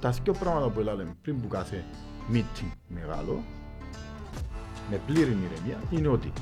[0.00, 1.84] τα δύο πράγματα που λέμε πριν που κάθε
[2.32, 3.42] meeting μεγάλο,
[4.90, 6.32] με πλήρη ηρεμία, είναι ότι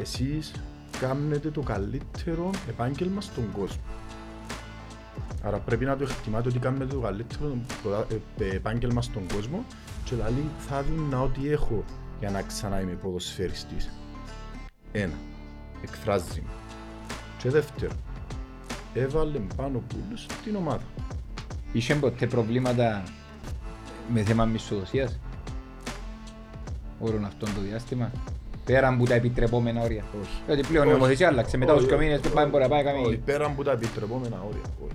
[0.00, 0.52] εσείς
[1.00, 3.82] κάνετε το καλύτερο επάγγελμα στον κόσμο.
[5.42, 7.58] Άρα πρέπει να το εκτιμάτε ότι κάνετε το καλύτερο
[8.38, 9.64] ε, επάγγελμα στον κόσμο
[10.04, 11.84] και δηλαδή θα δίνω ό,τι έχω
[12.20, 13.92] για να ξανά είμαι ποδοσφαιριστής.
[14.92, 15.14] Ένα,
[15.82, 16.52] εκφράζει με.
[17.38, 17.92] Και δεύτερο,
[18.94, 20.84] έβαλε πάνω πουλούς την ομάδα.
[21.72, 23.02] Είχε ποτέ προβλήματα
[24.12, 25.18] με θέμα μισθοδοσίας;
[27.00, 28.10] Όλων αυτών το διάστημα;
[28.64, 30.30] Πέραν από τα επιτρεπόμενα όρια; Όχι.
[30.46, 31.56] Γιατί πλέον η νομοθεσία άλλαξε.
[31.56, 33.18] Μετά τους δύο μήνες που πάμε μπορεί να πάει Όχι, καμία.
[33.24, 34.94] πέραν από τα επιτρεπόμενα όρια; όχι.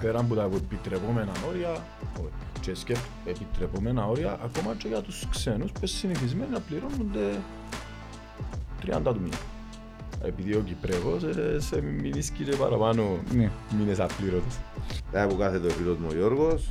[0.00, 1.70] Πέραν από τα επιτρεπόμενα όρια,
[2.16, 2.32] όχι.
[2.60, 7.38] Και σκέφτομαι επιτρεπόμενα όρια ακόμα και για τους ξένους που συνηθισμένοι να πληρώνονται
[8.86, 9.36] 30 του μήνα.
[10.24, 13.50] Επειδή ο Κυπρέγος ε, σε μηνίσκει και παραπάνω Ναι.
[13.78, 14.58] μήνες απλήρωτες.
[15.12, 16.68] Τα που κάθεται ο φίλος μου ο Γιώργος,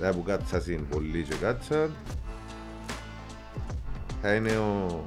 [0.00, 1.90] τα που κάτσασαν πολλοί και κάτσαν,
[4.22, 5.04] θα είναι ο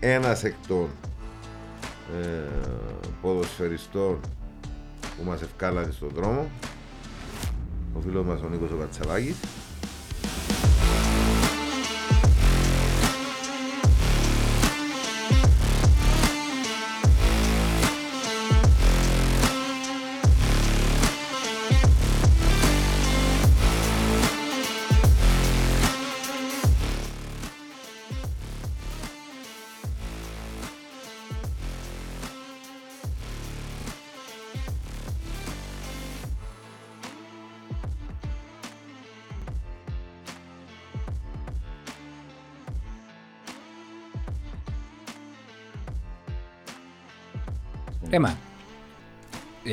[0.00, 0.88] ένας εκ των
[2.22, 2.48] ε,
[3.22, 4.20] ποδοσφαιριστών
[5.00, 6.50] που μας ευκάλανε στον δρόμο,
[7.94, 9.36] ο φίλος μας ο Νίκος ο Κατσαβάκης.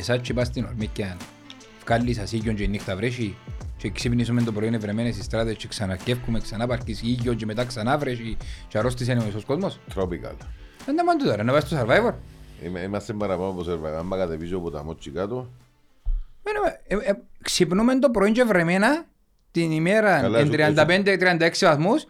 [0.09, 1.17] Εσάς και πας στην ορμίκια,
[1.85, 3.35] βγάλεις ασίγιον και η νύχτα βρέσει
[3.77, 7.65] και ξύπνησουμε το πρωί είναι βρεμένες οι στράτες και ξαναρκεύκουμε, ξανά παρκείς ήγιο και μετά
[7.65, 9.79] ξανά βρέσει και αρρώστησε ο μισός κόσμος.
[9.95, 10.35] Tropical.
[10.85, 12.13] Δεν τα μαντού τώρα, να πας στο Survivor.
[12.65, 15.49] Είμαι- Είμαστε παραπάνω από σερβαγά, άμα κατεβίζω από τα μότσι κάτω.
[16.43, 19.05] Μένουμε, ε, ε, Ξυπνούμε το πρωί και βρεμένα
[19.51, 22.05] την ημέρα Καλά, εν σου- 35-36 βαθμούς,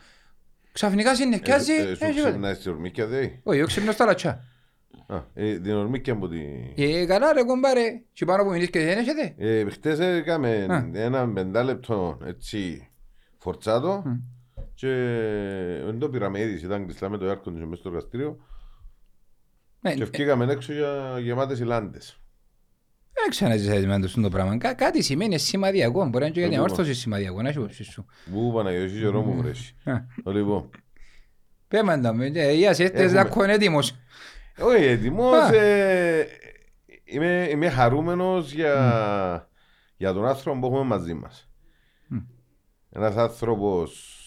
[0.72, 2.30] ξαφνικά συνεχιάζει, Ε, ε, ε, Σου τίποτα.
[2.30, 3.28] ξυπνάει στη ορμίκια, δε.
[3.44, 4.44] Όχι, εγώ ξυπνώ στα λατσά.
[5.08, 6.40] Α, ε, Την ορμίκια μου τη...
[6.76, 9.34] Ε, καλά ρε κομπάρε, και πάνω που μιλείς και δεν έχετε.
[9.38, 10.90] Ε, χτες έκαμε Α.
[10.94, 12.90] ένα πεντάλεπτο έτσι
[13.38, 14.04] φορτσάτο
[14.74, 14.88] και
[15.86, 18.38] δεν το πήραμε είδηση, ήταν κλειστά με το air condition μέσα στο εργαστήριο
[19.80, 22.20] Ναι, και ε, βγήκαμε έξω για γεμάτες ηλάντες.
[23.14, 24.58] Δεν ξαναζήσεις με το πράγμα.
[24.58, 26.00] Κά- Κάτι σημαίνει σημαδιακό.
[26.06, 26.80] Μπορεί να είναι και για την Ακριβώς.
[26.80, 27.42] όρθωση σημαδιακό.
[27.42, 28.06] Να σου σου.
[28.26, 29.76] Μου Παναγιώτης καιρό μου βρέσει.
[29.84, 30.32] Α.
[30.34, 30.70] Λοιπόν,
[31.68, 32.26] Πέμε τα με.
[32.26, 33.96] ε, Γεια σε, Έχουμε- έρθες να είναι έτοιμος.
[34.60, 35.56] Όχι έτοιμος, Α.
[35.56, 36.28] ε,
[37.04, 39.50] είμαι, είμαι χαρούμενος για,
[39.98, 41.50] για τον άνθρωπο που έχουμε μαζί μας.
[42.08, 42.18] Μμ.
[42.90, 44.20] Ένας άνθρωπος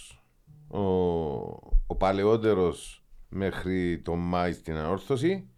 [0.69, 0.81] ο,
[1.87, 5.49] ο παλαιότερος μέχρι τον Μάη στην ανόρθωση.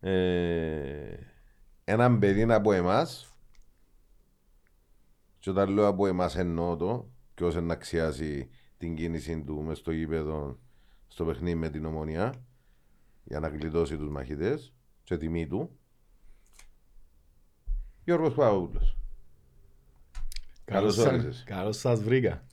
[0.00, 1.16] Ε,
[1.84, 3.36] έναν παιδί από εμάς
[5.38, 9.78] και όταν λέω από εμάς εννοώ το και όσο να αξιάσει την κίνηση του μες
[9.78, 10.58] στο γήπεδο
[11.06, 12.44] στο παιχνίδι με την ομονία
[13.24, 14.72] για να γλιτώσει τους μαχητές
[15.04, 15.78] και τιμή του
[18.04, 18.96] Γιώργος Παύλος
[20.64, 21.42] Καλώς σας- όρισες.
[21.46, 22.46] Καλώς σας βρήκα.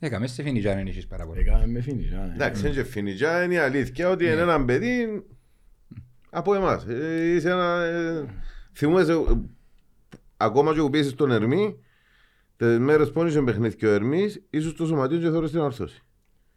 [0.00, 1.40] Έκαμε σε φινιτζά αν έχεις πάρα πολύ.
[1.40, 2.22] Έκαμε με φινιτζά.
[2.24, 2.32] ε.
[2.34, 5.24] Εντάξει, είναι και φινιτζά, είναι η αλήθεια ότι είναι ένα παιδί
[6.30, 6.84] από εμάς.
[6.86, 7.82] Ε, Είσαι ένα...
[7.82, 8.24] ε,
[8.72, 9.46] Θυμούμαι, σε-
[10.36, 11.78] ακόμα και που πήγες στον Ερμή,
[12.56, 16.03] τις μέρες που είσαι παιχνίδι και ο Ερμής, ήσουν στο σωματείο και θεωρείς την όρθωση.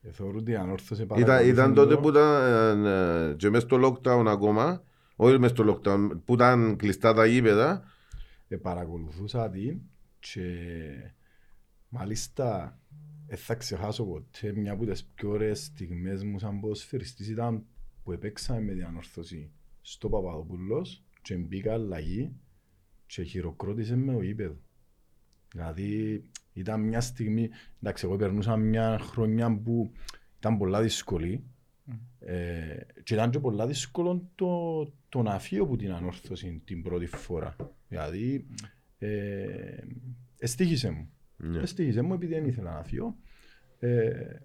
[0.07, 3.65] Ε, Θεωρώ ότι η ανόρθωση Ήταν, παρακολουθεί ήταν το- τότε που ήταν ε, και μέσα
[3.67, 4.83] στο lockdown ακόμα,
[5.15, 7.83] όχι μέσα στο lockdown, που ήταν κλειστά τα γήπεδα,
[8.47, 9.79] ε, παρακολουθούσα την
[10.19, 10.43] και
[11.89, 12.79] μάλιστα
[13.27, 17.65] δεν θα ξεχάσω ποτέ μια από τις πιο ωραίες στιγμές μου σαν ποδοσφαιριστής ήταν
[18.03, 19.51] που επέξαμε με την ανόρθωση
[19.81, 22.31] στο Παπαδοπούλος και μπήκα αλλαγή
[23.05, 24.57] και χειροκρότησε με ο γήπεδο.
[25.51, 26.23] Δηλαδή
[26.59, 27.49] ήταν μια στιγμή,
[27.81, 29.91] εντάξει εγώ περνούσα μια χρονιά που
[30.37, 31.43] ήταν πολλά δύσκολη
[32.19, 37.05] ε, και ήταν και πολλά δύσκολο το, το να φύγω από την ανόρθωση την πρώτη
[37.05, 37.55] φορά.
[37.87, 38.47] Δηλαδή,
[38.97, 39.83] ε,
[40.39, 41.09] εστίχησε μου.
[41.37, 41.59] Ναι.
[41.59, 43.17] Εστίχησε μου επειδή δεν ήθελα να φύγω.
[43.79, 44.39] Ε,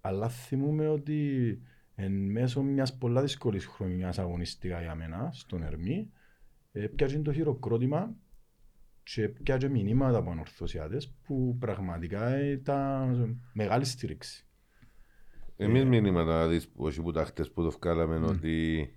[0.00, 1.60] αλλά θυμούμαι ότι
[1.94, 6.10] εν μέσω μιας πολλά δύσκολης χρονιάς αγωνιστικά για μένα, στον Ερμή,
[6.72, 8.16] ε, πιάσε το χειροκρότημα
[9.04, 14.46] και πιάσε μηνύματα από ανορθωσιάτες που πραγματικά ήταν μεγάλη στήριξη.
[15.56, 18.88] Εμείς μηνύματα δεις που όχι που τα χτες που το βγάλαμε ότι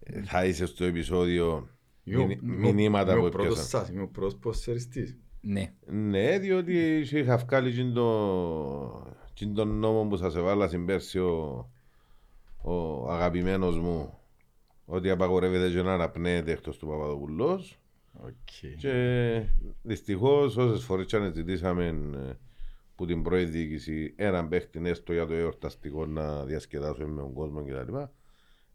[0.00, 1.68] ε, θα είσαι στο επεισόδιο
[2.04, 3.80] Είμαι ο- μηνύ- είμαι ο- μηνύματα είμαι που ο πρώτος έπιασαν.
[3.80, 5.16] σας, είμαι ο πρώτος ποδοσφαιριστής.
[5.40, 5.72] Ναι.
[5.86, 11.70] Ναι, διότι είχα βγάλει τζιν το, τζιν τον νόμο που σας έβαλα στην πέρσι ο,
[12.62, 14.18] ο αγαπημένος μου
[14.84, 17.78] ότι απαγορεύεται και να αναπνέεται εκτός του Παπαδοπουλός
[18.20, 18.76] Οκ.
[18.78, 19.42] και
[19.82, 21.86] δυστυχώς όσες φορές και αν ζητήσαμε
[22.28, 22.32] ε,
[22.94, 27.64] που την πρώην διοίκηση έναν παίχτη έστω για το εορταστικό να διασκεδάσουμε με τον κόσμο
[27.64, 27.94] κτλ.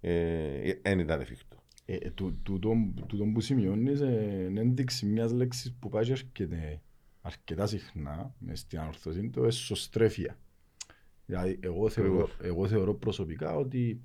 [0.01, 1.63] Ε, δεν ήταν εφικτό.
[1.85, 6.11] Ε, ε, του- τούτο- τούτο που σημειώνεις ε, είναι ένδειξη μιας λέξης που πάει και
[6.11, 6.81] έρχεται
[7.21, 10.37] αρκετά συχνά μες στην ανορθωσή το εσωστρέφεια.
[11.25, 12.37] Δηλαδή, εγώ θεωρώ, Ακριβώς.
[12.41, 14.01] εγώ θεωρώ προσωπικά ότι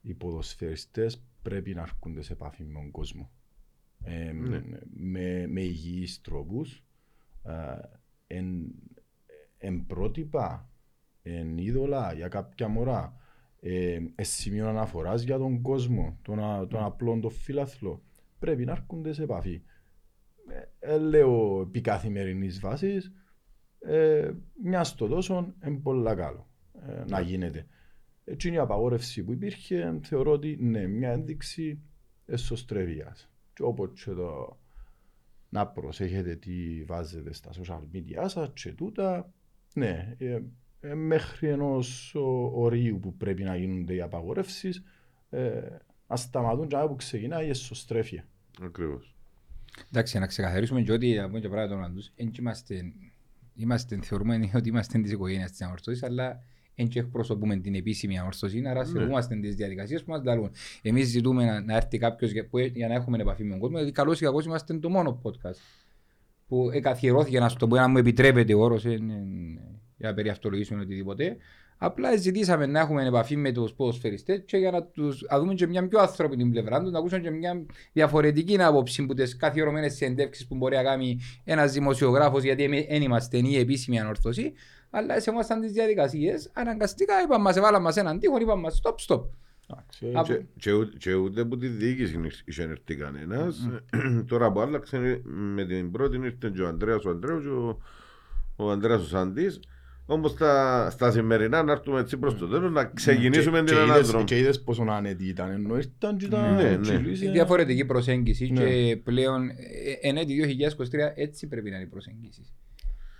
[0.00, 3.30] οι ποδοσφαιριστές πρέπει να έρχονται σε επαφή με τον κόσμο.
[4.04, 4.60] Ε, Ναι.
[4.94, 6.84] με, με υγιείς τρόπους,
[7.44, 7.52] ε,
[8.26, 8.74] εν,
[9.58, 10.70] εν πρότυπα,
[11.22, 13.16] εν είδωλα για κάποια μωρά,
[13.60, 18.02] ε, ε, σημείο αναφοράς για τον κόσμο, τον, α- τον απλό, τον φιλαθλό,
[18.38, 19.62] πρέπει να έρχονται σε επαφή.
[20.80, 23.12] Ε, ε, λέω επί καθημερινής βάσης,
[23.78, 26.48] ε, μιας στο τόσο είναι πολύ καλό
[26.88, 27.66] ε, να γίνεται.
[28.24, 31.80] Έτσι είναι η απαγόρευση που υπήρχε, θεωρώ ότι ναι, μια ένδειξη
[32.26, 33.28] εσωστρεβίας.
[33.54, 34.58] Και όποτε το
[35.48, 39.32] να προσέχετε τι βάζετε στα social media σας και τούτα,
[39.74, 40.40] ναι, ε,
[40.80, 44.82] ε, μέχρι ενός ο- ορίου που πρέπει να γίνονται οι απαγορεύσεις,
[45.30, 45.60] ε,
[46.06, 48.28] να σταματούν και που ξεκινάει η εσωστρέφεια.
[48.62, 49.14] Ακριβώς.
[49.88, 52.92] Εντάξει, να ξεκαθαρίσουμε και ότι από και πράγματα τον αντούς, εν και είμαστε,
[53.54, 56.42] είμαστε θεωρούμε ότι είμαστε της οικογένειας της ανορθώσης, αλλά
[56.74, 60.50] εν και εκπροσωπούμε την επίσημη ανορθώση, άρα σεβούμαστε τις διαδικασίες που μας δαλούν.
[60.82, 63.76] Εμείς ζητούμε να, να έρθει κάποιος για, που, για να έχουμε επαφή με τον κόσμο,
[63.76, 65.60] γιατί καλώς ή κακώς είμαστε το μόνο podcast
[66.48, 68.98] που εκαθιερώθηκε να σου το πω, αν μου επιτρέπεται ο όρος, ε, ε,
[69.96, 71.36] για να περιαυτολογήσουμε οτιδήποτε.
[71.76, 75.66] Απλά ζητήσαμε να έχουμε επαφή με τους ποδοσφαιριστές και για να, τους, να δούμε και
[75.66, 80.46] μια πιο ανθρώπινη πλευρά τους, να ακούσουμε και μια διαφορετική άποψη που τις καθιερωμένες συνεντεύξεις
[80.46, 84.52] που μπορεί να κάνει ένας δημοσιογράφος γιατί δεν είμαστε η επίσημη ανορθώση,
[84.94, 88.94] αλλά σε ήμασταν τις διαδικασίες, αναγκαστικά είπαμε μας, έβαλαν μας έναν τείχο, είπαμε μας stop,
[89.14, 89.22] stop.
[89.70, 93.68] Εντάξει, Από- Και, και, ούτε- και ούτε που τη διοίκηση είχε έρθει κανένας.
[94.26, 97.78] Τώρα που άλλαξε με την πρώτη ήρθε και ο Ανδρέας ο Ανδρέου και ο,
[98.56, 99.60] ο Ανδρέας ο Σαντής.
[100.06, 103.80] Όμως στα, στα σημερινά να έρθουμε έτσι προς το τέλος να ξεκινήσουμε Και- την και
[103.82, 104.24] είδες- ανάδρομη.
[104.24, 106.78] Και είδες πόσο άνετη ήταν, ενώ ήρθαν και ήταν Ναι, ναι.
[106.78, 107.30] τσιλίσια.
[107.32, 108.64] Διαφορετική προσέγγιση Ναι.
[108.64, 109.54] και πλέον ε,
[110.08, 112.42] εν έτη 2023 έτσι πρέπει να είναι η προσέγγιση.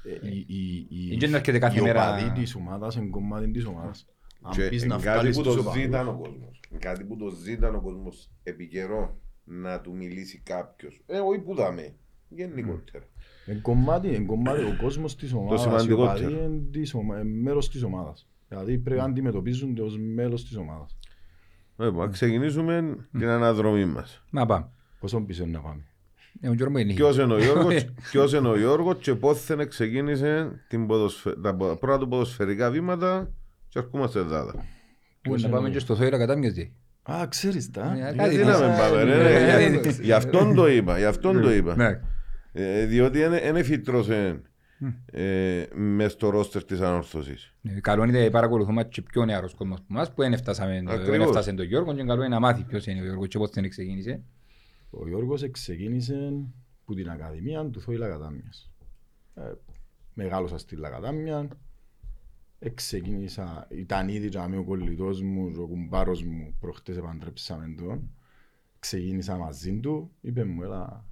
[0.05, 3.65] Ε, η- η- η- Δεν έρχεται κάθε οι μέρα- οπαδοί της ομάδας είναι κομμάτι της
[3.65, 4.07] ομάδας.
[4.43, 6.61] Αν Και πεις να είναι κάτι βγάλεις που τους το οπαδούς, ζήταν ο κόσμος.
[6.71, 11.03] Είναι Κάτι που το ζήταν ο κόσμος επί καιρό να του μιλήσει κάποιος.
[11.07, 11.95] Ε, όχι που δαμε.
[12.29, 13.05] Γενικότερα.
[13.47, 15.61] είναι κομμάτι, είναι κομμάτι ο κόσμος της ομάδας.
[15.61, 16.03] Οι σημαντικότερο.
[16.29, 18.29] οπαδοί είναι της ομα- είναι μέρος της ομάδας.
[18.49, 20.97] Δηλαδή πρέπει να αντιμετωπίζονται ως μέλος της ομάδας.
[21.77, 24.25] Λοιπόν, να ξεκινήσουμε την αναδρομή μας.
[24.31, 24.69] Να πάμε.
[25.01, 25.83] Πόσο πίσω είναι να πάμε;
[26.41, 26.93] Ε, ο Γιώργος είναι.
[26.95, 31.35] Ποιος είναι ο Γιώργος, ποιος είναι ο Γιώργος και πότε ξεκίνησε την ποδοσφαι...
[31.43, 33.31] τα πο- πρώτα του ποδοσφαιρικά βήματα
[33.69, 34.53] και ερχόμαστε Ελλάδα.
[34.53, 34.61] Πού
[35.21, 36.73] Ποιος να είναι πάμε ο- και στο Θόηρα κατά μοιάζει.
[37.03, 37.89] Α, ξέρεις τα.
[37.93, 38.45] Ναι, Γιατί κάτι Τι είναι.
[38.51, 39.91] να με πάμε ρε, ναι, ρε, ναι, για- ναι.
[40.03, 41.77] γι' αυτόν το είπα, γι' αυτόν το είπα.
[41.77, 42.01] Ναι.
[42.53, 44.41] Ε, Διότι δεν εφήτρωσε
[45.07, 47.55] ε, μες στο ρόστερ της ανόρθωσης.
[47.61, 50.89] Ναι, Καλό είναι να παρακολουθούμε και πιο νεαρός κόσμος που μας που δεν έφτασαμε- δεν
[51.01, 51.27] Ακριβώς.
[51.27, 53.69] έφτασε τον Γιώργο και καλό είναι να μάθει ποιος είναι ο Γιώργος και πώς δεν
[53.69, 54.21] ξεκίνησε.
[54.99, 56.33] Ο Γιώργος ξεκίνησε
[56.85, 58.73] που την Ακαδημία του Θόη Λακατάμιας.
[59.35, 59.53] Ε,
[60.15, 61.49] μεγάλωσα στη Λακατάμια.
[62.59, 68.11] Εξεκίνησα, ήταν ήδη και ο κολλητός μου και ο κουμπάρος μου προχτές επαντρέψαμε τον.
[68.79, 71.05] Ξεκίνησα μαζί του, είπε μου έλα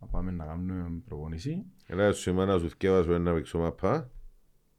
[0.00, 1.64] να πάμε να κάνουμε προπονησή.
[1.86, 4.10] Έλα σου σήμερα να σου θυκεύασω ένα παίξω μαπά.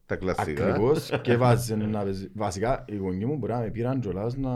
[0.07, 0.67] Τα κλασικά.
[0.67, 2.29] Ακριβώς και βάζε να παίζει.
[2.33, 4.53] Βασικά οι γονείς μου μπορεί να με πήραν κιόλας να,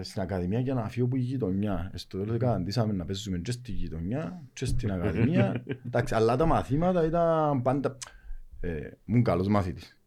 [0.00, 1.90] στην Ακαδημία για να φύγω από η γειτονιά.
[1.94, 5.64] Στο τέλος καταντήσαμε να παίζουμε και στη γειτονιά και στην Ακαδημία.
[5.86, 7.96] Εντάξει, αλλά τα μαθήματα ήταν πάντα...
[8.60, 9.98] Ε, ήμουν καλός μαθητής.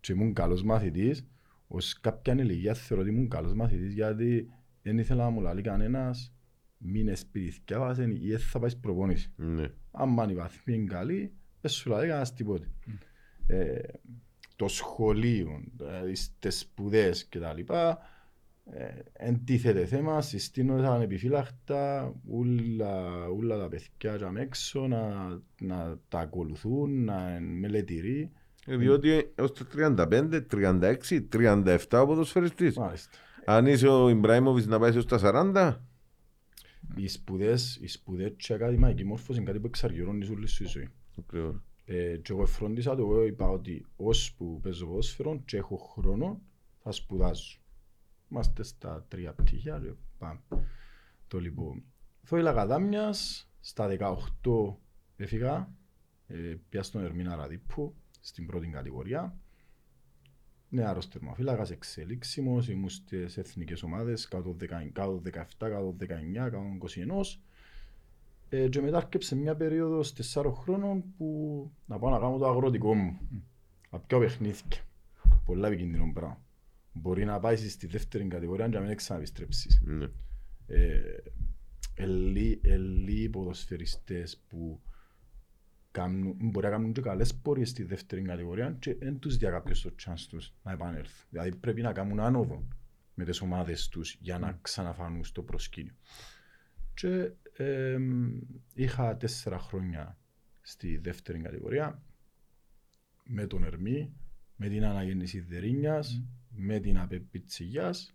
[0.00, 1.26] Και ήμουν καλός μαθητής,
[1.66, 4.48] ως κάποια ηλικία θεωρώ ότι ήμουν καλός μαθητής γιατί
[4.82, 6.34] δεν ήθελα να μου λέει κανένας
[6.78, 9.70] μείνε σπίτι θυκιάβασεν ή δεν θα πάεις προπόνηση Ναι.
[9.90, 12.66] άμα η βαθμή είναι καλή, δεν σου λέει κανένας τίποτε.
[13.46, 13.78] Ε,
[14.56, 17.98] το σχολείο, δηλαδή τις σπουδές και τα λοιπά,
[18.70, 25.28] ε, εντίθεται θέμα, συστήνονται ανεπιφύλακτα όλα, όλα τα παιδιά και έξω να,
[25.60, 28.30] να τα ακολουθούν, να είναι μελετηροί.
[28.66, 29.66] Ε, Διότι έως τα
[30.08, 32.76] 35, 36, 37 ο ποδοσφαιριστής.
[32.76, 33.18] Μάλιστα.
[33.44, 35.80] Αν είσαι ο Ιμπραήμοβιτς να πάεις έως τα 40,
[36.96, 40.66] Οι σπουδές, οι σπουδές και η ακαδημαϊκή μόρφωση είναι κάτι που εξαργυρώνεις όλη σου η
[40.66, 40.88] ζωή.
[41.18, 41.62] Ακριβώς.
[41.84, 46.40] Ε, και εγώ εφρόντισα το, εγώ είπα ότι ώσπου παίζω ποδόσφαιρο και έχω χρόνο
[46.82, 47.58] θα σπουδάζω.
[48.30, 50.40] Είμαστε στα τρία πτυχία και πάμε.
[51.28, 51.84] Το λοιπόν.
[52.22, 53.96] Θόηλα Καδάμιας, στα
[54.42, 54.74] 18
[55.16, 55.74] έφυγα,
[56.26, 59.38] ε, πια στον Ερμήνα Ραδίππου, στην πρώτη κατηγορία.
[60.68, 67.40] Νεαρός τερμαφύλακας, εξελίξιμος, ήμουν στις εθνικές ομάδες, κάτω 10, κάτω 17, κάτω 19, κάτω 21.
[68.54, 72.94] Ε, και μετά έρκεψε μια περίοδος 4 χρόνων που να πάω να κάνω το αγροτικό
[72.94, 73.18] μου.
[73.90, 74.64] Να πιω παιχνίδια.
[75.44, 76.42] Πολλά επικίνδυνο πράγμα.
[76.92, 79.80] Μπορεί να πάει στη δεύτερη κατηγορία και να μην ξαναπιστρέψεις.
[79.84, 80.08] Ναι.
[80.66, 81.16] Ε,
[81.94, 84.80] ελί, ελί ποδοσφαιριστές που
[85.90, 89.80] κάνουν, μπορεί να κάνουν και καλές πορείες στη δεύτερη κατηγορία και δεν τους διά κάποιος
[89.80, 91.26] το chance τους να επανέλθουν.
[91.30, 92.68] Δηλαδή πρέπει να κάνουν άνοδο
[93.14, 95.94] με τις ομάδες τους για να ξαναφανούν στο προσκήνιο.
[96.94, 98.40] Και εμ,
[98.74, 100.18] είχα τέσσερα χρόνια
[100.60, 102.02] στη δεύτερη κατηγορία
[103.24, 104.12] με τον Ερμή,
[104.56, 108.14] με την αναγέννηση Δερίνιας, με την Απεπιτσιγιάς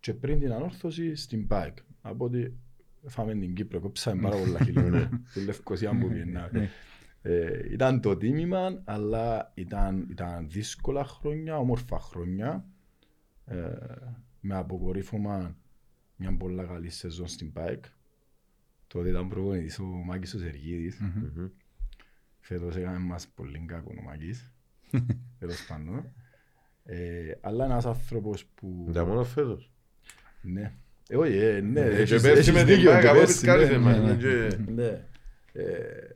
[0.00, 1.78] και πριν την ανόρθωση στην ΠΑΕΚ.
[2.00, 2.58] Από ότι
[3.06, 5.10] φάμε την Κύπρο, κόψαμε πάρα πολλά χιλιόμετρα.
[5.30, 6.50] Στη Λευκοσία που πήγαινα.
[7.22, 12.64] Ε, ήταν το τίμημα, αλλά ήταν, ήταν δύσκολα χρόνια, όμορφα χρόνια.
[13.44, 13.72] Ε,
[14.40, 15.56] με αποκορύφωμα
[16.16, 17.84] μια πολλά καλή σεζόν στην ΠΑΕΚ.
[18.86, 20.98] Τότε ήταν προπονητής ο Μάκης ο Σεργίδης.
[21.00, 21.46] Μμμ.
[22.40, 24.52] Φέτος έκανε μας πολύ κακό ο Μάκης.
[25.38, 26.12] Τέλος πάντων.
[26.84, 28.86] Ε, αλλά ένας άνθρωπος που...
[28.88, 29.70] Ήταν μόνος φέτος.
[30.42, 30.72] Ναι.
[31.08, 31.80] Ε, όχι, ε, ναι.
[31.80, 33.98] Ε, και έχεις- πέρσι έχεις με την δίκιο, ΠΑΕΚ, και από πέρσι, πισκάρισε ναι, μας,
[33.98, 35.04] ναι, ναι, και- Ναι.
[35.52, 36.08] Ε,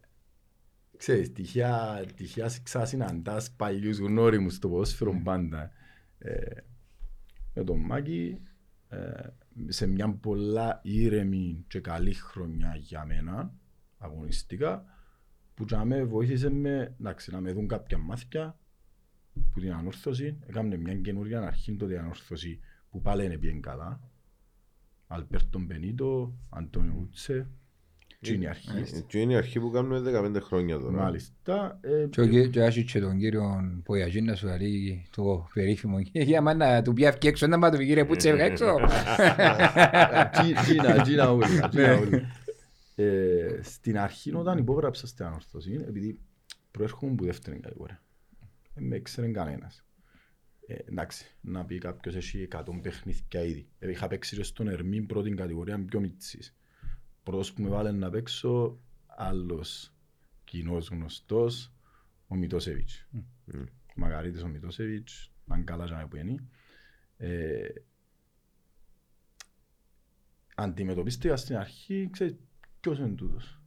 [0.96, 5.70] Ξέρεις, τυχαία, τυχαία ξανασυναντάς παλιούς γνώριμους στο ποδόσφαιρο πάντα.
[6.18, 6.36] Ε,
[7.54, 8.40] με τον Μάκη,
[8.88, 8.98] ε,
[9.68, 13.54] σε μια πολλά ήρεμη και καλή χρονιά για μένα,
[13.98, 14.84] αγωνιστικά,
[15.54, 18.58] που για με βοήθησε με, εντάξει, να με δουν κάποια μάθηκια
[19.52, 24.00] που την ανόρθωση, έκαμε μια καινούργια αρχή τότε ανόρθωση που πάλι είναι bien καλά.
[25.06, 27.50] Αλπέρτον Μπενίτο, Αντώνιο Ούτσε,
[28.20, 29.04] τι είναι η αρχή.
[29.06, 30.00] Και είναι η αρχή που κάνουμε
[30.38, 31.02] 15 χρόνια τώρα.
[31.02, 31.78] Μάλιστα.
[31.82, 35.98] ε, Και ο κύ- και άρχισε και τον κύριο Πογιατζή να σου λέει το περίφημο
[36.12, 38.76] «Για μάνα του πιάφκει έξω, να μάθω κύριε που τσέβγα έξω».
[40.36, 42.20] Τι- Τζίνα, τζίνα όλα, τζίνα όλα.
[42.94, 46.18] Ε, Στην αρχή όταν υπόγραψα στην ανόρθωση, επειδή
[46.70, 48.02] προέρχομαι από δεύτερη κατηγορία,
[48.74, 49.84] δεν με έξερε κανένας.
[50.66, 53.68] Ε, εντάξει, να πει κάποιος έχει 100 παιχνίδια ήδη.
[53.78, 56.54] Ε, είχα παίξει και στον Ερμή πρώτη κατηγορία πιο μίτσις.
[57.22, 59.92] Πρώτος που με βάλε να παίξω, άλλος
[60.44, 61.72] κοινός γνωστός,
[62.28, 63.06] ο Μητώσεβιτς.
[63.10, 63.20] Μμ.
[63.94, 66.44] Μαγαρίτης ο Μητώσεβιτς, αν καλά και που είναι.
[67.16, 67.68] Ε,
[70.54, 72.36] αντιμετωπίστηκα στην αρχή, ξέρεις,
[72.80, 73.60] ποιος είναι τούτος.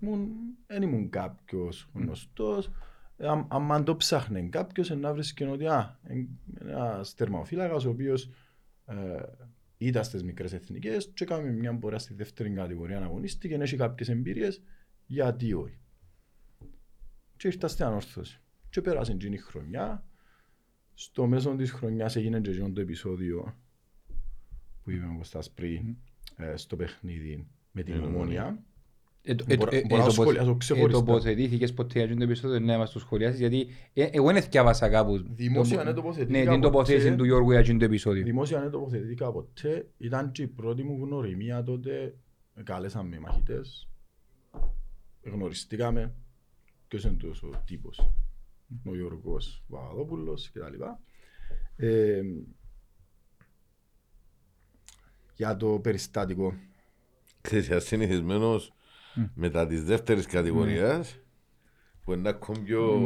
[0.00, 0.30] Ήμουν,
[0.66, 2.70] δεν ήμουν κάποιος γνωστός.
[3.16, 6.28] Ε, αν- Αν το ψάχνε κάποιος, ε, να βρίσκει ότι α, εν-
[6.60, 8.30] ένας τερμαφύλακας ο οποίος
[8.86, 9.22] ε,
[9.78, 13.76] ήταν στις μικρές εθνικές και έκαμε μια πορεία στη δεύτερη κατηγορία να αγωνίστηκε και έχει
[13.76, 14.62] κάποιες εμπειρίες,
[15.06, 15.80] γιατί όχι.
[17.36, 18.40] Και ήρθα στην ανόρθωση.
[18.70, 20.06] Και πέρασε εκείνη η χρονιά.
[20.94, 23.56] Στο μέσο της χρονιάς έγινε και εκείνο το επεισόδιο
[24.82, 25.96] που είπε ο Κωστάς πριν
[26.36, 28.62] ε, στο παιχνίδι με την Με την Ομόνια.
[29.30, 31.04] Ε, το- ε, Μπορώ- ε, ε, μπορώ να το το σχολιάσω πως- ε, ξεχωριστά.
[31.04, 35.22] τοποθετήθηκες ποτέ για το επεισόδιο, ναι, μας το σχολιάσεις, γιατί ε, εγώ δεν θυκιάβασα κάπους.
[35.22, 36.60] Δημόσια το- δεν τοποθετήθηκα Ναι, την ποτέ.
[36.72, 38.24] τοποθέτηση του Γιώργου για το επεισόδιο.
[38.24, 39.88] Δημόσια δεν τοποθετήθηκα ποτέ.
[39.98, 42.14] Ήταν και η πρώτη μου γνωριμία τότε.
[42.54, 43.88] Με κάλεσαν με μαχητές.
[45.22, 46.14] Γνωριστήκαμε.
[46.88, 48.10] Ποιος είναι τόσο ο τύπος.
[48.84, 50.82] Ο Γιώργος Παπαδόπουλος κτλ.
[51.76, 52.20] Ε,
[55.34, 56.54] για το περιστατικό.
[57.40, 58.22] Ξέρεις, είσαι
[59.18, 59.40] συνηθισμένος Μμ.
[59.40, 61.18] μετά της δεύτερης κατηγορίας
[62.04, 63.02] που είναι ακόμη πιο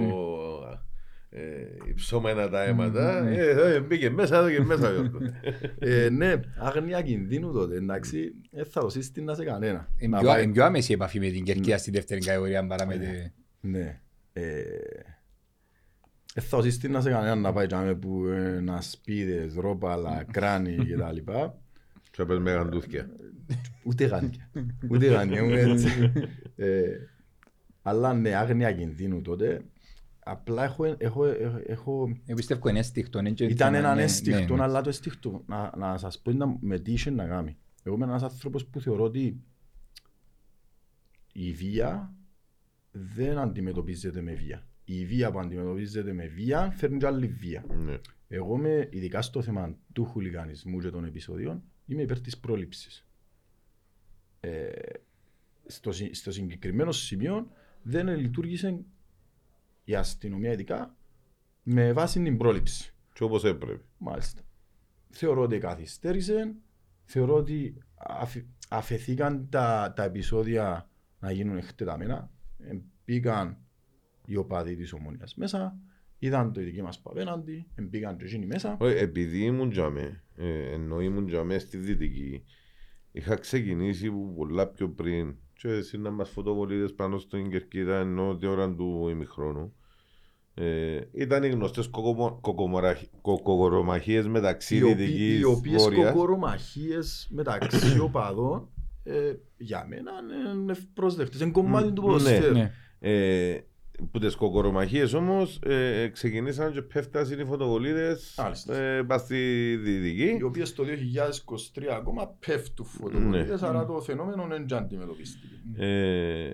[1.31, 1.43] ε,
[1.89, 3.21] υψώμενα τα αίματα.
[3.23, 3.35] Μμ, ναι.
[3.37, 4.91] Ε, ε, Μπήκε μέσα εδώ και μέσα.
[4.91, 5.19] Γιώργο.
[5.79, 9.89] Ε, ναι, άγνοια κινδύνου τότε, εντάξει, δεν θα το σύστηνα σε κανένα.
[9.99, 12.67] Είναι Να πιο- πάει- είναι πιο άμεση η επαφή με την Κερκία στη δεύτερη κατηγορία
[12.67, 13.07] παρά με τη...
[13.69, 14.01] Ναι.
[14.33, 14.63] Ε,
[16.35, 20.77] Δεν θα το σύστηνα σε κανένα να πάει τζάμε που ε, να σπίδες, ρόπαλα, κράνη
[20.77, 21.33] κτλ.
[22.11, 23.11] Και πες με γαντούθκια.
[23.85, 24.51] Ούτε γάνια.
[24.91, 26.13] Ούτε γάνια, ήμουν έτσι.
[26.57, 26.91] Ε,
[27.83, 29.65] Αλλά ναι, άγνοια κινδύνου τότε.
[30.25, 33.19] Απλά έχω, έχω, έχω, έχω Εγώ πιστεύω είναι αίσθηκτο.
[33.19, 34.63] είναι και- Ήταν ναι, έναν ναι, αίσθηκτο, ναι.
[34.63, 37.57] αλλά το αίσθηκτο, να, να σας πω ήταν με τι είχε να κάνει.
[37.83, 39.43] Εγώ είμαι ένας άνθρωπος που θεωρώ ότι
[41.33, 42.15] η βία
[42.91, 44.67] δεν αντιμετωπίζεται με βία.
[44.85, 47.65] Η βία που αντιμετωπίζεται με βία φέρνει και άλλη βία.
[47.85, 47.99] Ναι.
[48.29, 53.07] Εγώ είμαι, ειδικά στο θέμα του χουλιγανισμού και των επεισοδίων, είμαι υπέρ της πρόληψης.
[54.45, 54.71] Ε,
[55.67, 57.51] στο, συ- στο συγκεκριμένο σημείο
[57.83, 58.85] δεν λειτουργήσε
[59.85, 60.97] η αστυνομία ειδικά
[61.63, 62.95] με βάση την πρόληψη.
[63.13, 63.81] Και όπως έπρεπε.
[63.99, 64.43] Μάλιστα.
[65.11, 66.55] Θεωρώ ότι καθυστέρησε.
[67.05, 72.31] θεωρώ ότι αφ- αφαιθήκαν τα, τα επεισόδια να γίνουν εκτεταμένα.
[72.59, 73.59] Ε, Μπήκαν
[74.27, 75.79] οι οπαδοί της ομονίας μέσα,
[76.19, 78.77] είδαν το δική μας που απέναντι, ε, μπήκαν και εκείνοι μέσα.
[78.81, 82.45] Όχι, επειδή ήμουν τζαμέ, ε, ενώ ήμουν τζαμέ στη Δυτική,
[83.13, 88.37] είχα ξεκινήσει που πολλά πιο πριν και εσύ να μας φωτοβολίδες πάνω στην κερκίδα ενώ
[88.37, 89.75] την ώρα του ημιχρόνου.
[90.55, 96.13] Ε, ήταν οι γνωστές κοκομο- κοκομοραχ- κοκορομαχίες μεταξύ οι, οποί- Δυτικής οι οποίες Βόρειας.
[96.13, 98.69] κοκορομαχίες μεταξύ οπαδών
[99.05, 100.11] ε, για μένα
[100.55, 101.41] είναι ευπρόσδεκτες.
[101.41, 102.07] Είναι κομμάτι του Ναι.
[102.09, 102.53] ποδοσφαίρου.
[102.53, 102.73] Ναι.
[103.01, 103.61] Ε,
[104.11, 108.77] που τις κοκορομαχίες όμως ε, ξεκινήσαν και πέφτασαν οι φωτοβολίδες Μάλιστα.
[108.77, 110.37] ε, πας στη Δυτική.
[110.39, 113.67] Οι οποίες το 2023 ακόμα πέφτουν φωτοβολίδες, Ναι.
[113.69, 115.47] άρα το φαινόμενο είναι και αντιμετωπίστηκε.
[115.85, 116.53] Ε,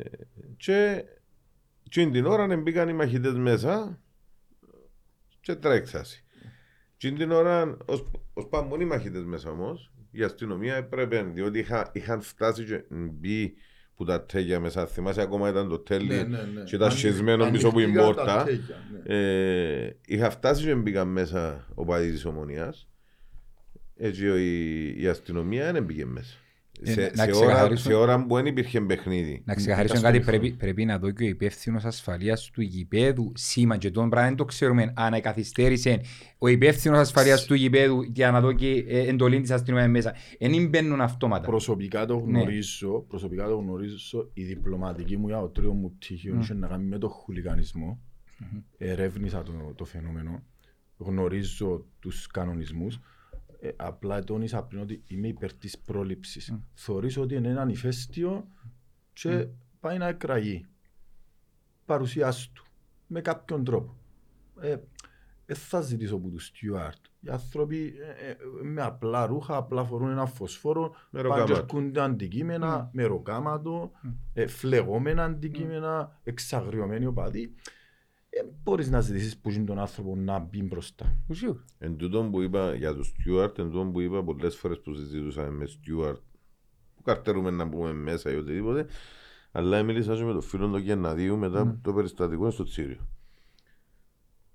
[0.56, 1.04] και
[1.82, 3.98] και την ώρα μπήκαν οι μαχητές μέσα
[5.40, 6.22] και τρέξασαι.
[6.96, 11.90] Και την ώρα, ως, ως πάνε οι μαχητές μέσα όμως, η αστυνομία έπρεπε, διότι είχα,
[11.92, 13.54] είχαν φτάσει και μπει
[13.98, 16.62] που τα τέγια μέσα, θυμάσαι ακόμα ήταν το τέλει Ναι, ναι, ναι.
[16.64, 18.44] και ήταν σχισμένο πίσω από η Ανοίχτηκαν τα πόρτα.
[18.44, 19.14] τέκια, ναι.
[19.14, 22.88] Ε, είχα φτάσει και μπήκαν μέσα ο παδί της ομονίας.
[23.96, 26.36] Έτσι η, η αστυνομία δεν μπήκε μέσα.
[26.82, 29.42] Ε, σε, να σε, ώρα, ξεκαθαρίσω- σε ώρα που δεν υπήρχε παιχνίδι.
[29.44, 33.32] Να ξεκαθαρίσω Ήταν κάτι, στο πρέπει, πρέπει να δω και ο υπεύθυνος ασφαλείας του γηπέδου
[33.34, 36.00] σήμα και τον πράγμα δεν το ξέρουμε αν καθυστέρησε
[36.38, 40.14] ο υπεύθυνος ασφαλείας του γηπέδου για να δω και ε, εντολή της αστυνομίας μέσα.
[40.40, 41.46] Δεν μπαίνουν αυτόματα.
[41.46, 42.20] Προσωπικά το Ναι.
[42.38, 46.40] γνωρίζω, προσωπικά το γνωρίζω, η διπλωματική μου για το τρίο μου πτυχίο Μμ.
[46.40, 48.00] είχε να κάνει με το χουλικανισμό.
[48.78, 50.42] Ερεύνησα το, το φαινόμενο.
[50.96, 53.00] Γνωρίζω τους κανονισμούς.
[53.60, 56.50] Ε, απλά τόνισα πριν ότι είμαι υπέρ της πρόληψης.
[56.50, 56.56] Μμ.
[56.74, 58.48] Θεωρείς ότι είναι έναν ηφαίστειο
[59.12, 59.48] και
[59.80, 60.66] πάει να εκραγεί.
[61.84, 62.64] Παρουσιάσου του
[63.06, 63.96] με κάποιον τρόπο.
[64.60, 64.76] Ε,
[65.46, 67.04] δεν θα ζητήσω από τους Στιούαρτ.
[67.20, 71.54] Οι άνθρωποι ε, ε, με απλά ρούχα, απλά φορούν ένα φωσφόρο, Με πάνε και ροκάματο.
[71.54, 73.90] έρχονται αντικείμενα, με ροκάματο,
[74.34, 77.54] ε, φλεγόμενα αντικείμενα, εξαγριωμένοι οπαδοί.
[78.30, 81.16] Ε, μπορείς να ζητήσεις που είναι τον άνθρωπο να μπει μπροστά.
[81.26, 81.64] Ουσίου.
[81.78, 85.50] Εν τούτον που είπα για τον Στιούαρτ, εν τούτον που είπα πολλές φορές που συζητούσαμε
[85.50, 86.20] με Στιούαρτ,
[86.96, 88.86] που καρτερούμε να μπούμε μέσα ή οτιδήποτε,
[89.52, 93.08] αλλά μίλησα και με τον φίλο του Γενναδίου μετά από το περιστατικό στο Τσίριο.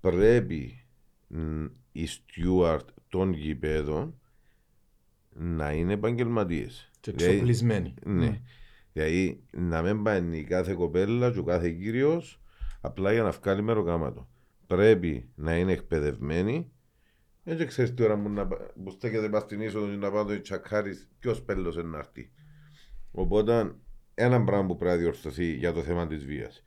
[0.00, 0.86] Πρέπει
[1.26, 4.18] μ, οι Στιούαρτ των γηπέδων
[5.30, 6.90] να είναι επαγγελματίες.
[7.00, 7.94] Και εξοπλισμένοι.
[8.04, 8.40] Ναι.
[8.92, 12.40] Δηλαδή να μην πάει η κάθε κοπέλα και ο κάθε κύριος
[12.84, 14.28] απλά για να βγάλει μεροκάματο.
[14.66, 16.72] Πρέπει να είναι εκπαιδευμένοι.
[17.42, 20.24] Δεν ξέρεις τι ώρα μου να, πα- που στέκεται πας στην είσοδο και να πάω
[20.24, 22.30] το τσακάρεις ποιος πέλος είναι να έρθει.
[23.10, 23.74] Οπότε
[24.14, 26.64] ένα πράγμα που πρέπει να διορθωθεί για το θέμα της βίας.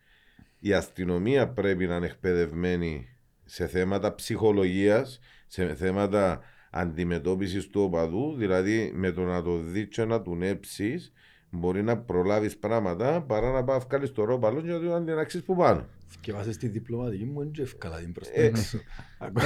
[0.59, 3.07] Η αστυνομία πρέπει να είναι εκπαιδευμένη
[3.45, 10.05] σε θέματα ψυχολογίας, σε θέματα αντιμετώπισης του οπαδού, δηλαδή με το να το δεις και
[10.05, 11.13] να του νέψεις,
[11.49, 15.43] μπορεί να προλάβεις πράγματα παρά να πάει να βγάλεις το ρόπαλο και να του αντινάξεις
[15.43, 15.85] που πάνω.
[16.21, 18.77] Και βάζεις τη διπλωματική μου, είναι και εύκολα την Ε, προσθέτω.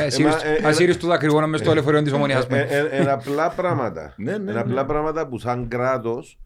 [0.01, 2.45] Ε, ασύρεις- ε, ε, Ασύρεις του δακρυγόνα μες στο λεωφορείο της ομονίας.
[2.49, 4.13] Ε, ε, ε, Είναι απλά πράγματα.
[4.17, 4.59] Ναι, ναι, Είναι ναι.
[4.59, 6.39] απλά πράγματα που σαν κράτος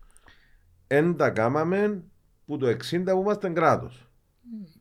[0.87, 2.03] δεν τα κάμαμε
[2.45, 4.09] που το 60 που είμαστε κράτος.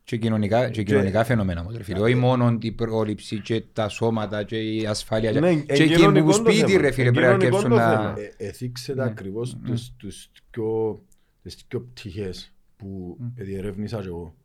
[0.03, 1.99] Και κοινωνικά, και κοινωνικά φαινομένα όμως, ρε φίλε.
[1.99, 5.31] Όχι μόνο την πρόληψη και τα σώματα και η ασφάλεια.
[5.31, 6.81] Ναι, και εν εκείνοι κοινωνικό που το σπίτι θέμα.
[6.81, 7.89] ρε φίλε Εν πρέπει να κοινωνικό αρκέψουν το να...
[7.91, 8.13] θέμα.
[8.37, 9.09] Ε, Εθίξετε Ναι.
[9.09, 11.01] ακριβώς τους, τους δυο,
[11.41, 14.35] τις δυο πτυχές που διερεύνησα και εγώ.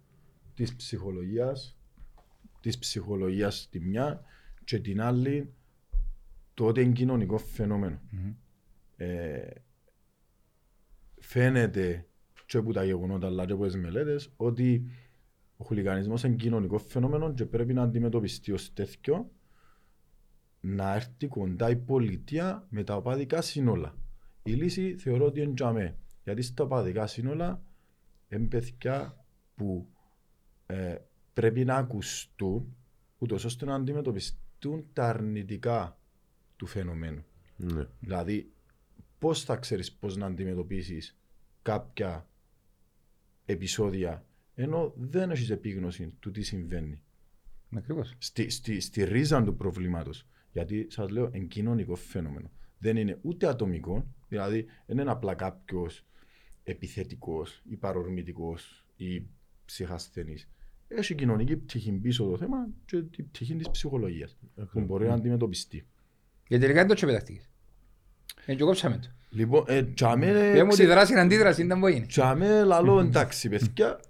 [0.60, 1.78] Της ψυχολογίας,
[2.60, 4.22] της ψυχολογίας τη μια
[4.64, 5.54] και την άλλη
[6.54, 8.00] το ότι είναι κοινωνικό φαινόμενο.
[8.10, 8.34] Μμμ.
[8.96, 9.50] Ε,
[11.20, 12.06] φαίνεται
[12.46, 14.90] και από τα γεγονότα αλλά και από τις μελέτες ότι
[15.56, 19.30] ο χουλικανισμός είναι κοινωνικό φαινόμενο και πρέπει να αντιμετωπιστεί ως τέτοιο
[20.60, 23.94] να έρθει κοντά η πολιτεία με τα οπαδικά σύνολα.
[24.42, 25.98] Η λύση θεωρώ ότι είναι τζαμέ.
[26.24, 27.62] Γιατί στα οπαδικά σύνολα
[28.28, 29.89] είναι παιδιά που
[30.70, 30.98] ε,
[31.32, 32.76] πρέπει να ακουστούν
[33.18, 35.98] ούτως ώστε να αντιμετωπιστούν τα αρνητικά
[36.56, 37.24] του φαινομένου.
[37.56, 37.86] Ναι.
[38.00, 38.52] Δηλαδή,
[39.18, 41.18] πώς θα ξέρεις πώς να αντιμετωπίσεις
[41.62, 42.28] κάποια
[43.44, 47.02] επεισόδια ενώ δεν έχεις επίγνωση του τι συμβαίνει.
[47.76, 48.14] Ακριβώς.
[48.18, 50.26] Στη, στη, στη ρίζα του προβλήματος.
[50.52, 52.50] Γιατί σας λέω, είναι κοινωνικό φαινόμενο.
[52.78, 56.06] Δεν είναι ούτε ατομικό, δηλαδή δεν είναι απλά κάποιος
[56.62, 59.26] επιθετικός ή παρορμητικός ή
[59.64, 60.48] ψυχασθενής.
[60.92, 64.36] Έχει κοινωνική πτυχή πίσω το θέμα και την πτυχή της ψυχολογίας
[64.72, 65.86] που μπορεί να αντιμετωπιστεί.
[66.48, 67.50] Γιατί τελικά δεν το τσεπεταχτήκες.
[68.46, 69.08] Ε, και κόψαμε το.
[69.30, 72.06] Λοιπόν, ε, τζαμέ, Πες μου τη δράση είναι αντίδραση, ήταν που είναι.
[72.06, 74.00] Τζαμέ λαλό εντάξει παιδιά,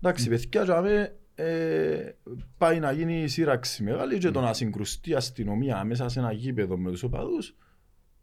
[0.00, 2.14] εντάξει παιδιά τζαμέ ε,
[2.58, 6.78] πάει να γίνει σύραξη μεγάλη και το να συγκρουστεί η αστυνομία μέσα σε ένα γήπεδο
[6.78, 7.56] με τους οπαδούς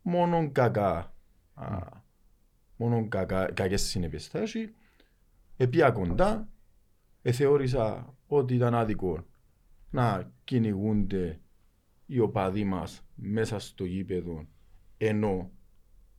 [0.02, 1.14] μόνο κακά
[1.54, 1.78] α,
[2.76, 4.74] μόνο κακά, κακές συνέπειες θα έχει.
[5.58, 6.48] Επία κοντά,
[7.30, 9.26] εθεώρησα ότι ήταν άδικο
[9.90, 11.40] να κυνηγούνται
[12.06, 14.48] οι οπαδοί μας μέσα στο γήπεδο
[14.98, 15.52] ενώ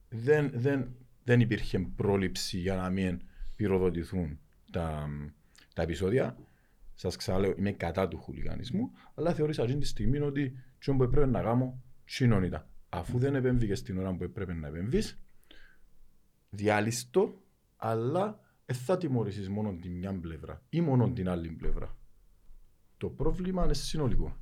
[0.08, 0.94] δεν, δεν,
[1.24, 3.20] δεν υπήρχε πρόληψη για να μην
[3.56, 4.38] πυροδοτηθούν
[4.72, 5.08] τα,
[5.74, 6.36] τα επεισόδια.
[6.94, 11.26] Σας ξαναλέω, είμαι κατά του χουλιγανισμού, αλλά θεώρησα αυτή τη στιγμή ότι τι που έπρεπε
[11.26, 12.66] να κάνω, τσίνον ήταν.
[12.88, 15.20] Αφού δεν επέμβηκες στην ώρα που έπρεπε να επέμβεις,
[16.50, 17.42] διάλυστο,
[17.76, 21.96] αλλά δεν θα τιμωρήσεις μόνο την μια πλευρά ή μόνο την άλλη πλευρά.
[22.96, 24.36] Το πρόβλημα είναι συνολικό.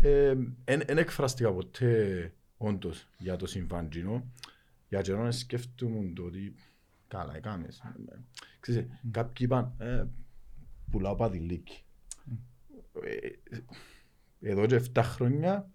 [0.00, 3.88] Δεν ε, εκφράστηκα ποτέ όντως για το συμβάν
[4.88, 6.54] Για καιρό σκέφτομαι το ότι
[7.08, 7.82] καλά έκανες.
[8.60, 10.04] Ξέρετε, κάποιοι είπαν, ε,
[10.90, 11.84] πουλάω παδιλίκι.
[13.02, 13.28] Ε,
[14.40, 15.70] εδώ και 7 χρόνια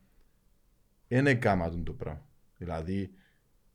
[1.08, 2.28] δεν έκανα το πράγμα.
[2.58, 3.12] Δηλαδή,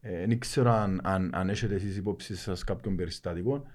[0.05, 3.67] δεν ε, ξέρω αν, αν, αν έχετε εσείς υπόψη σας κάποιον περιστατικό,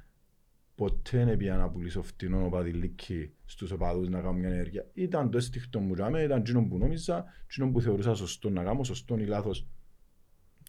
[0.76, 4.86] ποτέ δεν πήγα να πουλήσω φτηνό οπαδιλίκι στους οπαδούς να κάνω μια ενέργεια.
[4.94, 8.84] Ήταν το αισθηκτό μου ράμε, ήταν εκείνο που νόμιζα, εκείνο που θεωρούσα σωστό να κάνω,
[8.84, 9.68] σωστό ή λάθος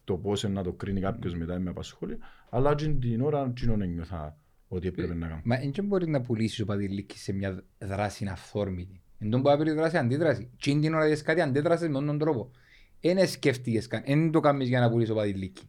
[0.05, 2.19] το πώς να το κρίνει κάποιος μετά με απασχόλη,
[2.51, 5.41] αλλά την ώρα εκείνο ένιωθα ότι έπρεπε να κάνω.
[5.45, 9.01] Μα δεν μπορεί να πουλήσεις οπαδιλίκι σε μια δράση αυθόρμητη.
[9.19, 10.51] Εν τον μπορεί δράση αντίδραση.
[10.61, 12.51] Τι την ώρα δεις κάτι αντίδρασες με τον τρόπο.
[13.01, 15.63] Δεν σκέφτηκες καν, δεν το κάνεις για να πουλήσεις οπαδιλίκι.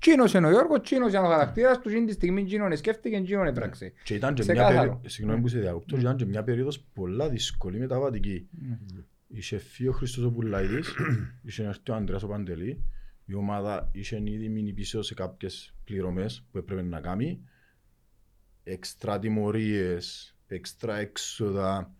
[0.00, 3.92] Τσίνος είναι ο Γιώργος, τσίνος είναι ο χαρακτήρας του, τη στιγμή τσίνον σκέφτηκε, τσίνον έπραξε.
[4.02, 5.10] Και ήταν και μια, περί...
[5.10, 8.48] Συγγνώμη που σε διακοπτώ, ήταν και μια περίοδος πολλά δύσκολη μεταβατική.
[9.28, 10.94] Είχε φύγει ο Χριστός ο Πουλάιδης,
[11.42, 12.84] είχε έρθει ο Ανδρέας ο Παντελή,
[13.24, 17.40] η ομάδα είχε ήδη μείνει πίσω σε κάποιες πληρωμές που έπρεπε να κάνει,
[18.62, 21.94] εξτρά τιμωρίες, εξτρά έξοδα,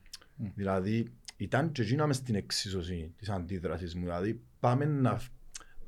[0.54, 5.20] δηλαδή ήταν και γίναμε στην εξίσωση της αντίδρασης μου, δηλαδή πάμε να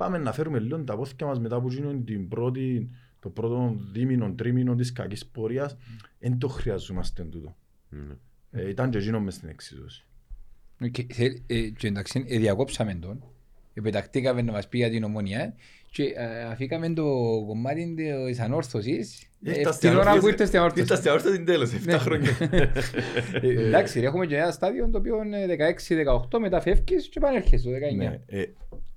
[0.01, 4.33] πάμε να φέρουμε λίγο τα πόθηκια μας μετά που γίνουν την πρώτη, το πρώτο δίμηνο,
[4.33, 5.77] τρίμηνο της κακής πορείας,
[6.19, 7.57] δεν το χρειαζόμαστε τούτο.
[7.93, 8.17] Mm.
[8.51, 10.07] Ε, ήταν και γίνον μες στην εξίσωση.
[10.91, 11.07] Και,
[11.47, 13.25] ε, και εντάξει, ε, διακόψαμε τον,
[13.75, 15.55] επετακτήκαμε να μας πει για την ομονία
[15.93, 17.05] και ε, αφήκαμε το
[17.47, 17.95] κομμάτι
[18.27, 19.31] της ανόρθωσης
[19.81, 20.81] την ώρα που ήρθε στην ανόρθωση.
[20.81, 21.99] Ήρθα στην ανόρθωση τέλος, 7 ναι.
[21.99, 22.31] χρόνια.
[23.43, 25.47] Εντάξει, έχουμε και ένα στάδιο το οποίο είναι
[26.31, 27.97] 16-18 μετά φεύγεις και πανέρχεσαι το 19.
[27.97, 28.21] Ναι,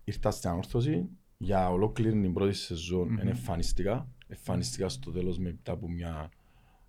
[0.04, 3.28] ήρθα στην ανόρθωση για ολόκληρη την πρώτη σεζόν mm-hmm.
[3.28, 4.08] εμφανιστικά.
[4.28, 6.30] Εμφανιστικά στο τέλος μετά από μια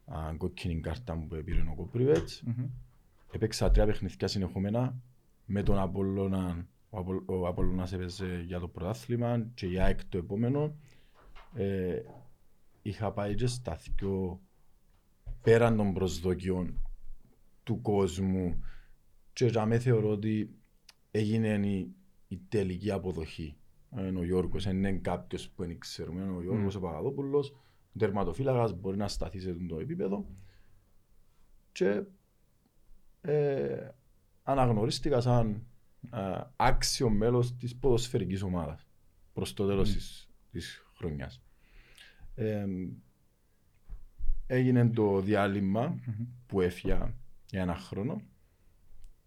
[0.05, 2.43] α, κόκκινη κάρτα μου που πήρε ο Κοπρίβετς.
[2.47, 2.69] Mm-hmm.
[3.33, 4.95] Έπαιξα τρία παιχνιδιά συνεχόμενα
[5.45, 6.67] με τον Απόλλωνα.
[6.95, 10.77] Ο, Απο, ο Απόλλωνας έπαιζε για το πρωτάθλημα και για εκ το επόμενο.
[11.55, 12.03] Ε,
[12.83, 14.41] είχα πάει και στα δυο
[15.43, 16.81] πέραν των προσδοκιών
[17.63, 18.65] του κόσμου
[19.33, 20.55] και για με θεωρώ ότι
[21.11, 21.95] έγινε η
[22.35, 23.57] η τελική αποδοχή.
[23.99, 26.79] Είναι ο Γιώργος, είναι κάποιος που δεν ξέρουμε, είναι ο Γιώργος mm.
[26.79, 27.57] ο Παγαδόπουλος,
[27.99, 30.27] τερματοφύλακας, μπορεί να σταθείς σε το επίπεδο
[31.73, 32.03] και
[33.21, 33.89] ε,
[34.43, 35.67] αναγνωρίστηκα σαν
[36.13, 38.87] ε, άξιο μέλος της ποδοσφαιρικής ομάδας
[39.33, 39.93] προς το τέλος mm.
[39.93, 41.43] της, της χρονιάς.
[42.35, 42.67] Ε,
[44.47, 46.27] έγινε το διάλειμμα mm-hmm.
[46.47, 47.15] που έφυγα
[47.51, 48.23] για ένα χρόνο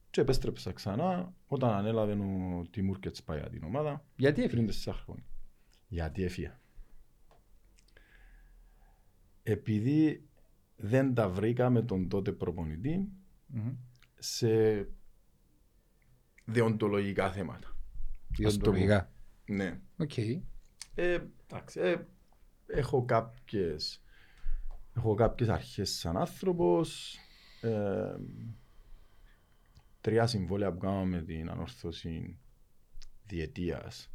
[0.09, 4.05] και επέστρεψα ξανά όταν ανέλαβε ο Τιμούρ και Τσπάια την ομάδα.
[4.15, 5.25] Γιατί έφυγε; Πριν τεσσά χρόνια.
[5.87, 6.57] Γιατί έφυγε.
[9.43, 10.27] Επειδή
[10.75, 13.07] δεν τα βρήκα με τον τότε προπονητή
[13.53, 13.75] mm-hmm.
[14.17, 14.81] σε
[16.47, 17.75] δεοντολογικά θέματα.
[18.37, 19.11] Δεοντολογικά.
[19.45, 19.79] Ναι.
[19.97, 20.11] OK.
[20.15, 20.41] Okay.
[20.95, 21.95] Ε, εντάξει, ε,
[22.67, 24.01] έχω κάποιες
[24.95, 27.17] έχω κάποιες αρχές σαν άνθρωπος
[27.61, 28.15] ε,
[30.01, 32.39] τρία συμβόλαια που κάναμε με την ανόρθωση
[33.25, 34.11] διετίας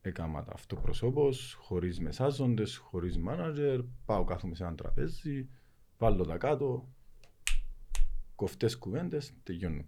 [0.00, 5.48] έκανα τα αυτοπροσώπως, χωρίς μεσάζοντες, χωρίς μάνατζερ, πάω κάθομαι σε ένα τραπέζι,
[5.98, 6.88] βάλω τα κάτω,
[8.34, 9.86] κοφτές κουβέντες, τελειώνουν.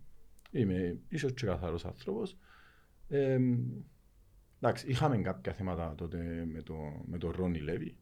[0.50, 2.36] Είμαι ίσως και καθαρός άνθρωπος.
[3.08, 3.38] Ε,
[4.60, 6.74] εντάξει, είχαμε κάποια θέματα τότε με, το,
[7.06, 7.96] με τον Ρόνι Λέβη,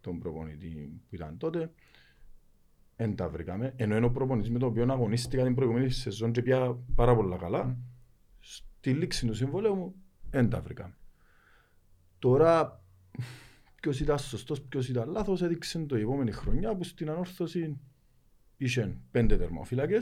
[0.00, 1.72] τον προπονητή που ήταν τότε.
[2.96, 3.72] Δεν τα βρήκαμε.
[3.76, 7.36] Ενώ είναι ο προπονητής με τον οποίο αγωνίστηκα την προηγούμενη σεζόν και πια πάρα πολλά
[7.36, 7.76] καλά.
[7.76, 7.76] Mm.
[8.40, 9.94] Στη λήξη του συμβολέου μου
[10.30, 10.96] δεν τα βρήκαμε.
[12.18, 12.82] Τώρα
[13.80, 17.80] ποιος ήταν σωστός, ποιος ήταν λάθος, έδειξε το επόμενη χρονιά που στην ανόρθωση
[18.56, 19.98] είχε πέντε τερμοφύλακε.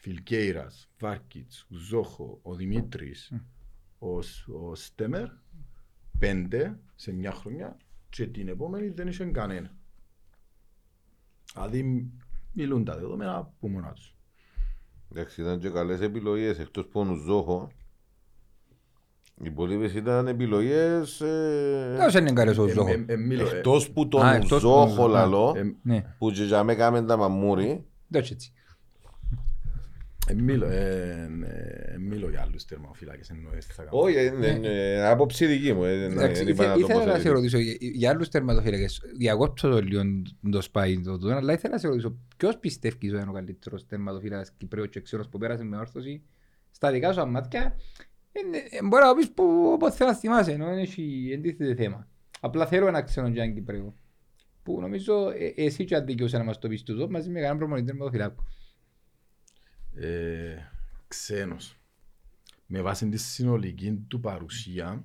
[0.00, 0.02] Mm.
[0.02, 3.40] Φιλκέιρας, Βάρκιτ, Ζόχο, ο Δημήτρης, mm.
[3.98, 4.16] ο,
[4.68, 5.26] ο Στέμερ.
[6.18, 7.76] Πέντε σε μια χρονιά
[8.08, 9.74] και την επόμενη δεν είχε κανένα.
[11.52, 12.10] Δηλαδή
[12.52, 14.14] μιλούν τα δεδομένα από μόνα τους.
[15.12, 17.70] Εντάξει, ήταν και καλές επιλογές εκτός πόνου Ζόχο.
[19.42, 22.88] Οι υπόλοιπες ήταν επιλογές ε, Δώσε είναι καλές ο Ζόχο.
[22.88, 25.74] Ε, ε, ε, μιλώ, ε, εκτός που Α, τον εκτός που Ζόχο τον- λαλό ε,
[25.82, 28.52] Ναι, που και για με κάμεν τα μαμούρι δώσε έτσι.
[30.30, 31.28] Ε, μιλώ, ε,
[31.94, 33.98] ε, μιλώ για άλλους τερμοφύλακες εννοείς τι θα κάνω.
[34.02, 35.84] Όχι, είναι είναι άποψη δική μου.
[35.84, 37.32] ε, δεν- Εντάξει, δεν είπα ήθε- το Ήθελα να σε τοποθετήσω.
[37.32, 39.00] ρωτήσω για- για άλλους τερματοφύλακες.
[39.16, 40.02] Διακόψω το λίγο
[40.50, 43.86] το σπάι το τούτο, αλλά ήθελα να σε ρωτήσω ποιος πιστεύεις ότι είναι ο καλύτερος
[43.86, 46.22] τερματοφύλακας Κυπρέου και ξένος που πέρασε με όρθωση
[46.70, 47.76] στα δικά σου μάτια.
[48.44, 52.08] είναι- ε, Μπορεί να πεις που όπως θέλω να θυμάσαι, ενώ δεν έχει εντίθεται θέμα.
[52.40, 53.94] Απλά θέλω ένα ξένο Γιάννη Κυπρέου.
[54.62, 57.58] Που νομίζω ε, εσύ και αν δικαιούσε να μας το πεις τούτο μαζί με κανέναν
[57.58, 58.44] προμονητή τερματοφυλάκου.
[60.02, 60.56] Ε,
[61.08, 61.78] ξένος.
[62.66, 65.04] Με βάση τη συνολική του παρουσία,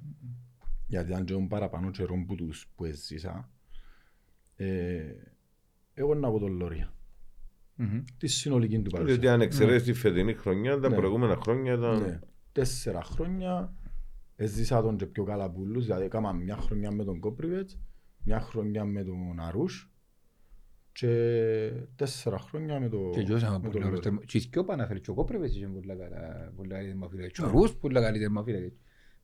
[0.88, 3.50] γιατί αν και παραπάνω καιρό που τους που έζησα,
[4.56, 5.02] ε,
[5.94, 6.94] εγώ να πω τον Λόρια.
[7.76, 8.04] Μμμ.
[8.18, 9.34] Τη συνολική του Διότι παρουσία.
[9.34, 10.96] αν εξαιρέσεις τη φετινή χρονιά, τα Ναι.
[10.96, 11.86] προηγούμενα χρόνια Ναι.
[11.88, 12.20] ήταν...
[12.52, 13.74] Τέσσερα χρόνια
[14.36, 17.78] έζησα τον και πιο καλά πουλούς, δηλαδή έκανα μια χρονιά με τον Κόπριβετς,
[18.24, 19.90] μια χρονιά με τον Αρούς
[21.00, 23.88] και τέσσερα χρόνια με, το, Και εγώ με σαν τον πολύ Λόρια.
[23.88, 27.32] ωραίος τερμο- Και οι δυο παναφέρει και ο Κόπρεβες είχε πολλά καλά- πολλά καλή τερμοφύλακες.
[27.32, 28.72] Και ο Ρούς πολλά καλή τερμοφύλακες.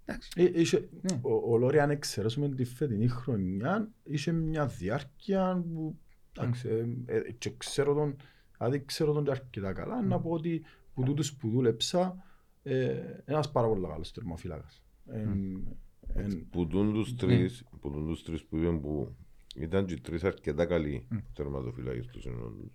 [0.06, 0.30] Εντάξει.
[0.36, 1.20] Ε, είχε- Ναι.
[1.22, 5.98] Ο, ο Λόρι αν εξαιρέσουμε τη φετινή χρονιά είχε μια διάρκεια που
[6.38, 6.70] εντάξει,
[7.06, 8.16] ε, ε, και ξέρω τον,
[8.58, 12.24] δηλαδή ξέρω τον και αρκετά καλά να πω ότι που τούτους που δούλεψα
[12.64, 14.84] ε, ένας πάρα πολύ καλός τερμοφύλακας.
[15.08, 15.78] Εν-
[16.14, 19.16] εν- Που τούν τους τρεις, που τούν τους τρεις που είπαν που
[19.56, 22.74] ήταν και οι τρεις αρκετά καλοί τερματοφυλάκες του σύνολου τους.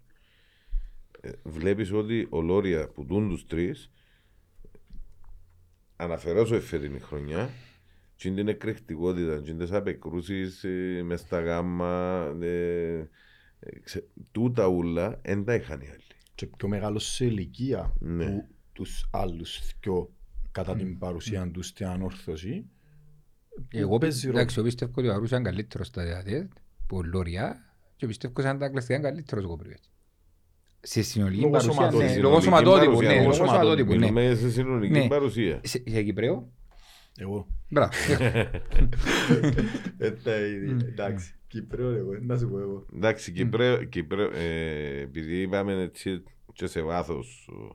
[1.20, 3.90] Ε, Βλέπεις ότι ο Λόρια που τούν τους τρεις
[5.96, 7.50] αναφερώσω η φετινή χρονιά
[8.16, 12.98] και είναι την εκρηκτικότητα, και είναι τις απεκρούσεις ε, μες στα γάμμα, ε,
[13.58, 16.00] ε, ξε- τούτα ούλα, εν τα είχαν οι άλλοι.
[16.34, 18.24] και πιο μεγάλος σε ηλικία Ναι.
[18.26, 20.10] που τους άλλους δυο
[20.52, 22.66] κατά την παρουσία τους στην ανόρθωση
[23.48, 24.38] που Εγώ παίζει πι- ρόλο.
[24.38, 26.48] εντάξει, εγώ πιστεύω ότι ο Αρούς ήταν καλύτερος στα διαδέ,
[26.87, 27.57] που ο Λόρια,
[27.96, 29.90] και πιστεύω ότι σαν τα κλαστικά είναι καλύτερος ο Κόπρεβες.
[30.81, 32.03] Σε συνολική Λόγω παρουσία, σωματότυπου.
[32.03, 33.99] ναι, Συνολική λόγω σωματότυπου, παρουσία, ναι, λόγω λόγω σωματότυπου, ναι.
[33.99, 35.09] Μιλούμε σε συνολική Ναι.
[35.09, 35.61] παρουσία.
[35.64, 36.53] Σε σε Κυπρέο,
[37.18, 37.46] Εγώ.
[37.68, 37.90] μπράβο.
[40.88, 42.87] Εντάξει, Κυπρέο εγώ, να σου πω εγώ.
[42.94, 46.22] Εντάξει, Κυπρέο, Κυπρέο ε, επειδή είπαμε έτσι
[46.53, 47.75] και σε βάθος ε,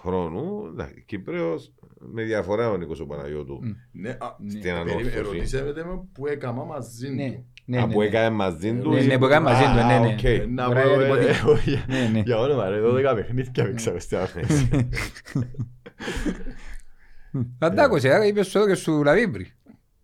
[0.00, 3.60] χρόνου, εντάξει, Κυπρέος με διαφορά ο Νίκος ο Παναγιώτου.
[3.92, 4.16] Ναι, α,
[4.48, 5.16] Στην περίμενε, ανόρθωση.
[5.16, 7.46] Ερωτήσατε με που έκαμα μαζί Ναι, του.
[7.64, 8.06] ναι, Α, ναι, που ναι.
[8.06, 8.90] έκανε μαζί του.
[8.90, 10.12] Ναι, ή- ναι, που έκανε μαζί του, Α, ναι, ναι.
[10.14, 10.22] οκ.
[10.24, 12.20] Ε, Να πω, Ωραία, ε, λοιπόν, ε, όχι, Ναι, ναι.
[12.20, 14.68] Για όνομα ρε, 12 παιχνίδια παίξαμε στην ανόρθωση.
[17.58, 19.52] Αν τα άκουσε, άρα είπες σου εδώ και σου λαβίμπρι.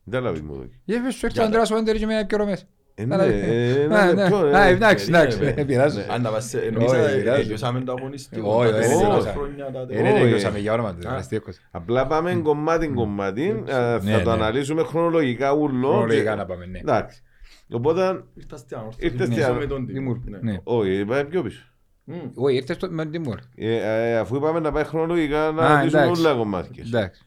[0.05, 0.68] Δεν λάβει μου εδώ.
[0.85, 2.64] Είπες σου έρθει ο Ανδρέας ο Βέντερης και με ένα καιρό μέσα.
[2.98, 3.38] Ε, Να ναι, λάβει.
[3.44, 4.22] ε, ένα Α, ναι.
[4.22, 4.56] λεπτό, ε.
[4.59, 6.00] Α, εντάξει, εντάξει, Περίμενε, δεν πειράζει.
[6.11, 7.22] Αν τα βάσαι, Όχι, νομίζω πειράζει.
[7.42, 8.54] τελειώσαμε το αγωνιστικό.
[8.54, 9.32] Όχι, τα δεν τέσσερα τελειώσαμε.
[9.32, 10.02] χρόνια, τα Ε, τέσσερα.
[10.09, 10.22] ναι, Όχι.
[10.22, 11.09] τελειώσαμε για όνομα του.
[11.09, 11.14] Α.
[11.14, 11.59] αστείακος.
[11.70, 14.32] Απλά πάμε κομμάτι κομμάτι, ε, θα Ναι, το ναι.
[14.37, 15.88] αναλύσουμε χρονολογικά ούλο.
[15.88, 16.78] Χρονολογικά και- να πάμε, ναι.
[16.78, 17.22] Εντάξει.
[17.70, 19.06] Οπότε, Ήρθα στην ανόρθωση.
[19.06, 19.66] Ήρθες στην Ναι, ανόρθωση.
[19.68, 19.98] με τον τύπο.
[19.98, 20.38] Τιμούρ, Ναι.
[20.52, 20.59] ναι.
[20.64, 21.64] όχι, πάμε πιο πίσω.
[22.04, 22.14] Μμ.
[22.35, 23.38] Όχι, ήρθες στο- με τον Τιμούρ.
[23.56, 23.76] Ε,
[24.11, 26.20] ε, αφού είπαμε να πάει χρονολογικά να Α, αναλύσουμε εντάξει.
[26.26, 26.85] όλα κομμάτια.
[26.87, 27.26] Εντάξει.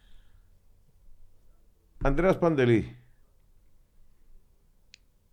[2.04, 2.98] Ανδρέας Παντελή.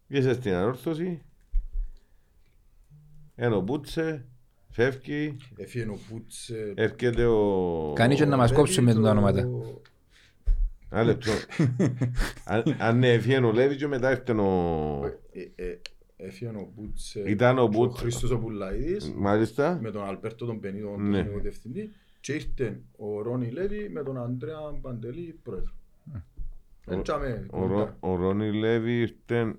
[0.09, 1.21] Είσαι στην ανόρθωση.
[3.35, 4.25] Ένα μπούτσε.
[4.71, 5.37] Φεύγει.
[5.57, 6.73] Έφυγε ο Πούτσε.
[6.77, 7.93] Έρχεται ο...
[7.95, 9.49] Κάνει και να μας Λέβη, κόψουμε το- τα ονόματα.
[10.91, 11.31] Ένα λεπτό.
[12.45, 15.05] Αν- Αν ναι, έφυγε ο Λέβη και μετά ήρθε ο...
[15.33, 15.79] Ε, ε,
[16.17, 17.23] Έφυγε ο Πούτσε.
[17.27, 17.99] Ήταν ο και Πούτσε.
[18.03, 19.13] Χρήστος ο Πουλαίδης.
[19.17, 19.79] Μάλιστα.
[19.83, 21.17] με τον Αλπέρτο τον Πενίδο, τον Ναι.
[21.17, 21.91] τεχνικό διευθυντή,
[22.21, 25.73] και ήρθε ο Ρόνι Λέβη με τον Αντρέα Παντελή, πρόεδρο.
[26.89, 27.13] Έτσι,
[27.51, 29.55] Ο, Ρο- ο Ρόνι Λέβη ήρθε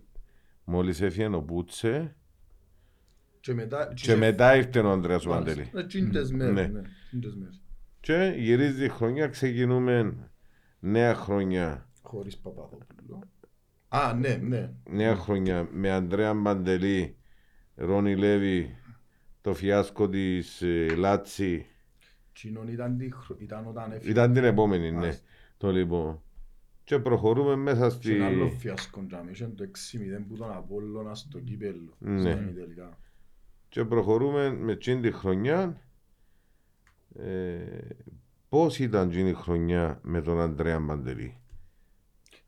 [0.69, 2.15] μόλις έφυγε ο Μπούτσε
[3.39, 3.93] και μετά...
[3.95, 5.69] και μετά ήρθε ο Ανδρέας ο Παντελή.
[5.73, 6.67] Ναι, τσίντες μέρες, Ναι.
[6.67, 7.61] ναι, τσίντες μέρες.
[7.99, 10.13] Και γυρίζει η χρονιά, ξεκινούμε
[10.79, 11.89] νέα χρονιά.
[12.01, 13.23] Χωρίς Παπαδόπουλο.
[13.87, 14.73] Α, ναι, ναι.
[14.89, 17.17] Νέα χρονιά με Ανδρέα Μπαντελή,
[17.75, 18.75] Ρόνι Λέβη,
[19.41, 21.65] το φιάσκο της ε, Λάτσι.
[22.33, 24.11] Τσίνον ήταν, τη χρο- ήταν όταν έφυγε.
[24.11, 24.97] Ήταν την επόμενη, ναι.
[24.97, 25.23] Μάλιστα.
[25.57, 26.21] Το λοιπόν.
[26.87, 28.13] Και προχωρούμε μέσα Και στη...
[28.13, 31.95] ένα άλλο φιάσκο τζάμι, είχε το 6-0 που τον Απόλλωνα στο κύπελλο.
[31.99, 32.19] Ναι.
[32.19, 32.97] στα ημιτελικά.
[33.69, 35.81] Και προχωρούμε με εκείνη τη χρονιά.
[37.15, 37.57] Ε,
[38.49, 41.37] πώς ήταν εκείνη η χρονιά με τον Ανδρέα Μπαντελή.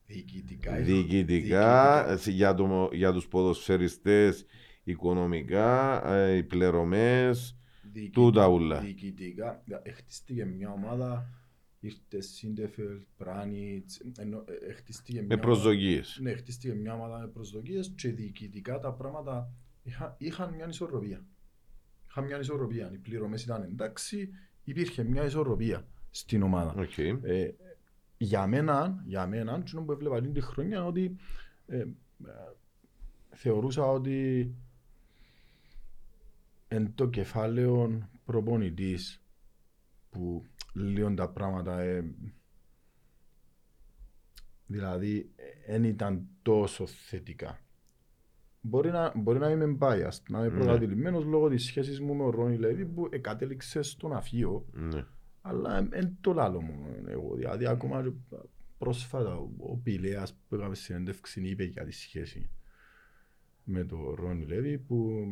[0.05, 0.75] Διοικητικά.
[0.75, 4.45] Διοικητικά, ε, για, το, για τους ποδοσφαιριστές,
[4.83, 7.57] οικονομικά, ε, οι πληρωμές,
[7.93, 8.79] Διοικη- τούτα ούλα.
[8.79, 11.29] Διοικητικά, ε, χτίστηκε μια ομάδα,
[11.79, 16.19] ήρθες Σίλντενφελντ, Πράνιτς, ενώ, ε, χτίστηκε με μια προσδοκίες.
[16.21, 21.25] Ναι, χτίστηκε μια ομάδα με προσδοκίες και διοικητικά τα πράγματα είχα, είχαν μια ισορροπία.
[22.09, 22.91] Είχαν μια ισορροπία.
[22.93, 24.29] Οι πληρωμές ήταν εντάξει,
[24.63, 26.81] υπήρχε μια ισορροπία στην ομάδα.
[26.81, 26.97] Οκ.
[26.97, 27.55] Ε,
[28.17, 31.15] για μένα, για μένα, το που έβλεπα την χρονιά ότι
[31.67, 31.87] ε, ε,
[33.29, 34.51] θεωρούσα ότι
[36.67, 39.21] εν το κεφάλαιο προπονητής
[40.09, 42.03] που λίγο τα πράγματα ε,
[44.65, 45.31] δηλαδή
[45.67, 47.59] δεν ήταν τόσο θετικά.
[48.61, 50.53] Μπορεί να, μπορεί να είμαι biased, να είμαι Ναι.
[50.63, 55.05] προκατηλημένος λόγω της σχέσης μου με τον Ρόνι Λέβη που εκατέληξε στον αφείο Ναι.
[55.41, 57.35] αλλά εν το λάλο μου εγώ.
[57.35, 58.11] Δηλαδή ακόμα και
[58.77, 62.49] πρόσφατα ο- ο Πηλέας που έκαμε συνέντευξη είπε για τη σχέση
[63.63, 65.25] με τον Ρόνι Λέβη που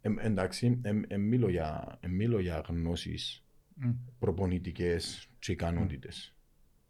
[0.00, 3.43] ε, εντάξει ε, ε, μιλώ για, ε, μιλώ για γνώσεις
[3.74, 3.90] Μμ.
[4.18, 6.28] προπονητικές και ικανότητες.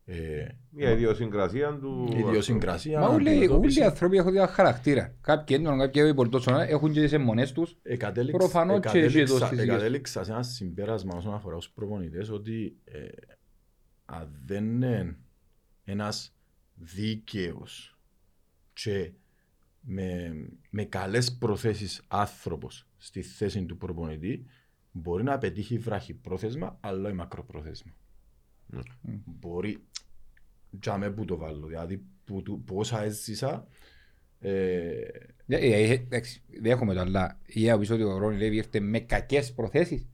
[0.07, 2.09] Ε, Η ιδιοσυγκρασία του.
[2.15, 3.01] η ιδιοσυγκρασία.
[3.01, 5.15] Μα όλοι, όλοι οι αντιμετώπιση, άνθρωποι έχουν ένα χαρακτήρα.
[5.21, 7.77] Κάποιοι έντονο, κάποιοι έχουν πολύ τόσο, έχουν και τις αιμονές τους.
[7.83, 9.75] εκατέληξα- προφανώς και έχει εκατέληξα- δόσεις δικές.
[9.75, 12.99] Εκατέληξα σε ένα συμπέρασμα όσον αφορά τους προπονητές ότι ε,
[14.05, 15.17] αν δεν είναι
[15.85, 16.37] ένας
[16.75, 17.99] δίκαιος
[18.73, 19.13] και
[19.81, 20.35] με,
[20.71, 24.45] με καλές προθέσεις άνθρωπος στη θέση του προπονητή
[24.97, 27.93] μπορεί να πετύχει βραχυπρόθεσμα αλλά όχι μακροπρόθεσμα.
[28.67, 28.81] Ναι.
[29.25, 29.79] Μπορεί
[30.71, 33.67] για με που το βάλω, δηλαδή που, του- που όσα έζησα
[34.41, 34.51] ε,
[35.47, 39.01] Ε, ε, ε, Εντάξει, δέχομαι το, αλλά η άποψη ότι ο Ρόνι Λέβη ήρθε με
[39.01, 40.09] κακές προθέσεις.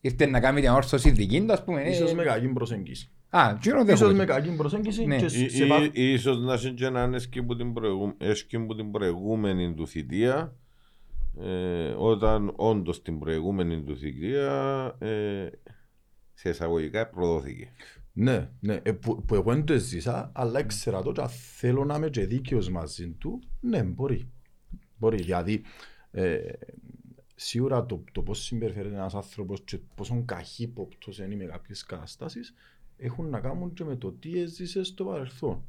[0.00, 1.82] Ήρθε να κάνει την όρθωση δική του, ας πούμε.
[1.82, 3.10] ε, ίσως με κακή προσέγγιση.
[3.28, 4.24] Α, τι είναι Ίσως με δέχομαι.
[4.24, 5.16] κακή προσέγγιση Ναι.
[5.16, 8.14] και Ή- σε βάθ- ή- Ίσως να είναι και να είναι και που την, προηγου...
[8.18, 10.56] έσκει που την προηγούμενη του θητεία
[11.38, 15.48] ε, όταν όντως την προηγούμενη του θητεία ε,
[16.34, 17.72] σε εισαγωγικά προδόθηκε.
[18.12, 21.84] Ναι, ναι, ε, που, που εγώ δεν το έζησα, αλλά ήξερα το και αν θέλω
[21.84, 24.30] να είμαι και δίκαιος μαζί του, ναι, μπορεί.
[24.98, 25.62] Μπορεί, δηλαδή,
[26.10, 26.40] ε,
[27.34, 32.54] σίγουρα το, το πώς συμπεριφέρεται ένας άνθρωπος και πόσο καχύποπτος είναι με κάποιες καταστάσεις
[32.96, 35.64] έχουν να κάνουν και με το τι έζησε στο παρελθόν.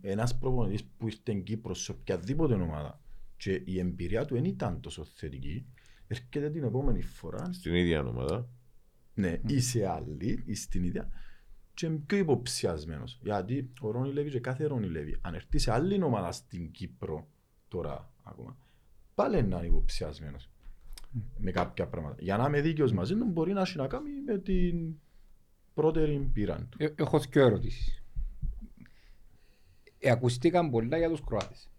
[0.00, 2.99] Ένας προπονητής που ήρθε στην Κύπρο σε οποιαδήποτε ομάδα
[3.40, 5.66] και η εμπειρία του δεν ήταν τόσο θετική,
[6.06, 8.48] έρχεται την επόμενη φορά Στην ίδια ομάδα.
[9.14, 11.08] ναι, ή σε άλλη, ή στην ίδια,
[11.74, 13.18] και είναι πιο υποψιασμένος.
[13.22, 17.28] Γιατί ο Ρόνι Λέβη και κάθε Ρόνι Λέβη, αν έρθει σε άλλη ομάδα στην Κύπρο
[17.68, 18.56] τώρα ακόμα,
[19.14, 20.36] πάλι να είναι υποψιασμένο
[21.38, 22.16] με κάποια πράγματα.
[22.22, 24.94] Για να είμαι δίκαιος μαζί του, μπορεί να έχει να κάνει με την
[25.74, 26.76] πρώτερη πείρα του.
[26.82, 28.04] Ε, Έχω δύο ερωτήσεις.
[29.98, 31.69] Ε, Ακουστήκαν πολλά για τους Κροάτες.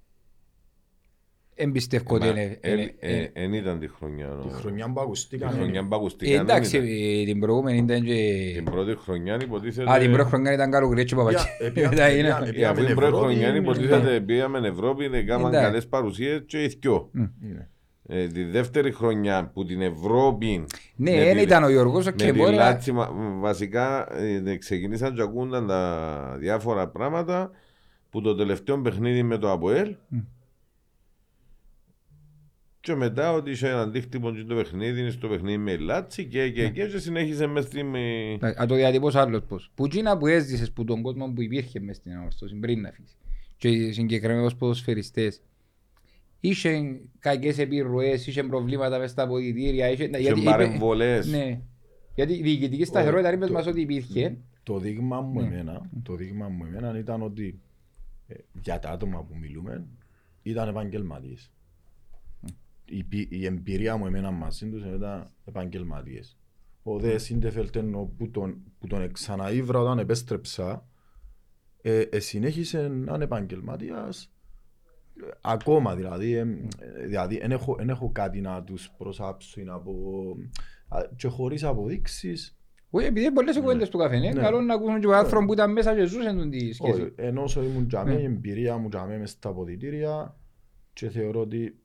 [1.56, 2.60] Εμπιστεύω ότι είναι...
[2.64, 4.26] είναι- είναι- Εν ήταν τη χρονιά.
[4.26, 4.58] Τη νομίζω.
[4.58, 5.50] χρονιά που Τη ακουστήκαν.
[5.50, 6.40] χρονιά που Ε, ακουστήκαν.
[6.42, 7.22] Εντάξει, δεν ήταν.
[7.22, 8.52] ε, την προηγούμενη ήταν και...
[8.56, 9.92] Την πρώτη χρονιά υποτίθεται.
[9.92, 11.44] Α, την πρώτη χρονιά ήταν καλοκαιρία παπάκι.
[11.60, 13.58] Ε, ε, Μετά είναι- ε, Ε, Αφού την πρώτη Ευρώπη, χρονιά ναι.
[13.58, 15.66] υποτίθεται πήγαμε Ευρώπη, έκαναν Εντάξει.
[15.66, 17.10] καλές παρουσίες και οι δυο.
[17.12, 17.68] Ναι.
[18.08, 20.64] Ε, τη δεύτερη χρονιά που την Ευρώπη
[20.96, 22.64] Ναι, με δεν τη- ήταν ο Γιώργος με και τη μπορεί να...
[22.64, 27.52] Λάτσι μα- βασικά ε, ξεκινήσαν και ακούνταν τα διάφορα πράγματα
[28.10, 30.18] που το τελευταίο παιχνίδι με το ΑΠΟΕΛ Μμ.
[32.82, 36.50] Και μετά ότι είχε ένα αντίκτυπο και το παιχνίδι στο παιχνίδι με τη Λάτσι και,
[36.50, 37.96] και, και, και συνέχισε μες στην...
[37.96, 39.72] ε, Να το διατυπώσω άλλος πώς.
[39.76, 43.18] Που εκείνα που έζησες που τον κόσμο που υπήρχε μες στην ανόρθωση πριν να αφήσεις.
[43.58, 45.42] Και συγκεκριμένως ποδοσφαιριστές.
[46.40, 49.90] Είχε κακές επιρροές, είχε προβλήματα μες στα αποδητήρια.
[49.90, 50.08] Είχε...
[50.08, 51.28] και είπε- παρεμβολές.
[51.28, 51.60] Ναι.
[52.16, 54.38] Γιατί η διοικητική σταθερότητα είπες μας ότι υπήρχε.
[54.64, 55.48] Το δείγμα μου Ναι.
[55.48, 57.60] εμένα, το δείγμα μου εμένα ήταν ότι
[58.28, 59.86] ε, για τα άτομα που μιλούμε
[60.44, 61.52] ήταν επαγγελματίες.
[62.92, 66.38] Η, πι- η εμπειρία μου εμένα μαζί τους ήταν επαγγελματίες.
[66.84, 70.88] Ο δε Σίντεφελτ ενώ που τον, που τον εξαναήβρα όταν επέστρεψα
[71.82, 74.32] ε, ε, συνέχισε να είναι επαγγελματίας
[75.24, 79.64] ε, ακόμα δηλαδή, ε, ε, δηλαδή εν έχω, εν έχω κάτι να τους προσάψω ή
[79.64, 79.92] να πω
[80.88, 82.58] α, και χωρίς αποδείξεις
[82.90, 84.42] Όχι, επειδή είναι πολλές οι κουβέντες του καφέ, είναι Ναι.
[84.42, 86.92] καλό να ακούσουν και ο άνθρωπο που ήταν μέσα και ζούσαν τη σχέση.
[87.02, 88.22] Όχι, ενώ όσο ήμουν τζαμέ, Ναι.
[88.22, 90.36] η εμπειρία μου τζαμέ μες στα αποδητήρια
[90.94, 91.81] και θεωρώ ότι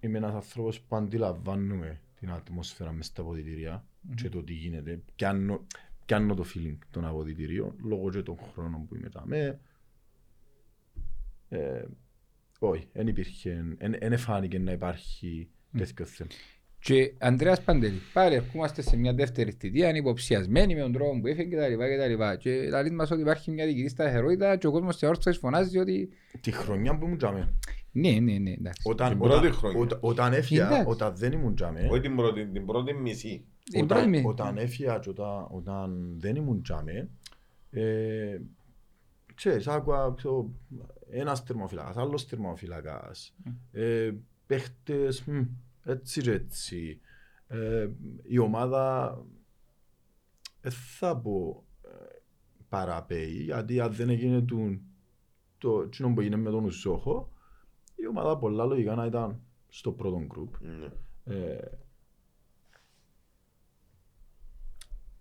[0.00, 3.84] είμαι ένας άνθρωπος που αντιλαμβάνουμε την ατμόσφαιρα μες στα αποδητήρια
[4.14, 5.02] και το τι γίνεται.
[5.14, 5.66] Πιάνω,
[6.06, 9.60] πιάνω το feeling των αποδητηρίων λόγω και των χρόνων που είμαι τζαμέ.
[11.48, 11.84] Ε,
[12.58, 15.48] όχι, δεν υπήρχε, δεν φάνηκε να υπάρχει
[15.78, 16.30] τέτοιο θέμα.
[16.80, 21.26] Και Ανδρέας Παντελή, πάλι ερχόμαστε σε μια δεύτερη θητεία, είναι υποψιασμένοι με τον τρόπο που
[21.26, 21.74] έφυγε κτλ.
[21.74, 22.38] κτλ.
[22.38, 26.08] Και λέει μας ότι υπάρχει μια διοικητή σταθερότητα και ο κόσμος σε όρθος φωνάζει ότι
[26.40, 27.54] Τη χρονιά που ήμουν τζαμέ,
[28.00, 28.82] ναι, ναι, ναι, εντάξει.
[28.90, 29.80] όταν, Την όταν, πρώτη χρονιά.
[29.80, 30.84] όταν, όταν έφυγα, Εντάξει.
[30.88, 33.28] όταν δεν ήμουν τζαμέ, Όχι την πρώτη, την πρώτη μισή.
[33.28, 37.08] Η πρώτη όταν, μη- όταν έφυγα και όταν, όταν δεν ήμουν τζάμε,
[37.70, 38.38] ε,
[39.34, 40.50] ξέρεις, άκουα ξέρω,
[41.10, 43.34] ένας θερμοφύλακας, άλλος θερμοφύλακας,
[43.72, 44.10] ε,
[44.46, 45.40] παίχτες, μ,
[45.84, 47.00] έτσι και έτσι.
[47.48, 47.88] Ε,
[48.22, 49.16] η ομάδα,
[50.60, 51.88] ε, θα πω, ε,
[52.68, 54.56] παραπέει, γιατί αν δεν έγινε το,
[55.58, 57.32] το εκείνο που έγινε με τον Ουσόχο,
[58.02, 60.54] η ομάδα πολλά λογικά να ήταν στο πρώτο γκρουπ.
[60.60, 60.88] Ναι.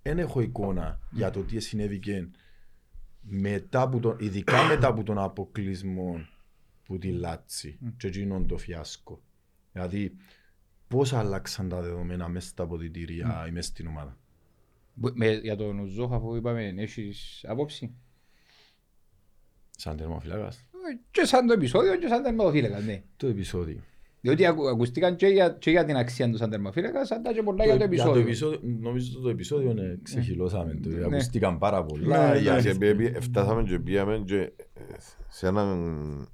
[0.02, 2.30] Δεν έχω εικόνα για το τι συνέβηκε
[3.22, 6.28] μετά από τον, ειδικά μετά από τον αποκλεισμό
[6.84, 9.22] που τη Λάτσι και εκείνον το φιάσκο.
[9.72, 10.16] Δηλαδή,
[10.88, 14.18] πώς άλλαξαν τα δεδομένα μέσα στα αποδητήρια ή μέσα στην ομάδα;
[15.02, 17.96] Που- με- Για τον Ουζόχα που είπαμε, έχεις άποψη;
[19.80, 20.66] Σαν τερμοφυλάκας.
[20.92, 23.04] Ε, Και σαν το επεισόδιο και σαν τερματοφύλακα, ναι.
[23.18, 23.80] Το επεισόδιο.
[24.22, 27.66] Διότι ακου- ακουστήκαν και για, και για την αξία του σαν τερματοφύλακας, αλλά και πολλά
[27.66, 28.60] για το επεισόδιο.
[28.80, 30.90] νομίζω ότι το επεισόδιο ναι, ξεχυλώσαμε το.
[30.90, 31.06] Ναι.
[31.06, 32.32] Ακουστήκαν πάρα πολλά.
[32.34, 34.40] Ναι, για- Και επί- φτάσαμε και πήγαμε και
[34.74, 34.82] ε,
[35.28, 36.28] σε έναν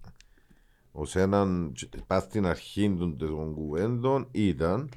[0.92, 1.74] ως έναν
[2.08, 4.90] πας στην αρχή των των κουβέντων ήταν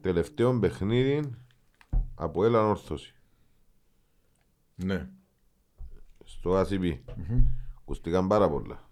[0.00, 1.30] τελευταίο παιχνίδι
[2.14, 3.14] από έλα όρθωση
[4.74, 5.08] Ναι.
[6.24, 6.98] στο ACB.
[7.90, 8.90] Ακουστήκαν πάρα πολλά.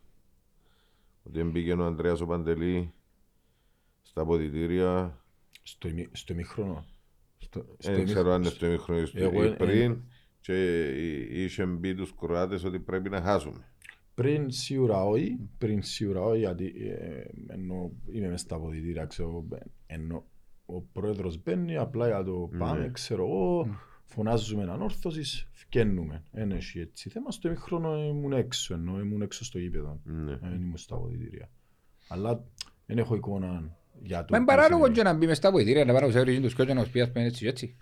[1.22, 2.92] Ότι μπήκε ο Ανδρέας ο Παντελή
[4.02, 5.18] στα αποδητήρια.
[5.62, 6.84] Στο ημι- Στο ημίχρονο.
[7.38, 8.50] Στο- στο Δεν ξέρω αν είναι ημίχρονο.
[8.56, 10.02] στο ημίχρονο ή στο- Εγώ, ή ε, πριν.
[10.40, 10.84] Και
[11.44, 13.64] είχε μπει τους Κροάτες ότι πρέπει να χάσουμε.
[14.14, 19.44] Πριν σίγουρα όχι, πριν σίγουρα όχι, γιατί ε, ενώ είμαι μες στα αποδητήρια, ξέρω,
[19.86, 20.24] ενώ
[20.66, 22.90] ο πρόεδρος μπαίνει, απλά για το πάμε, Ναι.
[22.90, 23.66] ξέρω εγώ,
[24.08, 26.24] φωνάζουμε ανόρθωσης, φκαίνουμε.
[26.32, 30.36] Εν έχει έτσι θέμα, στο ημίχρονο ήμουν έξω, ενώ ήμουν έξω στο γήπεδο, Ναι.
[30.36, 31.50] δεν ήμουν στα αποδητήρια.
[32.08, 32.44] Αλλά
[32.86, 34.26] δεν έχω εικόνα για το...
[34.30, 34.94] Μα είναι τι παράλογο συνέβη.
[34.98, 37.12] και να μπει μες στα βοηθήρια να πάνε να ξέρεις τους και να τους πιάσεις
[37.14, 37.76] έτσι και έτσι.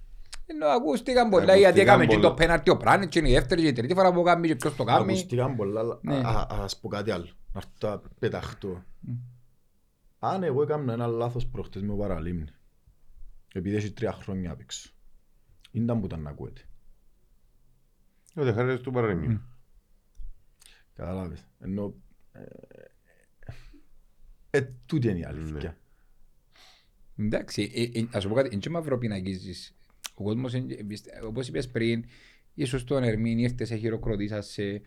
[0.47, 2.29] Ενώ ακούστηκαν πολλά Ακούστηκαν γιατί έκαμε και πολλά.
[2.29, 4.57] το πέναρτι ο Πράνετ και είναι η δεύτερη και η τρίτη φορά που κάνει και
[4.57, 5.03] ποιος το κάνει.
[5.03, 6.15] Ακούστηκαν πολλά, αλλά Ναι.
[6.15, 8.85] α- α- ας πω κάτι άλλο, να έρθω να πεταχτώ.
[10.19, 12.45] Αν εγώ έκανα ένα λάθος προχτές με ο Παραλίμνη,
[13.55, 14.91] επειδή έχει τρία χρόνια απ' έξω,
[15.85, 16.61] ήταν που ήταν να ακούετε.
[18.35, 19.41] Ότι χάρη του παραλίμνη.
[20.95, 21.47] Καταλάβες.
[21.61, 21.95] Ενώ...
[22.33, 22.43] Ε,
[24.51, 25.77] ε, τούτη είναι η αλήθεια.
[27.19, 29.75] Εντάξει, ε, ε, ας σου πω κάτι, είναι και μαυροπινακίζεις.
[30.15, 32.05] Ο κόσμος, είναι- εμπιστε- όπως είπες πριν,
[32.55, 34.81] ίσως τον Ερμήν ήρθες σε χειροκροτήσασε.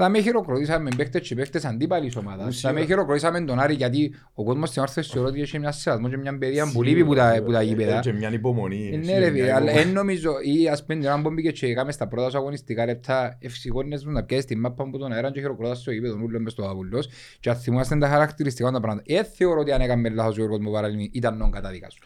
[0.00, 2.38] Θα με χειροκροτήσαμε παίχτες και παίχτες αντίπαλης ομάδας.
[2.38, 2.84] Θα με Σίγουρα.
[2.84, 6.38] χειροκροτήσαμε τον Άρη γιατί ο κόσμος στην όρθωση θεωρώ ότι έχει μια σεβασμό και μια
[6.38, 7.44] παιδεία που Σίγουρα, λείπει που τα, σίγουρα.
[7.46, 7.96] που τα Ε, γήπεδα.
[7.96, 8.90] ε, Και μια υπομονή.
[8.92, 9.88] Ε, έχει Ναι ρε μια φίλε, αλλά υπομονή.
[9.88, 12.84] εν νομίζω, ή ας πούμε την ώρα που μπήκε και έκαμε στα πρώτα σου αγωνιστικά
[12.84, 16.40] λεπτά ευσυγόνες μου να πιάσεις τη μάπα από τον αέρα και χειροκροτάς στο γήπεδο ούλο
[16.40, 17.08] μες στο Αβουλός
[17.40, 19.12] και αν θυμάστε τα χαρακτηριστικά τα πράγματα.
[19.14, 22.00] Ε, θεωρώ ότι αν έκαμε λάθος ο Γιώργος μου παραλύνει ήταν νον κατάδικα σου.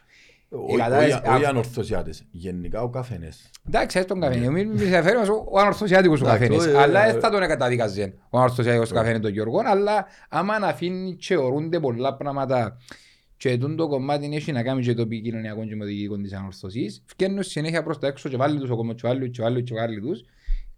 [0.54, 3.50] Όχι- η κατάσταση- όχι- Όχι ανορθωσιάτες, γενικά ο καφενές.
[3.68, 4.38] Εντάξει, έτσι τον καφέ.
[4.38, 6.66] Μην μην σε αφαίρει μας ο ο ανορθωσιάτικος ο Εντάξει, καφένης.
[6.74, 9.60] ε, Αλλά ε, δεν θα τον καταδίκαζε ο ανορθωσιάτικος ο καφένης τον Γιώργο.
[9.66, 12.76] Αλλά άμα να αφήνει και ορούνται πολλά πράγματα
[13.36, 16.32] και τούν το κομμάτι έχει να κάνει και το επικοινωνιακό και με το διοικητικό της
[16.32, 19.62] ανορθωσής, φκαίνουν συνέχεια προς τα έξω και βάλει τους ο κομμάτς και βάλει και βάλει
[19.62, 20.24] και βάλει τους.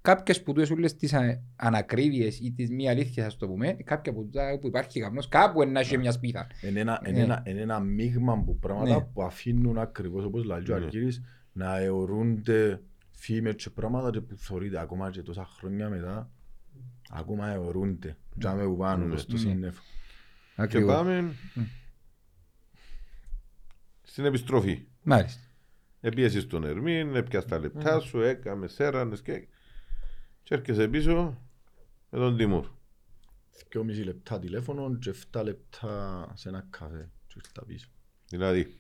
[0.09, 4.13] Κάποιες που τους όλες τις α- ανακρίβειες ή τις μη αλήθειες ας το πούμε, κάποια
[4.13, 6.47] που, τα- που υπάρχει καπνός, κάπου είναι να έχει μια σπίθα.
[6.63, 7.09] Είναι ένα, Ναι.
[7.09, 9.05] είναι ένα, είναι ένα μείγμα από πράγματα Ναι.
[9.13, 10.75] που αφήνουν ακριβώς όπως λέει ο Ναι.
[10.75, 12.81] Αρκύρης να αιωρούνται
[13.11, 16.31] φήμες και πράγματα και που θεωρείται ακόμα και τόσα χρόνια μετά
[17.11, 18.17] ακόμα αιωρούνται.
[18.39, 19.09] Τζάμε που πάνω Ναι.
[19.11, 19.39] προς το Ναι.
[19.39, 19.83] σύννεφο.
[20.55, 20.95] Και Ακριβώς.
[20.95, 21.35] πάμε
[24.03, 24.85] στην επιστροφή.
[25.03, 25.41] Μάλιστα.
[26.01, 29.47] Επίεσαι στον Ερμήν, έπιασες τα λεπτά σου, έκαμες σέρανες και...
[30.45, 31.38] Και έρχεσαι πίσω
[32.11, 32.66] με τον Τιμούρ.
[33.70, 37.88] Δυόμιση λεπτά τηλέφωνο και 7 λεπτά σε ένα καφέ και ήρθα πίσω.
[38.28, 38.74] Δηλαδή,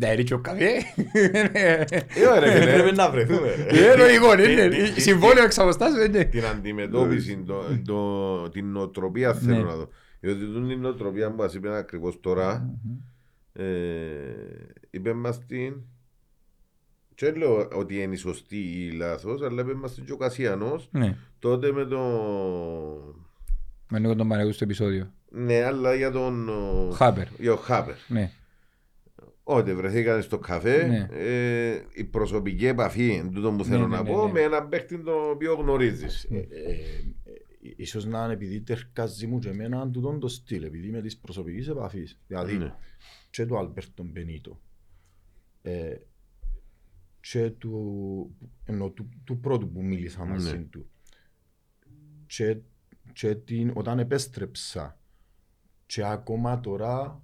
[0.00, 0.70] Τα ρίξει ο καφέ.
[1.52, 1.84] ε,
[2.38, 3.90] ρε, φίλε, Πρέπει να βρεθούμε ρε.
[3.92, 4.68] Ε, λογικό, Τι- είναι.
[4.68, 6.24] τι- τι- Συμβόλαιο εξ αποστάσεως, είναι.
[6.24, 9.62] την αντιμετώπιση, το, το, την νοοτροπία θέλω Ναι.
[9.62, 9.88] να δω.
[10.20, 12.74] Διότι τούτη η νοοτροπία που μας είπε ακριβώς τώρα,
[13.52, 13.64] ε,
[14.90, 15.82] είπε μας την
[17.18, 20.88] και δεν λέω ότι είναι σωστή ή λάθος, αλλά είπε μας την και ο Κασιανός
[20.92, 21.98] Ναι, τότε με το...
[23.90, 25.12] με λίγο τον Παναγιώτο στο επεισόδιο.
[25.30, 26.48] Ναι, αλλά για τον...
[26.48, 27.26] ο- Χάπερ.
[27.38, 27.94] Για ο Χάπερ.
[28.08, 28.30] Ναι,
[29.42, 31.08] Ότι βρεθήκαν στο καφέ, Ναι.
[31.12, 34.32] ε, η προσωπική επαφή, εν τούτο που θέλω ναι, να ναι, πω, ναι.
[34.32, 36.24] με έναν παίχτη τον οποίο γνωρίζεις.
[36.24, 36.78] Ε, ε, ε,
[37.76, 41.68] Ίσως να είναι επειδή τερκάζει μου και εμένα τούτον το στυλ, επειδή είμαι της προσωπικής
[41.68, 42.20] επαφής.
[42.26, 42.74] Δηλαδή, Ναι.
[43.30, 44.60] και του Αλμπέρτο Μπενίτο
[45.62, 45.94] ε,
[47.20, 50.62] και του, ενώ, του, του πρώτου που μίλησα μαζί Ναι.
[50.64, 50.90] του
[52.26, 52.58] και,
[53.12, 54.98] και την, όταν επέστρεψα
[55.86, 57.22] και ακόμα τώρα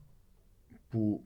[0.88, 1.24] που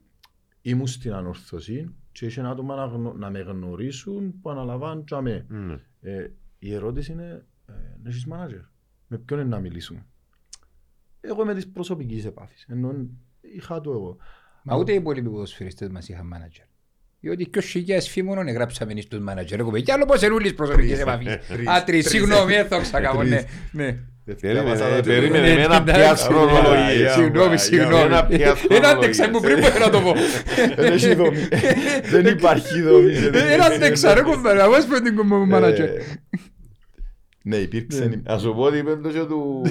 [0.63, 5.47] ήμουν στην ανορθωσή και είχε άτομα να, γνω- να με γνωρίσουν που αναλαμβάνουν και αμέ.
[5.49, 5.81] Ναι.
[6.01, 8.65] Ε, η ερώτηση είναι, ε, να έχεις manager,
[9.09, 10.07] με ποιον είναι να μιλήσουμε;
[11.21, 13.07] Εγώ είμαι της προσωπικής επαφής, ενώ
[13.41, 14.17] είχα το εγώ.
[14.63, 16.67] Μα ούτε οι υπόλοιποι ποδοσφαιριστές μας είχαν μάνατζερ.
[17.21, 19.59] Διότι και ο Σίγιας φήμωνον εγράψαμε στους μάνατζερ.
[19.61, 21.39] Έχουμε κι άλλο πως είναι ούλης προσωπικής επαφής.
[21.49, 21.69] Τρεις.
[21.69, 23.43] Α, τρεις, συγγνώμη, δεν το ξακάμω, ναι.
[23.73, 23.97] ναι.
[24.41, 27.13] Περίμενε, περίμενε Ναι, με ένα εντάξει, πια ναι, χρονολογία.
[27.13, 28.03] Συγγνώμη, συγγνώμη.
[28.03, 30.15] Ένα πια Ένα τεξά που πριν που να το πω.
[30.77, 31.49] Δεν έχει δομή.
[32.11, 33.13] Δεν υπάρχει δομή.
[33.53, 35.89] Ένα τεξά, ρε κομπέρα, εγώ σπέω την κομπό μου μάνατζερ.
[37.45, 38.23] Ε, Ναι, υπήρξε.
[38.25, 39.63] Να σου πω ότι είπε το και του,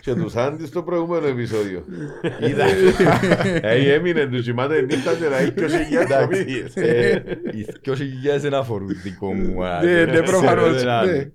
[0.00, 1.84] και του Σάντι στο προηγούμενο επεισόδιο.
[2.48, 2.64] Είδα.
[3.66, 7.12] Ε, έμεινε του κοιμάται νύχτα και να έχει και όσοι Εντάξει, ε,
[7.52, 9.64] Οι δυο χιλιάδες δεν αφορούν δικό μου.
[9.64, 11.06] α, Ναι, δεν ναι, ξέρω προφανώς, έναν.
[11.06, 11.30] ναι.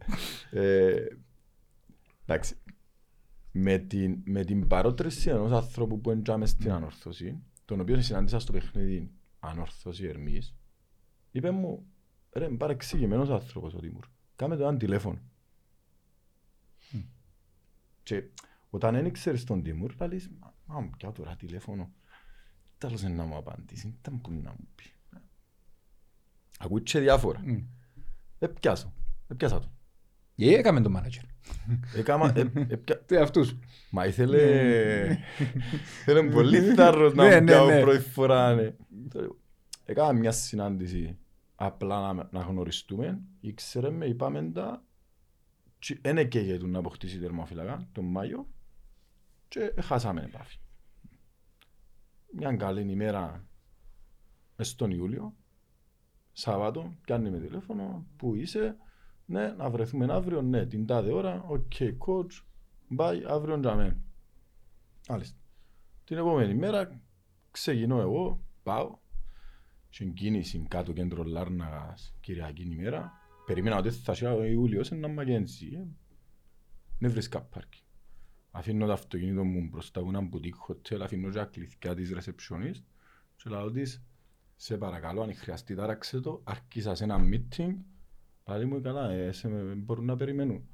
[0.61, 0.93] Ε,
[2.25, 2.55] Εντάξει.
[3.51, 8.51] Με την, με την παρότρεση ενός άνθρωπου που εντζάμε στην ανόρθωση, τον οποίο συνάντησα στο
[8.51, 10.55] παιχνίδι ανόρθωση Ερμής,
[11.31, 11.85] είπε μου,
[12.33, 14.05] ρε, είναι παρεξηγημένος άνθρωπος ο Τίμουρ.
[14.35, 15.19] Κάμε το ένα τηλέφωνο.
[18.09, 18.23] Και
[18.69, 21.91] όταν δεν ήξερες τον Τίμουρ, θα λες, «Μα, μα μου πιάω τώρα τηλέφωνο.
[22.77, 24.83] Τέλος να μου απαντήσει, ήταν που να μου πει.
[26.59, 27.39] Ακούει και διάφορα.
[27.45, 27.57] Μμ.
[28.39, 28.93] Έπιασω,
[29.27, 29.69] έπιασα το.
[30.35, 31.23] Ε, έκαμε τον μάνατζερ.
[31.95, 33.55] Έκαμα, ε, έπια- Τι αυτούς.
[33.91, 34.41] Μα ήθελε...
[36.01, 37.81] Ήθελε πολύ θάρρος Ναι, να ναι, πιάω ναι.
[37.81, 38.55] πρώτη φορά.
[38.55, 38.75] ναι.
[39.85, 41.17] Έκανα μια συνάντηση
[41.55, 43.19] απλά να, να γνωριστούμε.
[43.39, 44.83] Ήξερε με, είπαμε τα...
[45.79, 48.47] και Εν εκαίγεται να αποκτήσει τερμοφυλακά τον Μάιο
[49.47, 50.57] και χάσαμε επάφη.
[52.31, 53.47] Μια καλή ημέρα
[54.55, 55.35] μες στον Ιούλιο,
[56.31, 58.77] Σάββατο, κάνει με τηλέφωνο, πού είσαι,
[59.25, 62.43] ναι, να βρεθούμε αύριο, ναι, την τάδε ώρα, OK, coach,
[62.97, 63.97] bye, αύριο τζιαμέ.
[65.09, 65.37] Μάλιστα.
[66.03, 67.01] Την επόμενη μέρα
[67.51, 68.97] ξεκινώ εγώ, πάω,
[69.89, 73.18] στην κίνηση κάτω κέντρο Λάρνακας, Κυριακή ημέρα,
[73.49, 75.87] περίμενα ότι θα είσαι ο Ιούλιος, ένα Μακένζι, ε.
[76.99, 77.83] δεν βρίσκα πάρκι.
[78.51, 82.83] Αφήνω το αυτοκίνητο μου μπροστά από ένα μπουτίκ χοτέλ, αφήνω και τα κλειδιά της ρεσεψιονίστ
[83.35, 84.03] και λέω της,
[84.55, 87.75] σε παρακαλώ αν χρειαστεί τάραξε το, αρκίσα σε ένα meeting,
[88.43, 90.67] πάλι μου καλά, ε, σε, με- μπορούν να περιμένουν.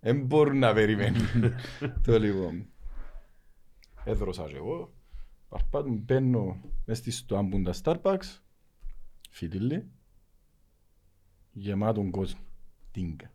[0.00, 1.22] Δεν μπορούν να περιμένουν.
[2.04, 2.66] το λοιπόν.
[4.04, 4.94] Έδρωσα και εγώ,
[5.48, 8.38] παρπάτουν, μπαίνω μες στη στοάμπουν τα Starbucks,
[9.30, 9.90] φιτίλι,
[11.52, 12.40] γεμάτον κόσμο,
[12.90, 13.30] τίγκα.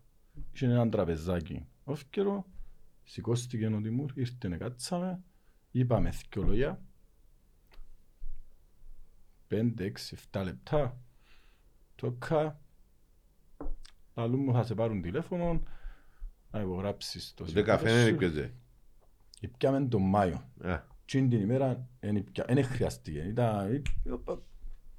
[0.53, 2.45] Είχε έναν τραπεζάκι, όφκερο,
[3.03, 5.23] σηκώστηκε ο Τιμούρ, ήρθε, κάτσαμε,
[5.71, 6.81] είπαμε δυο λόγια,
[9.47, 11.01] πέντε, έξι, εφτά λεπτά,
[11.95, 12.61] τόκα,
[14.15, 15.63] λαλού μου θα σε πάρουν τηλέφωνο,
[16.51, 18.25] να υπογράψεις το Ούτε καφέ συμβόλαιο δεν σου.
[18.25, 18.53] έπιαζε.
[19.39, 20.49] Υπιάμε τον Μάιο.
[20.63, 21.87] Α, Τι την ημέρα
[22.47, 23.19] δεν χρειαστήκε.
[23.19, 23.81] Ήταν...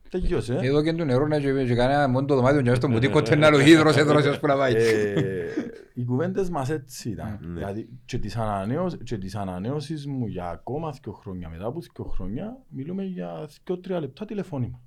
[0.08, 0.54] οπα, Τελειώσε.
[0.54, 0.66] ε.
[0.66, 3.50] Εδώ και το νερό να και κανένα μόνο το δωμάτιο και μέσα στο μπουτίκο τένα
[3.50, 4.74] το hίδρος έδρωσε ως που να πάει.
[4.74, 5.46] Ε,
[5.94, 7.38] Οι κουβέντες μας έτσι ήταν.
[7.42, 7.52] Ναι.
[7.58, 12.04] Δηλαδή και τις, ανανέως, και τις ανανέωσεις μου για ακόμα δύο χρόνια, μετά από δύο
[12.04, 14.80] χρόνια, μιλούμε για δύο-τρία λεπτά τηλεφώνημα.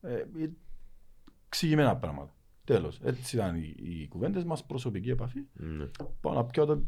[0.00, 0.50] Ε, ε,
[1.46, 2.34] Εξηγημένα πράγματα.
[2.64, 3.00] Τέλος.
[3.04, 5.38] Έτσι ήταν οι, οι κουβέντες μας, προσωπική επαφή.
[5.52, 5.84] ναι.
[6.20, 6.82] Πάω να πιω το,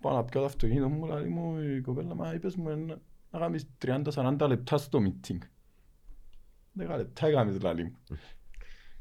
[0.00, 2.98] πάω να πιω το αυτοκίνητο μου, λέει μου η κοπέλα, μα είπες μου να,
[3.30, 5.38] να κάνεις 30-40 λεπτά στο meeting.
[6.80, 7.98] 10 λεπτά έκαμες λαλή μου.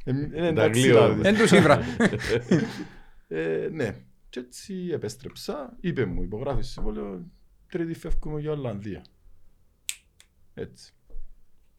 [0.04, 1.10] Ε, Είναι εντάξει γλύωδες.
[1.24, 1.28] λαλή.
[1.28, 1.80] Εν του σύμβρα.
[3.28, 3.96] Ε, Ναι,
[4.30, 7.26] και έτσι επέστρεψα, είπε μου υπογράφεις συμβόλαιο,
[7.70, 9.06] τρίτη φεύγουμε για Ολλανδία.
[10.54, 10.92] Έτσι.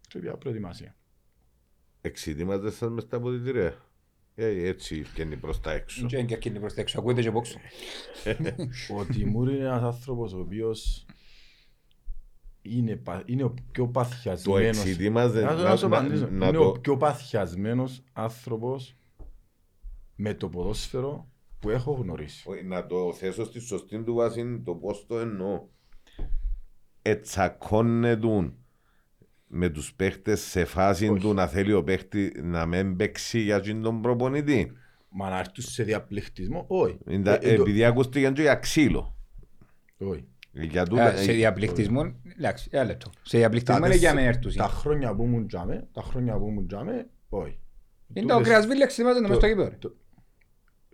[0.08, 0.96] Και πια προετοιμασία.
[2.00, 3.82] Εξητήματε σας μες στα αποδητήρια.
[4.34, 6.06] Ε, έτσι βγαίνει προς τα έξω.
[6.06, 7.58] Και είναι και εκείνη προς τα έξω, ακούεται και από όξω.
[8.98, 11.06] Ο Τιμούρ είναι ένας άνθρωπος ο οποίος
[12.70, 14.78] είναι, πα- είναι ο πιο Το παθιασμένος.
[14.78, 16.28] εξητήμαζε Να, να, να, σου να, απαντήσω.
[16.30, 16.64] να είναι το...
[16.64, 18.96] ο πιο παθιασμένος άνθρωπος
[20.16, 22.48] με το ποδόσφαιρο που έχω γνωρίσει.
[22.50, 25.66] Όχι, Να το θέσω στη σωστή του βάση το πώς το εννοώ.
[27.02, 28.54] Ετσακώνετουν
[29.46, 31.20] με τους παίχτες σε φάση Όχι.
[31.20, 34.72] του να θέλει ο παίχτη να μην παίξει για εκείνον τον προπονητή.
[35.10, 36.98] Μα να έρθουν σε διαπληκτισμό, όχι.
[37.08, 39.16] Είναι τα- Ε, ε, το- Επειδή ακούστηκε και για ξύλο.
[39.98, 40.24] όχι.
[40.52, 43.10] Για τούτα- Σε διαπληκτισμό, εντάξει, ένα λεπτό.
[43.22, 44.56] Σε διαπληκτισμό Τα είναι για τέσσερα- μεν έρθουσι.
[44.56, 47.58] Τα χρόνια που ήμουν τζάμε, τα χρόνια που ήμουν τζάμε, όχι.
[48.14, 49.68] Είναι το Τούτες- κρεασβίλ εξετοιμάζεται μες στο το- κήπεδο.
[49.68, 49.76] ρε.
[49.78, 49.94] το-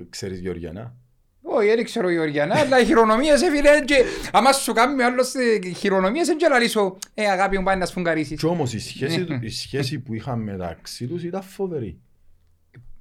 [0.08, 0.94] Ξέρεις Γεωργιανά;
[1.42, 3.94] Όχι, δεν ξέρω Γεωργιανά, αλλά οι χειρονομίες ε, φίλε, και
[4.32, 7.86] άμα σου κάνει με άλλος ε, χειρονομίες, δεν ξέρω λύσω, ε, αγάπη μου πάει να
[7.86, 8.38] σφουγγαρίσεις.
[8.38, 11.98] Κι όμως η σχέση, του- η σχέση που είχαν μεταξύ τους ήταν φοβερή.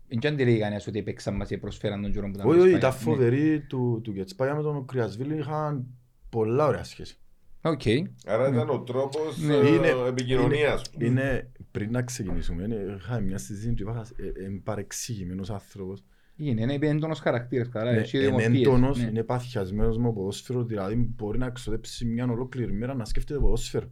[0.08, 2.76] Δεν αντιλέγει κανένας ότι παίξαν μας και προσφέραν τον καιρό που ήταν Όχι, στο όχι,
[2.76, 2.98] Ισπανία.
[2.98, 5.86] ήταν φοβερή του, του Γετσπάγια με τον Κρυασβίλη είχαν
[6.34, 7.18] πολλά ωραία σχέση.
[7.62, 7.72] Ναι.
[7.72, 7.82] Οκ.
[8.26, 9.56] Άρα ήταν ο τρόπος Ναι.
[9.56, 11.06] ε, Είναι- επικοινωνίας του.
[11.06, 16.04] Είναι, πριν να ξεκινήσουμε, είναι- είχαμε μια συζήτηση και είπα, ε, ε, παρεξηγημένος άνθρωπος.
[16.36, 19.08] Είναι, είναι έντονος χαρακτήρας, καλά, Ναι, έχει είναι δημοπίες, έντονος, ναι.
[19.10, 23.92] είναι παθιασμένος με ποδόσφαιρο, δηλαδή μπορεί να ξοδέψει μια ολόκληρη μέρα να σκέφτεται ποδόσφαιρο.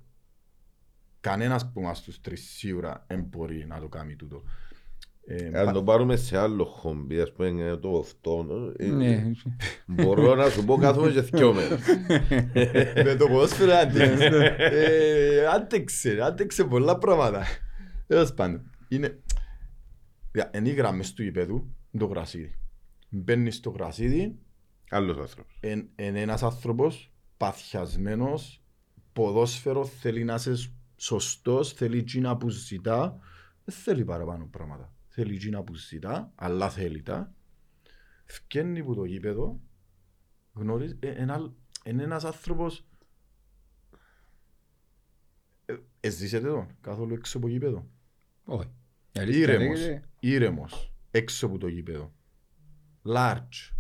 [1.19, 4.43] κανένας που μας τους τρεις σίγουρα δεν μπορεί να το κάνει τούτο.
[5.25, 8.45] Ε, Αν πα- το πάρουμε σε άλλο χόμπι, ας πούμε είναι το αυτό,
[8.77, 9.31] ε, Ναι.
[9.85, 11.79] μπορώ να σου πω κάθομαι και δυο μέρες.
[13.05, 14.55] με το ποδόσφαιρο άντεξε.
[14.57, 17.43] Ε, άντεξε, άντεξε πολλά πράγματα.
[18.07, 19.19] Τέλος πάντων, είναι...
[20.33, 21.55] Για- Είναι οι γραμμές του γηπέδου,
[21.91, 22.55] είναι το γρασίδι.
[23.09, 24.35] Μπαίνεις στο γρασίδι,
[24.89, 25.59] Άλλος άνθρωπος.
[25.95, 28.63] είναι ένας άνθρωπος παθιασμένος,
[29.13, 30.53] ποδόσφαιρο, θέλει να είσαι
[30.95, 33.17] σωστός, θέλει εκείνα που ζητά,
[33.65, 34.93] δεν θέλει παραπάνω πράγματα.
[35.13, 37.33] Θέλει εκείνα που ζητά, αλλά θέλει τα.
[38.25, 39.59] Φκένει που το γήπεδο,
[40.53, 41.53] γνωρίζει, ε, ένα-
[41.85, 42.85] είναι ένας άνθρωπος
[45.65, 47.87] ε, Εζήσετε τον καθόλου έξω από γήπεδο;
[48.45, 48.69] Όχι.
[49.11, 52.13] Η αλήθεια Ήρεμος, λέγεται, ήρεμος, έξω από το γήπεδο.
[53.05, 53.73] Large.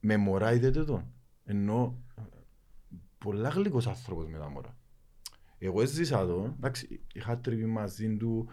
[0.00, 1.12] Με μωρά είδετε τον.
[1.44, 2.22] Ενώ ε,
[3.18, 4.78] πολλά γλυκός άνθρωπος με τα μωρά.
[5.58, 8.48] Εγώ έζησα τον, εντάξει, είχα τριβεί μαζί του,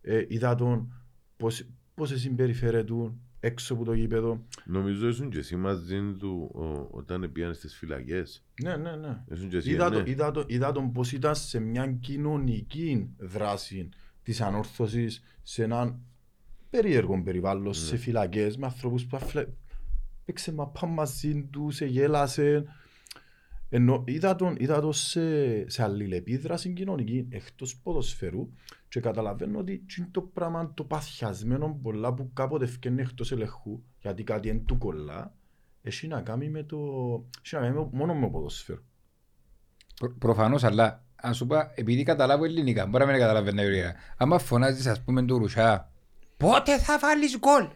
[0.00, 0.92] ε, είδα τον
[1.36, 2.94] πώς, πώς συμπεριφέρεται
[3.40, 4.44] έξω από το γήπεδο.
[4.64, 8.44] Νομίζω ήσουν και εσύ μαζί του ο- όταν πήγαν στις φυλακές.
[8.62, 9.22] Ναι, ναι, ναι.
[9.30, 9.96] Ήσουν και εσύ, Είδα, ναι.
[10.02, 13.88] το, είδα, το, είδα τον πώς ήταν σε μια κοινωνική δράση
[14.22, 16.00] της ανόρθωσης σε έναν
[16.70, 19.46] περίεργο περιβάλλον, σε φυλακές με ανθρώπους που αφλε...
[20.24, 22.64] παίξε μαπά μαζί του, σε γέλασε.
[23.68, 28.48] Ενώ είδα τον, είδα τον σε, σε αλληλεπίδραση κοινωνική εκτός ποδοσφαιρού
[28.90, 33.82] και καταλαβαίνω ότι τι είναι το πράγμα το παθιασμένο πολλά που κάποτε ευκαινεί εκτός ελεγχού
[33.98, 35.34] γιατί κάτι είναι του κολλά
[35.82, 36.76] έχει να κάνει με το...
[37.44, 38.82] έχει να κάνει με- μόνο με το ποδοσφαίρο.
[39.98, 43.94] Προ- Προφανώς, αλλά αν σου πω, επειδή καταλάβω ελληνικά, μπορεί να μην καταλαβαίνω ωραία.
[44.16, 45.92] Άμα φωνάζεις, ας πούμε, του Ρουσά,
[46.36, 47.68] πότε θα βάλεις γκολ;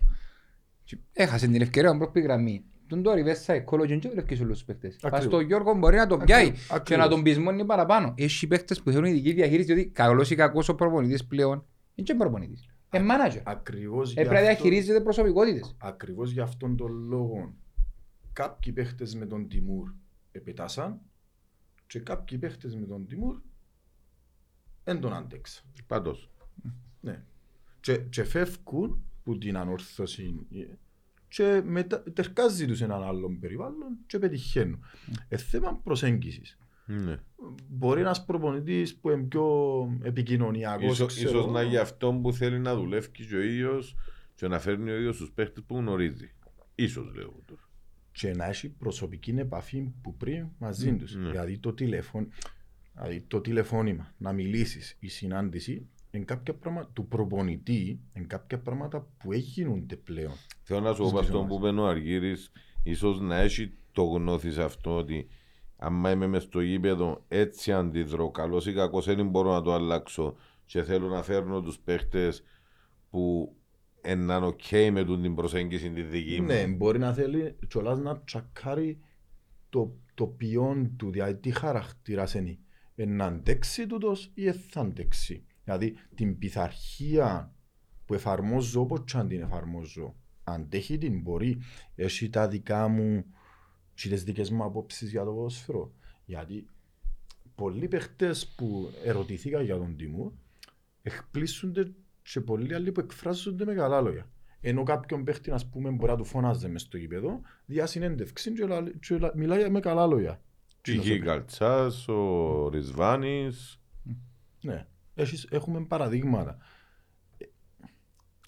[0.84, 2.64] Και Έχασε την ευκαιρία να πρώτη γραμμή.
[2.86, 4.96] Τον τώρα ριβέσα εκκόλογεν και βρέσκεις όλους τους παίχτες.
[4.96, 5.24] Πας Ακριβώς.
[5.32, 6.82] στο Γιώργο μπορεί να τον πιάει Ακριβώς.
[6.84, 8.14] και να τον πεισμώνει παραπάνω.
[8.16, 11.64] Έχει παίχτες που θέλουν ειδική διαχείριση, διότι καλός ή κακός ο προπονητής πλέον
[11.94, 12.68] είναι και προπονητής.
[12.94, 13.40] Είναι manager.
[13.44, 15.74] Ακριβώς γι' Έπρεπε να αυτό- διαχειρίζεται προσωπικότητες.
[15.78, 17.54] Ακριβώς για αυτόν τον λόγο
[18.32, 19.92] κάποιοι παίχτες με τον Τιμούρ
[20.32, 21.00] επετάσαν
[21.86, 23.36] και κάποιοι παίχτες με τον Τιμούρ
[24.84, 25.64] δεν τον άντεξαν.
[25.86, 26.30] Πάντως.
[27.00, 27.22] Ναι.
[27.80, 30.46] Και, και φεύγουν που την ανόρθωση
[31.34, 34.84] και μετά τερκάζει τους σε έναν άλλον περιβάλλον και πετυχαίνουν.
[35.28, 36.58] Ε, θέμα προσέγγισης.
[36.86, 37.20] Ναι.
[37.68, 39.46] Μπορεί ένας προπονητής που είναι πιο
[40.02, 43.96] επικοινωνιακός, Ίσως, ξέρω, ίσως να για αυτό που θέλει να δουλεύει και ο ίδιος
[44.34, 46.30] και να φέρνει ο ίδιος τους παίχτες που γνωρίζει.
[46.74, 47.68] Ίσως λέω τώρα.
[48.12, 51.14] και να έχει προσωπική επαφή που πριν μαζί τους.
[51.14, 51.30] ναι.
[51.30, 52.28] Δηλαδή, το τηλεφών,
[52.94, 59.06] δηλαδή το τηλεφώνημα, να μιλήσεις, η συνάντηση, είναι κάποια πράγματα του προπονητή, είναι κάποια πράγματα
[59.18, 60.32] που έγινονται πλέον.
[60.62, 61.58] Θέλω να σου πω Στις αυτό ομάδες.
[61.58, 62.52] που είπε ο Αργύρης,
[62.82, 65.26] ίσως να έχει το γνώθι σε αυτό ότι
[65.76, 70.34] άμα είμαι μες στο γήπεδο έτσι αντιδρώ, καλός ή κακός δεν μπορώ να το αλλάξω
[70.66, 72.42] και θέλω να φέρνω τους παίχτες
[73.10, 73.54] που
[74.06, 74.60] είναι οκ
[74.92, 76.46] με τον την προσέγγιση τη δική μου.
[76.46, 78.98] Ναι, μπορεί να θέλει κιόλας να τσακάρει
[79.68, 82.58] το, το ποιόν του, δηλαδή τι χαρακτήρας είναι.
[82.96, 85.44] Ε, να αντέξει τούτος ή δεν θα αντέξει.
[85.64, 87.54] Δηλαδή την πειθαρχία
[88.06, 90.14] που εφαρμόζω όπως και αν την εφαρμόζω.
[90.44, 91.58] Αντέχει την μπορεί.
[91.94, 93.24] Έχει τα δικά μου
[93.94, 95.92] και τις δικές μου απόψεις για το ποδόσφαιρο.
[96.24, 96.66] Γιατί
[97.54, 100.32] πολλοί παίχτες που ερωτηθήκαν για τον Τιμούρ
[101.02, 101.92] εκπλήσονται
[102.22, 104.28] και πολλοί άλλοι που εκφράζονται με καλά λόγια.
[104.60, 108.66] Ενώ κάποιον παίχτη, ας πούμε, μπορεί να του φωνάζει μες στο γήπεδο, διά συνέντευξη και,
[108.66, 110.40] λα- και λα- μιλάει με καλά λόγια.
[110.80, 111.24] Π.χ.
[111.24, 113.80] Καλτσάς, ο Ρισβάνης.
[114.60, 116.58] Ναι, Έχεις, έχουμε παραδείγματα.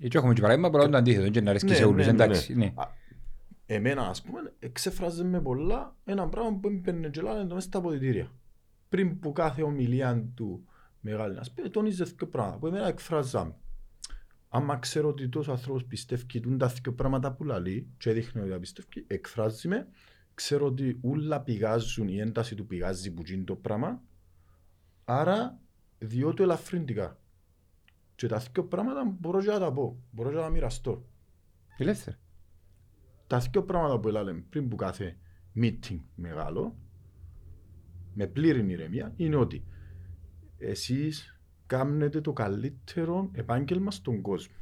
[0.01, 2.13] Έτσι έχουμε και παράδειγμα που είναι το αντίθετο, και να αρέσκει Ναι, σε όλους, ναι,
[2.13, 2.55] ναι, εντάξει.
[2.55, 2.73] ναι.
[3.67, 7.79] Εμένα, ας πούμε, εξεφράζε με πολλά ένα πράγμα που έμπαινε και λένε το μέσα στα
[7.79, 8.31] αποδητήρια.
[8.89, 10.69] Πριν που κάθε ομιλία του
[11.01, 13.55] μεγάλη, ας πούμε, τόνιζε δύο πράγματα που εμένα εκφράζαμε.
[14.49, 18.51] Άμα ξέρω ότι τόσο άνθρωπος πιστεύει τούν τα δύο πράγματα που λαλεί και δείχνει ότι
[18.51, 19.89] τα πιστεύει, εκφράζει με,
[20.35, 24.03] ξέρω ότι όλα πηγάζουν, η ένταση του πηγάζει που γίνει το πράγμα,
[25.05, 25.61] άρα
[25.99, 27.19] διότι ελαφρυντικά.
[28.15, 31.07] Και τα δύο πράγματα μπορώ και να τα πω, μπορώ και να τα μοιραστώ
[31.77, 32.17] Ελεύθερα.
[33.27, 35.17] τα δύο πράγματα που έλαβε πριν που κάθε
[35.57, 36.77] meeting μεγάλο,
[38.15, 39.65] με πλήρη ηρεμία, είναι ότι
[40.59, 44.55] εσείς κάνετε το καλύτερο επάγγελμα στον κόσμο.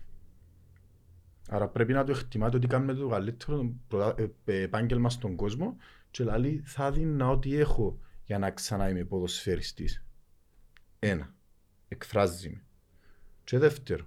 [1.49, 4.15] Άρα πρέπει να το εκτιμάτε ότι κάνετε το καλύτερο προτα-
[4.45, 5.77] ε, επάγγελμα στον κόσμο
[6.11, 10.04] και δηλαδή θα δίνα ό,τι έχω για να ξανά είμαι ποδοσφαιριστής.
[11.07, 11.35] Ένα.
[11.89, 12.65] Εκφράζει με.
[13.45, 14.07] Και δεύτερο.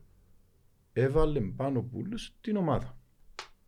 [0.94, 2.98] Έβαλε πάνω πουλούς την ομάδα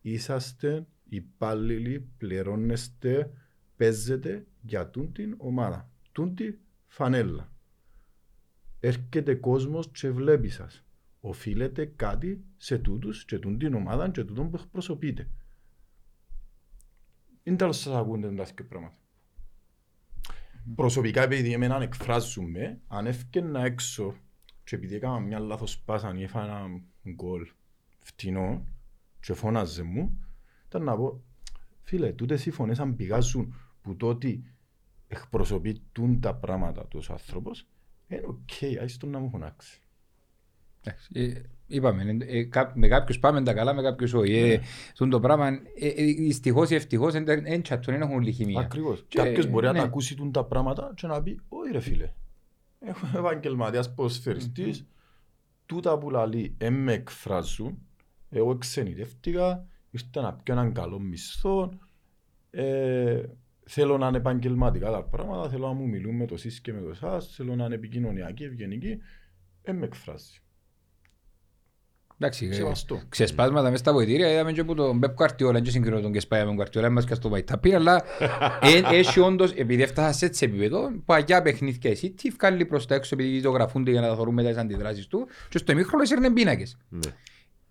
[0.02, 3.32] είσαστε υπάλληλοι, πληρώνεστε,
[3.76, 6.54] παίζετε για τούν την ομάδα, τούν τη
[6.88, 7.52] φανέλα.
[8.80, 10.84] έρχεται κόσμος και βλέπει σας.
[11.20, 15.30] Οφείλεται κάτι σε τούτους και τούν την ομάδα και τούτον που εκπροσωπείτε.
[17.44, 18.98] Είναι τέλος σας ακούνται τα δύο πράγματα.
[20.76, 24.16] Προσωπικά επειδή εμένα εκφράζουμε, αν έφτιανα έξω
[24.64, 26.82] και επειδή έκανα μια λάθος πάσα ή έφανα ένα
[27.14, 27.48] γκολ
[28.00, 28.66] φτηνό
[29.20, 30.20] και φώναζε μου,
[30.66, 31.24] ήταν να πω,
[31.84, 34.44] φίλε, τούτες οι φωνές αν πηγάζουν που το ότι
[35.08, 35.82] εκπροσωπεί
[36.20, 37.68] τα πράγματα τους άνθρωπος,
[38.08, 39.82] είναι οκ, άιστο να μου φωνάξει.
[40.90, 44.34] Εντάξει, ε, Είπαμε, ε, κα- με κάποιους πάμε τα καλά, με κάποιους όχι.
[44.38, 44.60] Ε,
[44.96, 48.60] τούτο το πράγμα, ε, ε, δυστυχώς ή ευτυχώς, δεν τσατούν, δεν έχουν χημεία.
[48.60, 49.06] Ακριβώς.
[49.08, 49.80] Και- Κάποιος μπορεί να ναι.
[49.80, 52.12] τα ακούσει τούν τα πράγματα και να πει, όχι ρε φίλε,
[52.80, 54.86] έχω επαγγελματίας ποδοσφαιριστής,
[55.66, 57.78] τούτα που λαλεί εν με εκφράζουν,
[58.30, 61.74] εγώ ξενιτεύτηκα, ήρθα να πιω έναν καλό μισθό,
[62.50, 63.24] ε,
[63.66, 66.82] θέλω να είναι επαγγελματικά τα πράγματα, θέλω να μου μιλούν με το εσείς και με
[66.82, 68.98] το εσάς, θέλω να είναι επικοινωνιακοί, ευγενικοί,
[69.62, 70.42] εν με εκφράζει.
[72.22, 73.02] Εντάξει, ε, Σεβαστό.
[73.10, 76.50] ξεσπάσματα μέσα στα βοηθήρια είδαμε και που τον Πεπ Κουαρτιόλα και συγκρίνω τον Κεσπάγια με
[76.50, 78.04] τον Κουαρτιόλα μας και στο Βαϊταπή αλλά
[78.76, 82.96] εν- έχει όντως, επειδή έφτασα σε έτσι επίπεδο παγιά παιχνίδια εσύ τι βγάλει προς τα
[82.96, 86.04] έξω επειδή το γραφούνται για να τα θωρούν μετά τις αντιδράσεις του και στο ημίχρονο
[86.04, 86.78] έσαιρνε πίνακες.
[86.90, 87.00] Ναι.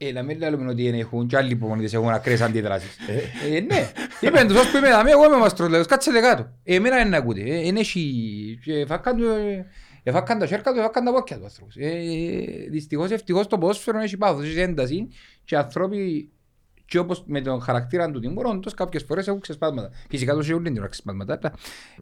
[0.01, 2.96] Ε, να μην λέμε ότι είναι- έχουν και άλλοι προπονητές έχουν ακραίες αντιδράσεις.
[3.55, 3.90] Ε, ναι.
[4.20, 6.51] Είπεν τους ώσπου είμαι δαμέ, εγώ είμαι μαστρολέος, κάτσετε κάτω.
[6.64, 7.40] Ε, Εμένα είναι να ακούτε.
[7.40, 8.59] Ε, Εν έχει...
[8.64, 9.66] και φάκαν του, ε,
[10.03, 11.74] Εφάκαν τα σέρκα του, εφάκαν τα πόκια του άνθρωπους.
[11.78, 11.90] Ε,
[12.70, 15.09] δυστυχώς, ευτυχώς το ποδόσφαιρο έχει πάθος, έχει ένταση
[15.44, 16.30] και οι άνθρωποι
[16.84, 19.90] και όπως με τον χαρακτήρα του τιμούρου, όντως κάποιες φορές έχουν ξεσπάσματα.
[20.09, 21.38] Φυσικά τους έχουν την ώρα ξεσπάσματα.
[21.42, 21.53] αλλά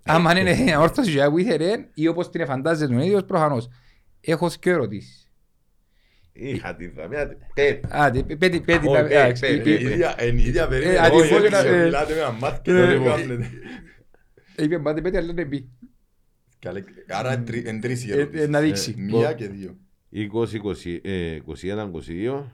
[0.05, 3.69] Άμα είναι όρθωση και που ήθελε ή όπως την εφαντάζεται ο ίδιος, προφανώς.
[4.21, 5.31] Έχω και ερωτήσεις.
[6.33, 7.37] Είχα τη δαμία.
[7.55, 7.85] Πέτ.
[7.89, 8.87] Άντε, πέτει, πέτει.
[8.89, 10.15] Όχι, τα- πέ, εντάξει, πέ, ε, πέ, ε, πέ.
[10.17, 11.83] Εν ίδια Ε, περίπτωση, αντιφώνει όχι, να- έξω, ε.
[11.83, 13.07] μιλάτε με ένα μάτι και Ε, δεν λοιπόν.
[13.21, 13.51] κάνετε.
[14.59, 15.69] Είπε πάτε πέτει, αλλά δεν πει.
[16.67, 18.45] Καλέ, Άρα εν τρι- εν τρεις οι Ε, ερωτήσεις.
[18.47, 18.95] ε, να δείξει.
[18.99, 19.77] Ε, Μία και δύο.
[20.11, 22.53] 20, 20, ε, 21, 22,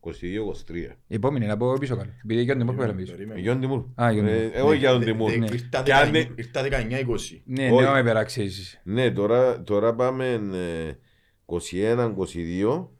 [0.00, 0.96] 22, 23.
[1.08, 2.10] Επόμενη, να πω πίσω καλό.
[2.24, 3.12] Επειδή για τον Τιμόρ που έλαμε πίσω.
[3.12, 3.40] Περίμενε.
[3.40, 3.84] Γιον Τιμούρ.
[4.02, 4.50] Α, Γιον Ε, Τιμούρ.
[4.56, 5.30] Εγώ για τον Δε- Τιμούρ.
[5.30, 5.46] δε- Ναι.
[5.52, 7.42] ήρθα Και αν δεκα- δεν- Ήρθα 19-20.
[7.44, 7.84] Ναι, Όχι.
[7.84, 8.80] ναι, με περάξεις.
[8.84, 10.92] Ναι, τώρα, τώρα πάμε ε,
[11.46, 12.90] 21, 22,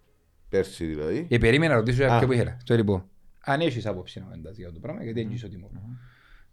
[0.49, 1.27] πέρσι δηλαδή.
[1.31, 2.15] Ε, περίμενα να ρωτήσω Α.
[2.15, 2.57] αυτό που ήθελα.
[2.65, 3.09] Το λοιπόν,
[3.41, 5.71] αν έχεις άποψη να εντάς για το πράγμα, γιατί δεν είσαι ο Τιμόρ.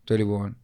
[0.04, 0.58] Το λοιπόν,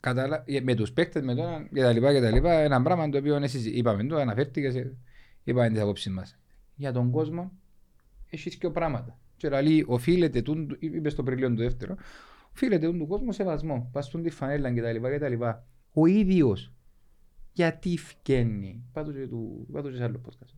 [0.00, 0.42] κατάλα...
[0.46, 3.18] ε, με τους παίκτες, με τον και τα λοιπά και τα λοιπά, ένα πράγμα το
[3.18, 4.96] οποίο εσείς είπαμε, το αναφέρθηκες, ε,
[5.44, 6.38] είπαμε τις απόψεις μας.
[6.74, 7.52] Για τον κόσμο,
[8.30, 9.18] έχεις και πράγματα.
[9.36, 11.96] Και λέει, οφείλεται, τούν- είπες στο πριλίον το δεύτερο,
[12.52, 13.88] οφείλεται τούν του κόσμου σεβασμό.
[13.92, 15.66] Πας στον τη φανέλα και τα λοιπά και τα λοιπά.
[15.92, 16.72] Ο ίδιος,
[17.52, 20.54] γιατί φκένει, πάντως και του, πάντως και σε άλλο podcast,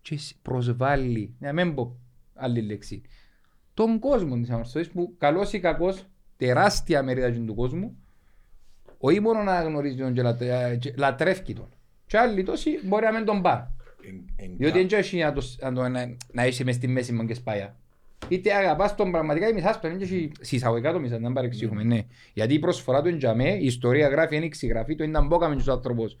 [0.00, 1.96] και σ- προσβάλλει, να μην πω
[2.34, 3.02] άλλη λέξη,
[3.74, 6.06] τον κόσμο της αμορφωσής που καλός ή κακός,
[6.36, 7.96] τεράστια μερίδα του κόσμου,
[9.06, 11.68] όχι μόνο να γνωρίζει τον και λατε- και λατρεύει τον.
[12.06, 13.68] Και άλλοι τόσοι μπορεί να μην τον πάνε.
[14.08, 17.12] Εν- εν- Διότι δεν έχει να, το, να, το, να, να είσαι μες στη μέση
[17.12, 17.76] μου και σπάια.
[18.28, 21.82] Είτε αγαπάς τον πραγματικά ή μισάς τον, δεν έχει συσσαγωγικά το μισάς, να μην παρεξηγούμε,
[21.84, 21.98] ναι.
[22.32, 25.56] Γιατί η προσφορά του είναι για μέ, η ιστορία γράφει, είναι ξηγραφή, το ήταν μπόκαμε
[25.56, 26.16] τους άνθρωπους.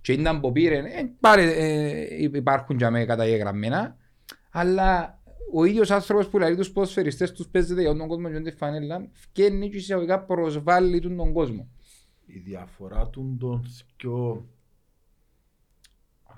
[0.00, 3.96] Και ήταν που πήρε, ε, πάρε, ε, υπάρχουν για μέ καταγεγραμμένα,
[4.50, 5.18] αλλά
[5.52, 9.08] ο ίδιος άνθρωπος που λέει τους ποδοσφαιριστές τους παίζεται για τον κόσμο και δεν φανέλα,
[9.12, 11.68] φκένει και εισαγωγικά προσβάλλει τον, τον κόσμο.
[12.28, 13.64] Η διαφορά του των
[13.96, 14.48] πιο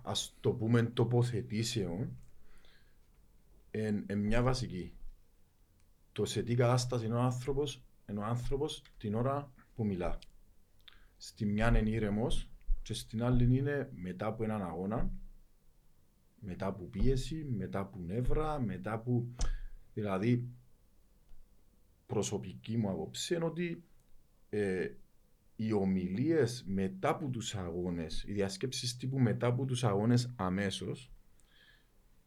[0.02, 2.16] ας το πούμε τοποθετήσεων
[3.70, 4.92] εν, εν μια βασική.
[6.12, 10.18] Το σε τι κατάσταση είναι ο άνθρωπος, είναι ο άνθρωπος την ώρα που μιλά.
[11.16, 12.50] Στη μια είναι ήρεμος
[12.82, 15.10] και στην άλλη είναι μετά από έναν αγώνα,
[16.40, 19.26] μετά από πίεση, μετά από νεύρα, μετά από...
[19.94, 20.48] Δηλαδή,
[22.06, 23.84] προσωπική μου άποψη είναι ότι
[24.50, 24.90] ε,
[25.62, 31.10] οι ομιλίες μετά από τους αγώνες, οι διασκέψεις τύπου μετά από τους αγώνες αμέσως,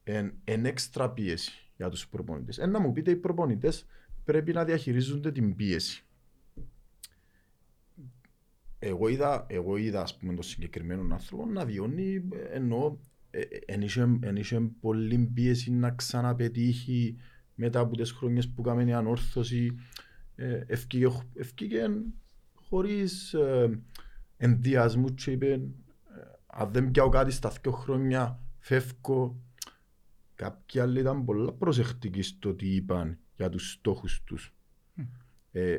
[0.04, 2.58] εν, εν έξτρα πίεση για τους προπονητές.
[2.58, 3.86] Εν να μου πείτε, οι προπονητές
[4.24, 6.04] πρέπει να διαχειρίζονται την πίεση.
[8.80, 13.00] Εγώ είδα, εγώ είδα ας πούμε, τον συγκεκριμένο άνθρωπο να βιώνει ενώ
[13.32, 17.18] ε, ε, εν είχε- εν είχε πολύ πίεση να ξαναπετύχει
[17.56, 19.76] μετά από τις χρόνιες που κάμε η ανόρθωση
[20.36, 21.88] ε, ευκήγε, ευκήγε
[22.74, 23.80] χωρίς ε,
[24.38, 25.60] ενδιασμού και είπε ε,
[26.48, 29.42] αν δεν πιάω κάτι στα δύο χρόνια φεύγω
[30.36, 34.54] κάποιοι άλλοι ήταν πολλά προσεκτικοί στο τι είπαν για τους στόχους τους
[35.52, 35.78] ε,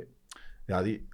[0.65, 1.09] δηλαδή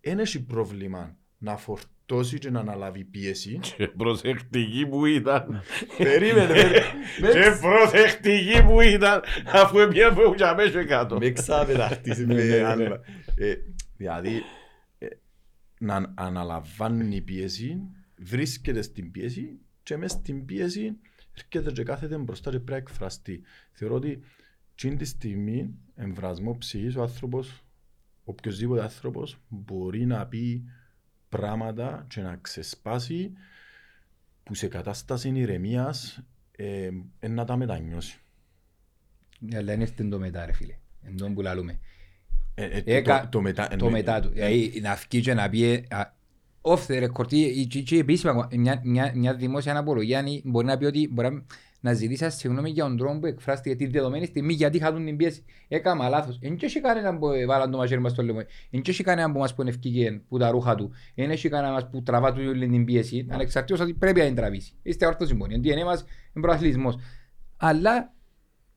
[0.00, 5.62] δεν έχει πρόβλημα να φορτώσει και να αναλάβει πίεση Και προσεκτική που ήταν.
[5.98, 6.62] περίμενε
[7.32, 11.18] Και προσεκτική που ήταν αφού έπια που για μέσα κάτω.
[11.18, 12.56] με ξαπεταχτείς Ναι, ναι, ναι.
[12.56, 13.00] με άλλα.
[13.36, 13.54] Ε,
[13.98, 14.42] Δηλαδή, ε,
[15.78, 17.80] να αναλαμβάνει πίεση,
[18.16, 20.98] βρίσκεται στην πίεση και μες στην πίεση
[21.34, 23.42] έρχεται και κάθεται μπροστά και πρέπει να εκφραστεί.
[23.72, 24.20] Θεωρώ ότι
[24.72, 27.62] εκείνη τη στιγμή εμβρασμό ψυχής ο άνθρωπος,
[28.24, 30.64] οποιοδήποτε άνθρωπος μπορεί να πει
[31.28, 33.32] πράγματα και να ξεσπάσει
[34.42, 38.20] που σε κατάσταση ηρεμίας ε, ε, να τα μετανιώσει.
[39.54, 40.78] Αλλά είναι στην το μετά ρε φίλε.
[41.02, 41.78] Εν τόν που λαλούμε.
[42.60, 44.28] Ε, ε, Έκα- το, το μετά, Το μετά του.
[44.28, 46.14] Δηλαδή να βγει και να πει ε, α,
[46.60, 50.76] off the record ή- και- και επίσημα μια, μια, μια δημόσια απολογία αν μπορεί να
[50.78, 51.42] πει ότι μπορεί να-
[51.80, 55.44] να ζητήσει συγγνώμη για τον τρόπο που εκφράστηκε τη δεδομένη στιγμή γιατί είχαν την πίεση.
[55.68, 56.38] Έκαμα λάθος.
[56.42, 58.40] Εν και έχει κανέναν που βάλαν το μαχαίρι μας στο λαιμό.
[58.70, 60.92] Εν και έχει κανέναν που μας που ευκήγε που τα ρούχα του.
[61.14, 63.26] Εν έχει κανέναν μας που τραβά του όλη την πίεση.
[63.30, 64.72] Ανεξαρτήτως ότι πρέπει να την τραβήσει.
[64.82, 65.56] Είστε όρθο συμφωνία.
[65.56, 66.00] Ο DNA μας
[66.34, 66.96] είναι προαθλητισμός.
[67.56, 68.14] Αλλά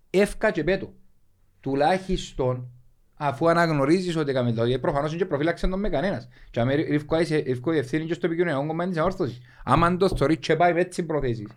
[0.09, 0.93] εύκα και πέτω.
[1.59, 2.69] Τουλάχιστον
[3.23, 6.27] αφού αναγνωρίζεις ότι έκαμε το, γιατί προφανώς είναι και προφύλαξε τον με κανένας.
[6.51, 7.15] Και αν ρίφκω
[7.45, 9.41] εύκολη ευθύνη και στο επικοινωνιακό κομμάτι της αόρθωσης.
[9.63, 11.47] Άμα το θωρείς και πάει με έτσι προθέσεις,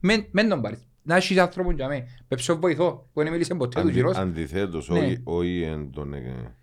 [0.00, 0.88] μεν μεν τον πάρεις.
[1.02, 4.16] Να έχεις άνθρωπον για μέ, πέψω βοηθό, που δεν μίλησε ποτέ του Αντι, γυρός.
[4.16, 4.98] Αντιθέτως, Ναι.
[4.98, 6.54] όχι- όχι εν τον, ε,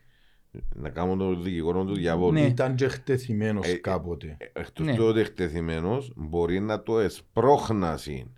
[0.75, 2.31] να κάνουν τον δικηγόρο του διαβόλου.
[2.33, 2.41] Ναι.
[2.45, 4.37] Ήταν και χτεθειμένος Ε, κάποτε.
[4.53, 4.95] Εκτός Ναι.
[4.95, 8.31] του ότι εκτεθειμένος μπορεί να το εσπρώχνασει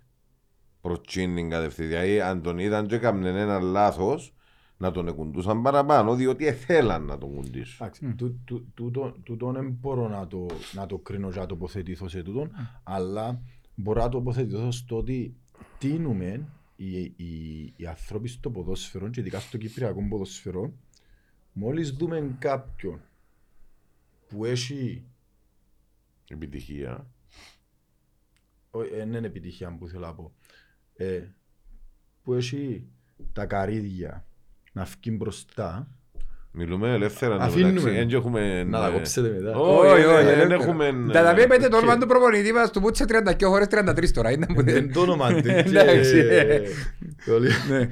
[0.80, 1.90] προς την κατευθύνση.
[1.90, 4.34] Δηλαδή αν τον είδαν και έκαναν ένα λάθος
[4.80, 7.76] να τον εκουντούσαν παραπάνω διότι εθέλαν να τον κουντήσουν.
[7.86, 12.08] Εντάξει, τού- τού- τούτο- Τούτον δεν μπορώ να το, να το κρίνω και να τοποθετηθώ
[12.08, 12.50] σε τούτον,
[12.82, 13.42] αλλά
[13.74, 15.36] μπορώ να τοποθετηθώ στο ότι
[15.78, 20.72] τίνουμε οι, οι, οι άνθρωποι στο ποδόσφαιρο και ειδικά στο κυπριακό ποδόσφαιρο
[21.52, 23.00] μόλις δούμε κάποιον
[24.28, 25.04] που έχει
[26.28, 27.06] Επιτυχία.
[28.70, 30.32] όχι, δεν είναι επιτυχία που θέλω να πω
[30.94, 31.28] ε,
[32.22, 32.86] που έχει
[33.32, 34.24] τα καρύδια
[34.72, 35.88] να βγει μπροστά
[36.52, 37.32] Μιλούμε ελεύθερα.
[37.32, 37.72] εν τω Αφήνουμε.
[37.72, 37.98] μεταξύ.
[37.98, 40.54] Εν και έχουμε, να τα ε, κόψετε μετά Όχι, όχι, δεν ελεύθερα.
[40.54, 41.12] έχουμε...
[41.12, 44.10] Τα τα ε, πείτε το όνομα του προπονητή μας, του πούτσε 30 και χώρες 33
[44.12, 44.30] τώρα.
[44.30, 44.64] Είναι που δεν...
[44.74, 46.22] δεν το όνομα Εντάξει.
[47.70, 47.88] Ναι.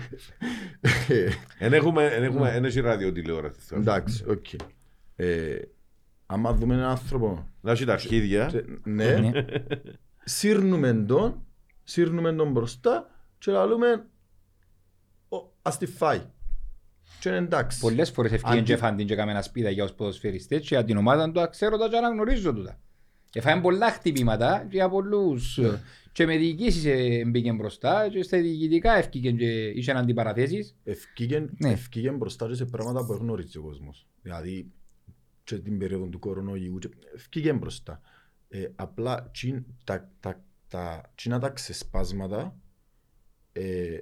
[1.59, 3.57] Εν έχουμε, εν έχουμε, εν έχει ραδιοτηλεόραση.
[3.73, 4.47] Εντάξει, οκ.
[5.17, 5.57] Ε,
[6.27, 8.47] άμα δούμε έναν άνθρωπο, Να έχει τα αρχίδια.
[8.47, 9.31] και- ναι, Ναι.
[10.25, 11.43] σύρνουμε τον,
[11.85, 14.07] σύρνουμε τον μπροστά και λέμε
[15.29, 16.21] «Ω, ας τη φάει.
[17.21, 17.81] Και είναι εντάξει.
[17.81, 20.97] Πολλές φορές ευκήγεν Αντί- και φάντην και κάμεν σπίδα για τους ποδοσφαιριστές και για την
[20.97, 22.81] ομάδα του ξέρω τα και αναγνωρίζω τούτα.
[23.35, 25.59] Έφαγαν πολλά χτυπήματα και για πολλούς
[26.13, 30.77] και με διοικήσεις ε, μπήκε μπροστά και στα διοικητικά ευκήγεν και είχαν αντιπαραθέσεις.
[30.85, 31.71] Ευκήγεν, Ναι.
[31.71, 34.07] ευκήγεν μπροστά και σε πράγματα που γνωρίζει ο κόσμος.
[34.23, 34.71] Δηλαδή,
[35.45, 38.01] και την περίοδο του κορονοϊού, και ευκήγεν μπροστά.
[38.49, 42.57] Ε, απλά τσιν- τα, τα, τα, τσίνα τα ξεσπάσματα,
[43.53, 43.63] ε,
[43.95, 44.01] α,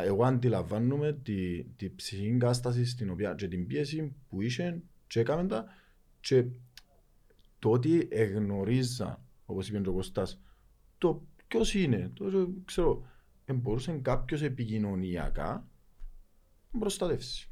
[0.00, 5.46] εγώ αντιλαμβάνομαι τη, τη ψυχική κατάσταση στην οποία και την πίεση που είχε και έκαμε
[5.48, 5.64] τα
[6.20, 6.44] και
[7.58, 10.40] το ότι εγνωρίζα, όπως είπε και ο Κωστάς,
[10.98, 13.04] το ποιος είναι, το ξέρω,
[13.44, 15.66] ε, μπορούσε κάποιος επικοινωνιακά
[16.70, 17.46] να προστατεύσει.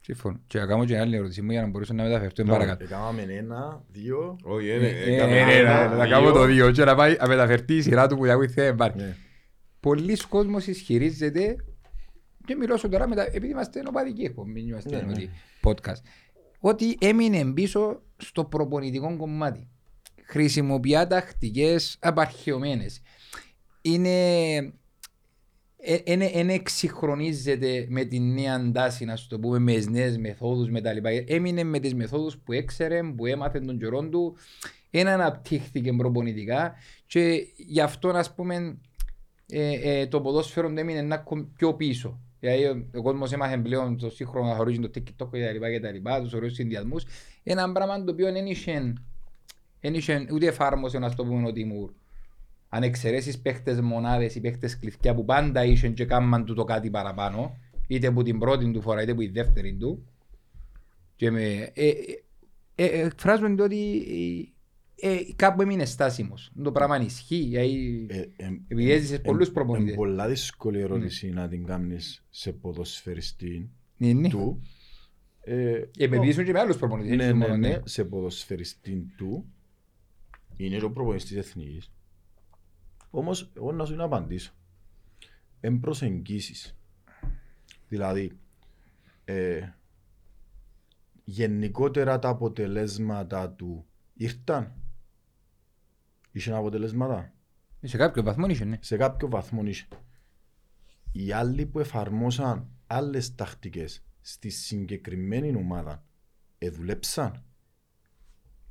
[0.00, 0.40] Συμφωνώ.
[0.46, 2.50] Και να κάνω και άλλη ερώτηση μου για να μπορούσα να μεταφερθώ Ναι.
[2.50, 2.84] παρακάτω.
[2.84, 6.12] Έκαναμε ένα, δύο, Όχι, Ε, είναι- ε, έκαμε ε, ένα, Να να δύο.
[6.12, 8.94] κάνω το δύο και να πάει να μεταφερθεί η σειρά του που διαβοήθησε εμπάρ.
[8.94, 9.16] ναι.
[9.82, 11.56] Πολλοί κόσμος ισχυρίζεται
[12.44, 15.12] και μιλώ σου τώρα μετά, επειδή είμαστε οπαδικοί εκπομπή, είμαστε Ναι, ναι.
[15.12, 15.30] ότι
[15.62, 16.02] podcast,
[16.60, 19.68] ότι έμεινε πίσω στο προπονητικό κομμάτι.
[20.24, 23.02] Χρησιμοποιά τακτικές απαρχαιωμένες.
[23.82, 24.72] Είναι...
[26.32, 30.80] Δεν εξυγχρονίζεται με τη νέα τάση, να σου το πούμε, με τις νέες μεθόδους, με
[30.80, 31.10] τα λοιπά.
[31.26, 34.36] Έμεινε με τις μεθόδους που έξερε, που έμαθε τον καιρό του,
[34.90, 36.74] δεν αναπτύχθηκε προπονητικά
[37.06, 38.78] και γι' αυτό, ας πούμε,
[39.52, 42.20] ε, ε, το ποδόσφαιρο του έμεινε ένα κο- πιο πίσω.
[42.40, 45.70] Δηλαδή ο, ο κόσμος έμαθε πλέον το σύγχρονο να χωρίζει το TikTok και τα λοιπά
[45.70, 47.04] και τα λοιπά, τους ωραίους συνδυασμούς.
[47.42, 48.92] Ένα πράγμα το οποίο δεν είχε,
[49.80, 51.90] δεν είχε ούτε εφάρμοσε να το πούμε ο Τιμούρ.
[52.68, 56.90] Αν εξαιρέσεις παίχτες μονάδες ή παίχτες κλειθκιά που πάντα είχαν και κάμαν του το κάτι
[56.90, 60.06] παραπάνω, είτε που την πρώτη του φορά είτε που την δεύτερη του,
[61.16, 61.94] και με, ε, ε,
[62.74, 64.04] ε, ε, εκφράζουν το ότι
[65.04, 66.52] ε, ε, κάπου έμεινε στάσιμος.
[66.62, 69.94] Το πράγμα ισχύει, δηλαδή, Ε, ε, επειδή έζησες πολλούς Είναι προπονητές.
[69.94, 74.28] πολλά δύσκολη ερώτηση να την κάνεις σε ποδοσφαιριστή Ναι, ναι.
[74.28, 74.62] του.
[75.40, 77.16] Ε, Ε, με πείσουν και με άλλους προπονητές.
[77.16, 79.44] ναι, όχι ναι, μόνο, ναι, σε ποδοσφαιριστή του
[80.56, 81.90] είναι ο προπονητής εθνικής.
[83.10, 84.52] Όμως, εγώ να σου να απαντήσω.
[85.60, 86.76] Εν προσεγγίσεις.
[87.88, 88.32] Δηλαδή,
[89.24, 89.68] ε,
[91.24, 94.72] γενικότερα τα αποτελέσματα του ήρθαν;
[96.32, 97.32] Είχε αποτελέσματα.
[97.82, 98.78] Σε κάποιο βαθμό είχε, ναι.
[98.80, 99.86] σε κάποιο βαθμό είχε.
[101.12, 106.04] Οι άλλοι που εφαρμόσαν άλλες τακτικές στη συγκεκριμένη ομάδα
[106.58, 107.42] εδουλέψαν.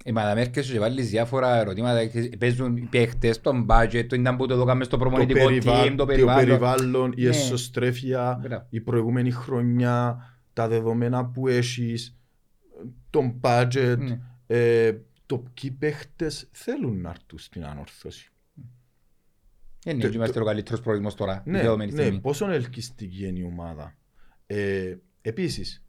[0.04, 4.06] Ε, μα να μέρκες σου και βάλεις διάφορα ερωτήματα, ε, παίζουν οι παίχτες, τον budget,
[4.08, 5.84] το ήταν που το δώκαμε στο Το, προπονητικό περιβα...
[5.84, 6.46] team, το το περιβάλλον.
[6.46, 7.28] περιβάλλον, η Ναι.
[7.30, 8.66] εσωστρέφεια, Μπράβο.
[8.70, 10.18] η προηγούμενη χρονιά,
[10.54, 12.18] τα δεδομένα που έχεις,
[13.10, 13.98] τον budget,
[15.36, 15.38] Ναι.
[15.38, 18.32] ε, το ποιοι παίχτες θέλουν να έρθουν στην ανόρθωση.
[19.86, 22.20] Ε, ναι, το- και είμαστε ο καλύτερος προορισμός τώρα, Ναι, η δεδομένη ναι, στιγμή.
[22.20, 23.96] πόσο ελκυστική είναι η ομάδα.
[24.48, 25.84] Ε, επίσης,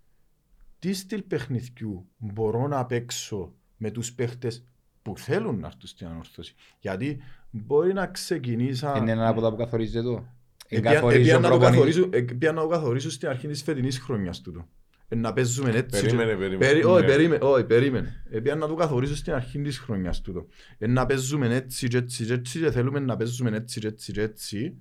[0.79, 4.65] τι στυλ παιχνιδιού μπορώ να παίξω με τους παίχτες
[5.03, 7.21] που θέλουν να έρθουν στην ανόρθωση; Γιατί
[7.51, 8.97] μπορεί να ξεκινήσα...
[8.99, 10.27] Είναι ένα από τα που καθορίζεται εδώ.
[10.69, 11.95] Επία- Εγκαθορίζει επία ο να το προπονητής.
[11.97, 14.69] καθορίσω- ε, επία να το καθορίσω στην αρχή της φετινής χρονιάς τούτο.
[15.13, 16.01] Ε, να παίζουμε έτσι.
[16.01, 16.59] Περίμενε, και- περίμενε.
[16.73, 17.07] Περί- Όχι, Ναι.
[17.07, 17.45] περίμενε.
[17.45, 18.25] Όχι, περίμενε.
[18.31, 20.47] Επία να το καθορίσω στην αρχή της χρονιάς τούτο.
[20.79, 24.13] Ε, να παίζουμε έτσι και έτσι και έτσι και θέλουμε να παίζουμε έτσι και έτσι
[24.13, 24.77] και έτσι.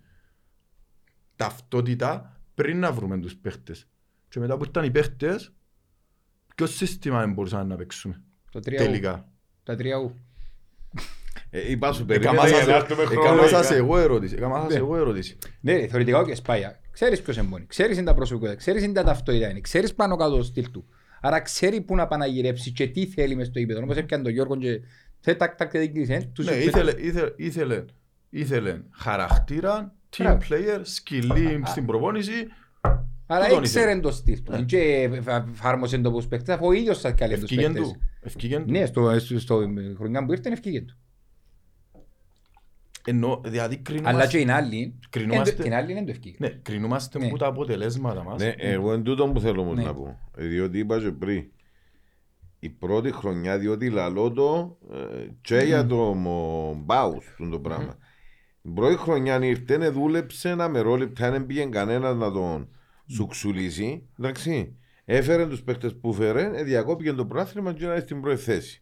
[1.35, 3.87] Ταυτότητα πριν να βρούμε τους παίχτες.
[4.29, 5.51] Και μετά που ήταν οι παίχτες,
[6.55, 8.21] ποιο σύστημα δεν μπορούσαμε να παίξουμε.
[8.51, 8.85] Το τρία ου.
[8.85, 9.29] Τελικά.
[9.63, 10.15] Τα τρία ου.
[11.49, 13.63] Ε, είπα σου, Έκαμα περίμενε σας- για να έρθουμε έκαμα χρονολογικά.
[13.63, 14.35] σας εγώ ερώτηση.
[14.35, 14.75] Έκαμα σας Ναι.
[14.77, 15.37] εγώ ερώτηση.
[15.61, 16.79] Ναι, θεωρητικά και σπάγια.
[16.91, 20.35] Ξέρεις ποιος εμπόνει, ξέρεις είναι τα προσωπικότητα, ξέρεις είναι τα ταυτότητα είναι, ξέρεις πάνω κάτω
[20.37, 20.85] το στυλ του.
[21.21, 23.81] Άρα ξέρει πού να παναγυρεύσει και τι θέλει μες στο ύπεδο.
[23.83, 24.81] Όπως έπιανε τον Γιώργο και
[25.19, 26.67] θε τακ τακ τακ τακ τους Ναι, παίκτες.
[26.67, 27.85] ήθελε, ήθελε, ήθελε,
[28.29, 30.39] ήθελε χαρακτήρα, team Μπράβο.
[30.49, 32.33] player, σκυλί στην προπόνηση.
[33.25, 34.01] Άρα Τούτον ήξερε ήθελε.
[34.01, 34.65] το στυλ του.
[34.65, 35.09] Και
[35.53, 37.91] εφάρμοσε το τους παίκτες, αφού ο ίδιος σας καλεί τους Ευκήγεν παίκτες.
[37.91, 38.01] του.
[38.21, 38.71] Ευκήγεν του.
[38.71, 40.95] Ναι, στο, στο, στο χρονιά που ήρθε ευκήγε του.
[43.05, 46.35] Ενώ, δηλαδή Αλλά κρινούμαστε, και την άλλη, κρινούμαστε- εν το- την άλλη δεν το ευκήγε.
[46.39, 47.25] ναι, κρινούμαστε Ναι.
[47.25, 48.41] από τα αποτελέσματα μας.
[48.41, 49.83] Ναι, εγώ εν τούτο που θέλω όμως Ναι.
[49.83, 50.19] να πω.
[50.37, 51.43] Ε, Διότι είπα και πριν,
[52.59, 57.97] η πρώτη χρονιά, διότι λαλώ το ε, και για το μο- Μπάους το πράγμα.
[58.61, 62.69] Η πρώτη χρονιά ήρθε, ε, δούλεψε ένα μερόλεπτα, δεν πήγε κανένας να τον
[63.07, 64.07] σουξουλήσει.
[64.19, 64.75] Εντάξει.
[65.05, 68.79] Έφερε τους παίχτες που έφερε, ε, διακόπηκε το πράθυμα και να είναι στην πρώτη θέση.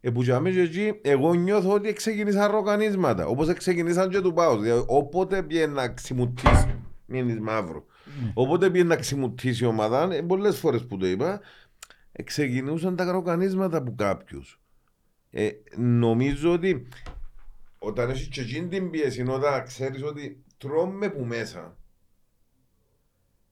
[0.00, 3.26] Ε, που για μένα και εκεί, εγώ νιώθω ότι ξεκινήσαν ροκανίσματα.
[3.26, 4.62] Όπως ξεκινήσαν και του Πάους.
[4.62, 7.84] Δηλαδή, όποτε πήγε να ξημουτίσει, μην είναι μαύρο.
[8.34, 11.40] Όποτε πήγε να ξημουτίσει η ομάδα, ε, πολλές φορές που το είπα,
[12.12, 14.60] ε, ξεκινούσαν τα ροκανίσματα από κάποιους.
[15.30, 16.88] Ε, νομίζω ότι
[17.78, 21.76] όταν έχεις και εκείνη την πίεση, όταν ξέρεις ότι τρώμε που μέσα,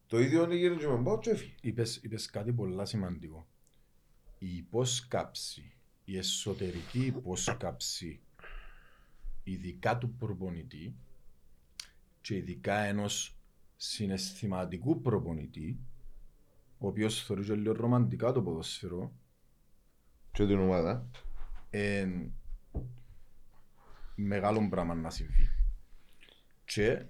[0.06, 1.54] το ίδιο είναι γύρω και με μπάω και έφυγε.
[1.60, 3.46] Είπες, είπες κάτι πολύ σημαντικό.
[4.38, 5.77] Η υπόσκαψη,
[6.10, 8.20] η εσωτερική υπόσκαψη,
[9.44, 10.94] ειδικά του προπονητή
[12.20, 13.36] και ειδικά ενός
[13.76, 15.78] συναισθηματικού προπονητή,
[16.78, 19.12] ο οποίος θεωρεί και λίγο ρομαντικά το ποδόσφαιρο,
[20.32, 21.10] Και την ομάδα.
[21.70, 22.32] εν
[24.14, 25.48] μεγάλο πράγμα να συμβεί.
[26.64, 27.04] Και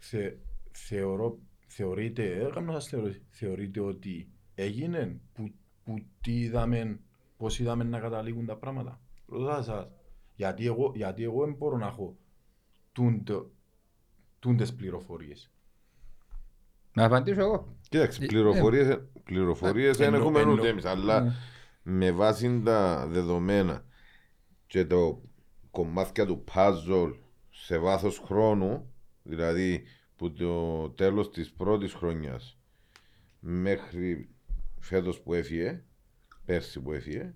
[0.00, 0.32] θε,
[0.72, 5.54] θεωρώ, θεωρείτε, έκανα σας θεωρώ, θεωρείτε ότι έγινε που,
[5.94, 7.00] που τι είδαμε,
[7.36, 9.00] πώς είδαμε να καταλήγουν τα πράγματα.
[9.26, 9.86] Ρωτάω σας.
[10.34, 12.16] Γιατί εγώ, γιατί εγώ δεν μπορώ να έχω
[12.92, 13.50] τούντο-
[14.38, 15.50] τούντες πληροφορίες;
[16.92, 17.76] Να απαντήσω εγώ.
[17.88, 21.32] Κοίταξε, Ε, πληροφορίες, πληροφορίες δεν εννο- έχουμε εννο- ούτε εμείς, αλλά Ναι.
[21.82, 23.84] με βάση τα δεδομένα
[24.66, 25.20] και το
[25.70, 27.14] κομμάτια του puzzle
[27.50, 29.82] σε βάθος χρόνου, δηλαδή
[30.16, 32.58] που το τέλος της πρώτης χρονιάς
[33.40, 34.28] μέχρι
[34.80, 35.82] φέτος που έφυγε,
[36.44, 37.32] πέρσι που έφυγε,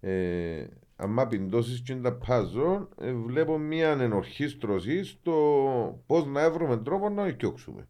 [0.00, 0.66] ε,
[0.96, 7.26] άμα πιντώσεις και τα puzzle, ε, βλέπω μια ενορχίστρωση στο πώς να βρούμε τρόπο να
[7.26, 7.88] οικιώξουμε.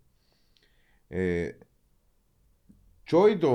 [1.09, 1.51] Ε,
[3.05, 3.51] και όχι το,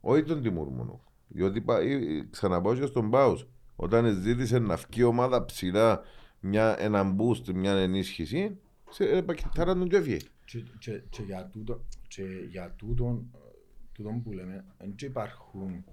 [0.00, 1.04] όχι τον Τιμούρ μόνο.
[1.28, 3.46] Διότι πα- ε, ε, ξαναπάω και στον Πάους.
[3.76, 6.02] Όταν ζήτησε να βγει η ομάδα ψηλά
[6.40, 8.58] μια, ένα boost, μια ενίσχυση,
[8.90, 10.16] σε ε, πακετάρα τον και έφυγε.
[10.44, 13.30] Και, και, και για τούτο, και για τούτον,
[14.00, 15.84] ε, τούτον που λέμε, δεν υπάρχουν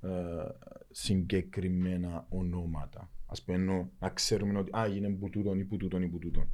[0.00, 0.10] ε,
[0.90, 3.10] συγκεκριμένα ονόματα.
[3.26, 6.18] Ας πούμε, ενώ να ξέρουμε ότι α, είναι που τούτον ή που τούτον ή που
[6.18, 6.48] τούτον.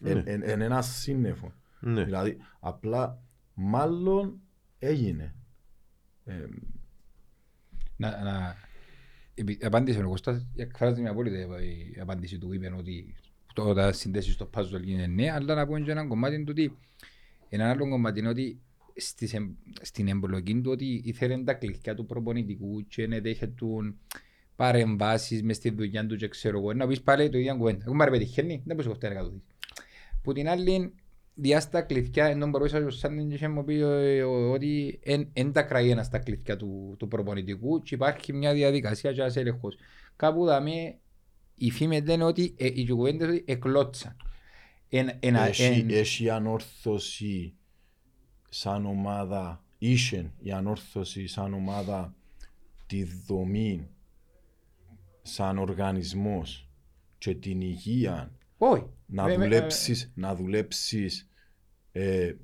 [0.00, 0.10] Ναι.
[0.10, 1.52] Είναι εν, εν ένα σύννεφο.
[1.80, 2.04] Ναι.
[2.04, 3.22] Δηλαδή, απλά
[3.54, 4.40] μάλλον
[4.78, 5.34] έγινε.
[6.24, 6.46] Ε,
[7.96, 8.54] Να, να...
[9.34, 13.14] επί- Απάντησε ο Κωστάς, εκφράζει μια απόλυτα η απάντηση του, είπε ότι
[13.54, 16.76] το, όταν συνδέσεις το puzzle είναι ναι, αλλά να πούμε και ένα κομμάτι του ότι
[17.48, 18.60] ένα άλλο κομμάτι είναι ότι
[19.06, 23.64] στις, εμ- στην εμπλοκή του ότι ήθελε τα κλειδιά του προπονητικού και να δέχεται
[24.56, 26.72] παρεμβάσεις μες στη δουλειά του και ξέρω εγώ.
[26.72, 27.84] Να πεις πάλι το ίδιο κουβέντα.
[27.86, 29.42] Εγώ μ' πετυχαίνει, δεν μπορείς αυτό να κατοδείς.
[30.22, 30.92] Που την άλλη,
[31.34, 35.00] διάστα κλειδιά, ενώ μπορούσα ο Σάντιν και είχε μου πει ε, ο- ότι
[35.32, 39.36] δεν τα κραεί ένας στα κλειδιά του, του προπονητικού και υπάρχει μια διαδικασία και ένας
[39.36, 39.76] έλεγχος.
[40.16, 40.98] Κάπου δαμε
[41.54, 44.16] η φήμη είναι ότι ε, οι κουβέντες ότι εκλώτσαν.
[44.88, 47.54] Εν, ένα, έχει, εν, έχει ανόρθωση
[48.54, 52.14] σαν ομάδα είχε η ανόρθωση σαν ομάδα
[52.86, 53.88] τη δομή
[55.22, 56.68] σαν οργανισμός
[57.18, 58.86] και την υγεία Όχι.
[59.06, 61.28] να Με- με- δουλέψεις, να δουλέψεις
[61.92, 62.34] ε,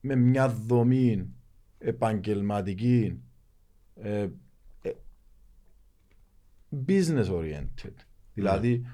[0.00, 1.26] με μια δομή
[1.78, 3.20] επαγγελματική
[4.02, 4.28] ε,
[4.82, 4.92] ε,
[6.86, 7.94] business oriented.
[8.34, 8.86] Δηλαδή,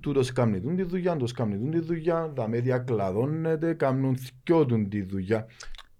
[0.00, 4.66] τούτος κάνει τούν τη δουλειά, τούτος κάνει τούν τη δουλειά, τα μέδια κλαδώνεται, κάνουν θκιό
[4.66, 5.46] τούν τη δουλειά.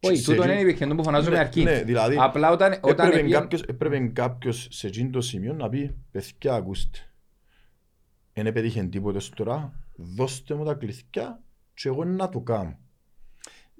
[0.00, 1.62] Όχι, Σε τούτο εκείνο- είναι υπήρχε, το που φωνάζουμε Ναι, αρκεί.
[1.62, 5.68] Ναι, δηλαδή, Απλά όταν, όταν έπρεπε, έπιεν- κάποιος, έπρεπε κάποιος σε εκείνο το σημείο να
[5.68, 6.98] πει παιδιά ακούστε
[8.32, 11.40] δεν πετύχε τίποτε στο τώρα δώστε μου τα κλειδιά
[11.74, 12.78] και εγώ να το κάνω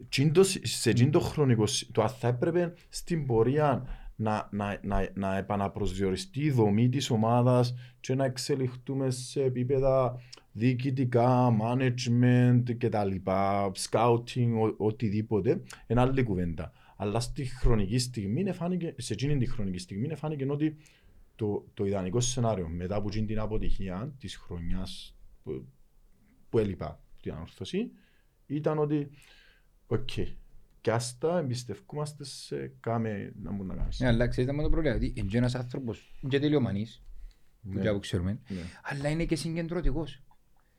[0.03, 3.85] Εκείνο το- σε εκείνο το χρονικό σ- το αν θα έπρεπε στην πορεία
[4.17, 10.21] να, να, να, να επαναπροσδιοριστεί η δομή της ομάδας και να εξελιχθούμε σε επίπεδα
[10.53, 16.73] διοικητικά, management και τα λοιπά, scouting, ο, οτιδήποτε, είναι άλλη κουβέντα.
[16.97, 20.77] Αλλά στη χρονική στιγμή, εφάνηκε, σε εκείνη τη χρονική στιγμή, εφάνηκε ότι
[21.37, 25.67] το, το ιδανικό σενάριο μετά από εκείνη την αποτυχία της χρονιάς που,
[26.49, 27.91] που έλειπα την ανόρθωση
[28.47, 29.11] ήταν ότι
[29.87, 30.27] οκ, και
[30.91, 34.01] άστα εμπιστευκούμαστε σε κάμε να μου να κάνεις.
[34.01, 37.03] Ναι, αλλά ξέρετε με το πρόβλημα, ότι είναι και ένας άνθρωπος, είναι και τελειομανής,
[37.63, 37.81] που Ναι.
[37.81, 38.61] και που ξέρουμε, Ναι.
[38.83, 40.21] αλλά είναι και συγκεντρωτικός.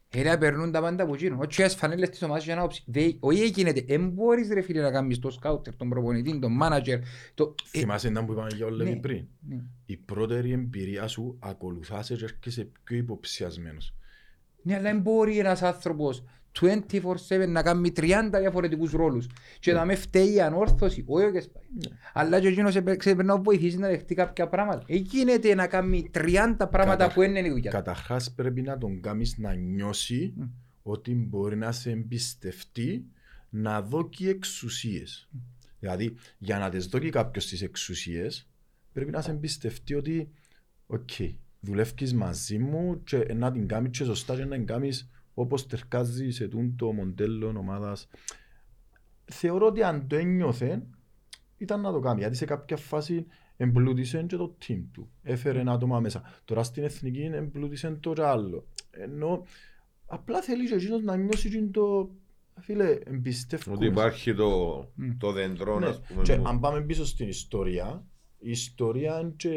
[0.10, 1.38] Έλα περνούν τα πάντα από εκείνο.
[1.40, 2.84] Όχι τις φανέλες της ομάδας για να όψει.
[2.88, 3.86] Δε- Όχι γίνεται.
[3.88, 7.00] Εν μπορείς ρε φίλε να κάνεις το scouter, τον προπονητή, τον μάνατζερ.
[7.34, 7.56] Το...
[7.72, 8.96] ε, Θυμάσαι ήταν που είπαμε για όλα ναι.
[8.96, 9.64] πριν; ναι.
[9.86, 13.94] Η πρώτερη εμπειρία σου ακολουθάσαι και έρχεσαι πιο υποψιασμένος.
[14.64, 16.24] Ναι, αλλά δεν μπορεί ένας άνθρωπος
[16.62, 19.28] 24-7 να κάνει 30 διαφορετικούς ρόλους.
[19.60, 21.64] Και να με φταίει η ανόρθωση, όχι ο Κεσπάι.
[22.14, 24.84] Αλλά και εκείνος επε- ξέρει, πρέπει να βοηθήσει να δεχτεί κάποια πράγματα.
[24.88, 27.70] Ε, γίνεται να κάνει 30 πράγματα Καταρ- που είναι η δουλειά.
[27.72, 27.76] του.
[27.78, 30.44] Καταρχάς πρέπει να τον κάνεις να νιώσει Μμ.
[30.84, 33.06] ότι μπορεί να σε εμπιστευτεί
[33.50, 35.30] να δώσει εξουσίες.
[35.80, 38.48] Δηλαδή, για να τις δώσει κάποιος τις εξουσίες,
[38.94, 40.30] πρέπει να σε εμπιστευτεί ότι
[40.88, 41.10] οκ,
[41.60, 45.10] δουλεύεις μαζί μου και να την κάνεις και σωστά και να την κάνεις
[45.40, 48.08] όπως τερκάζει σε τούν το μοντέλο ομάδας.
[49.26, 50.84] Θεωρώ ότι αν το ένιωθε,
[51.58, 52.20] ήταν να το κάνει.
[52.20, 53.26] Γιατί σε κάποια φάση
[53.58, 55.10] εμπλούτησε και το team του.
[55.24, 56.24] Έφερε ένα άτομα μέσα.
[56.46, 58.68] Τώρα στην εθνική εμπλούτησε το και άλλο.
[58.92, 59.44] Ενώ
[60.06, 62.10] απλά θέλει και εκείνος να νιώσει και το
[62.60, 63.76] φίλε εμπιστεύκομαι.
[63.76, 65.18] Ότι υπάρχει το, Μμ.
[65.18, 65.86] το δεντρό, Ναι.
[65.88, 66.22] ας πούμε.
[66.22, 68.06] Και που- αν πάμε πίσω στην ιστορία,
[68.40, 69.50] η ιστορία είναι και,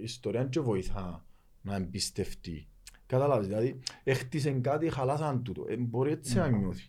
[0.00, 1.24] η ιστορία είναι και βοηθά
[1.62, 2.68] να εμπιστευτεί.
[3.10, 5.64] Κατάλαβες, δηλαδή έχτισε κάτι, χαλάσαν τούτο.
[5.68, 6.88] Ε, μπορεί έτσι να νιώθει.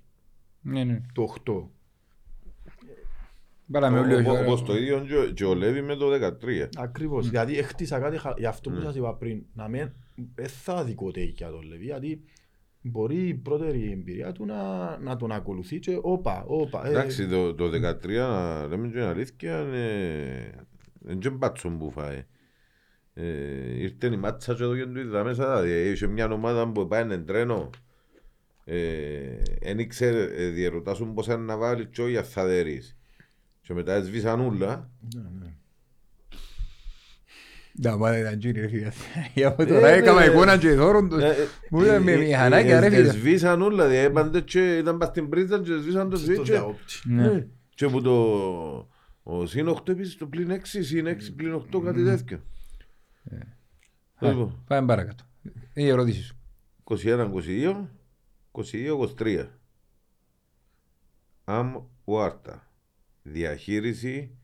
[0.61, 1.01] Ναι, ναι.
[1.13, 1.69] Το 8.
[3.65, 4.41] Βάλαμε όλοι Οπό- όχι.
[4.43, 6.69] Όπως το ίδιο και- και ο Λέβη με το 13.
[6.77, 7.29] Ακριβώς.
[7.29, 8.81] Δηλαδή έχτισα κάτι, χα- γι' αυτό που Ναι.
[8.81, 9.91] σας είπα πριν, να μην
[10.35, 12.21] δεν θα δικοτέει για τον Λεβί, γιατί
[12.81, 16.85] μπορεί η πρώτερη εμπειρία του να, να τον ακολουθεί και όπα, όπα.
[16.87, 20.65] ε, Εντάξει, το, το 13, να λέμε και την αλήθεια, είναι
[21.05, 22.25] είναι και μπάτσον που φάει.
[23.13, 23.23] Ε,
[23.81, 27.05] ήρθε η μάτσα και εδώ και του είδα μέσα, δηλαδή, είχε μια ομάδα που πάει
[27.09, 27.69] εν τρένο.
[28.65, 28.77] Ε,
[29.59, 32.97] εν ήξερε, ε, διερωτάσουν πώς είναι να βάλει και όχι θα δέρεις.
[33.61, 34.89] Και μετά έσβησαν όλα.
[35.15, 35.53] ναι, ναι.
[37.81, 38.91] Τα μάνα ήταν τζούρι ρε φίλε.
[39.33, 39.95] Για από Ε, τώρα ναι.
[39.95, 41.23] έκανα εικόνα και δώρον τους.
[41.23, 41.33] Ε, ε,
[41.69, 43.07] Μου ήταν με ε, μηχανάκια ε, ρε ε, φίλε.
[43.07, 46.41] Έσβησαν όλα, δηλαδή έπαντε και ήταν πας στην πρίζα και έσβησαν το Στο σβίτ.
[46.41, 46.93] και- διαόπτη.
[47.05, 47.47] Ναι.
[47.75, 48.13] Και που το
[49.23, 52.39] ο συν 8 επίσης το πλήν 6, συν 6 πλήν 8 κάτι τέτοιο.
[54.19, 55.23] Λοιπόν, Πάμε παρακάτω.
[55.73, 56.35] Η ερώτηση σου.
[56.83, 57.87] 21-22,
[58.51, 59.47] 22-23.
[61.43, 62.71] Αμ Ουάρτα.
[63.23, 64.35] Διαχείριση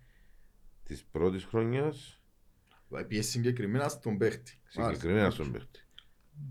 [0.83, 2.21] της πρώτης χρονιάς,
[3.07, 4.59] Πιέσει συγκεκριμένα στον παίχτη.
[4.67, 5.79] συγκεκριμένα στον παίχτη.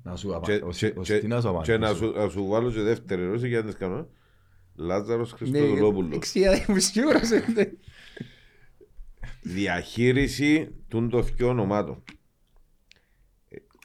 [0.03, 0.89] Να σου Και- απαντήσω.
[0.91, 1.95] και- Ο και- Στινάς Και να απαντήσω.
[1.95, 4.09] σου, να σου βάλω και δεύτερη ερώτηση για να τις κάνω.
[4.75, 6.17] Λάζαρος Ναι, Χριστοδουλόπουλος.
[6.17, 7.73] Εξία μου σίγουρος είναι.
[9.43, 11.53] Διαχείριση των των δυο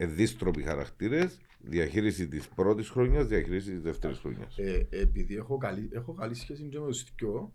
[0.02, 0.20] ονομάτων.
[0.20, 4.58] Ε, Εδίστροποι χαρακτήρες, διαχείριση της πρώτης χρονιάς, διαχείριση της δεύτερης χρονιάς.
[4.58, 7.54] Ε, επειδή έχω καλή, έχω καλή σχέση και με τους δυο,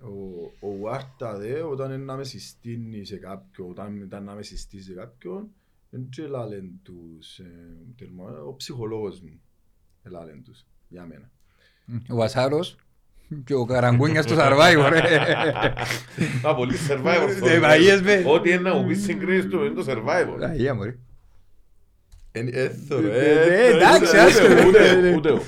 [0.00, 4.42] ο, ο Βάρτα δε, όταν είναι να με συστήνει σε κάποιον, όταν ήταν να με
[4.42, 5.48] συστήσει σε κάποιον,
[5.90, 9.40] δεν και λάλεν τους, ε, τερμα, ο ψυχολόγος μου,
[10.02, 11.30] λάλεν τους, για μένα.
[12.08, 12.76] Ο Βασάρος
[13.44, 14.88] και ο Καραγκούνιας στο Survivor.
[14.90, 15.18] ρε.
[16.48, 17.48] Α, πολύ survivor.
[17.48, 18.22] Ε, μαγείες με.
[18.26, 20.38] Ό,τι είναι να μου πεις συγκρίσεις του είναι το survivor.
[20.40, 20.98] Αγία μωρή.
[22.36, 24.68] Εν έθωρο, Ε, ε, εντάξει, άσχετο.
[24.68, 25.42] Ούτε ούτε εγώ.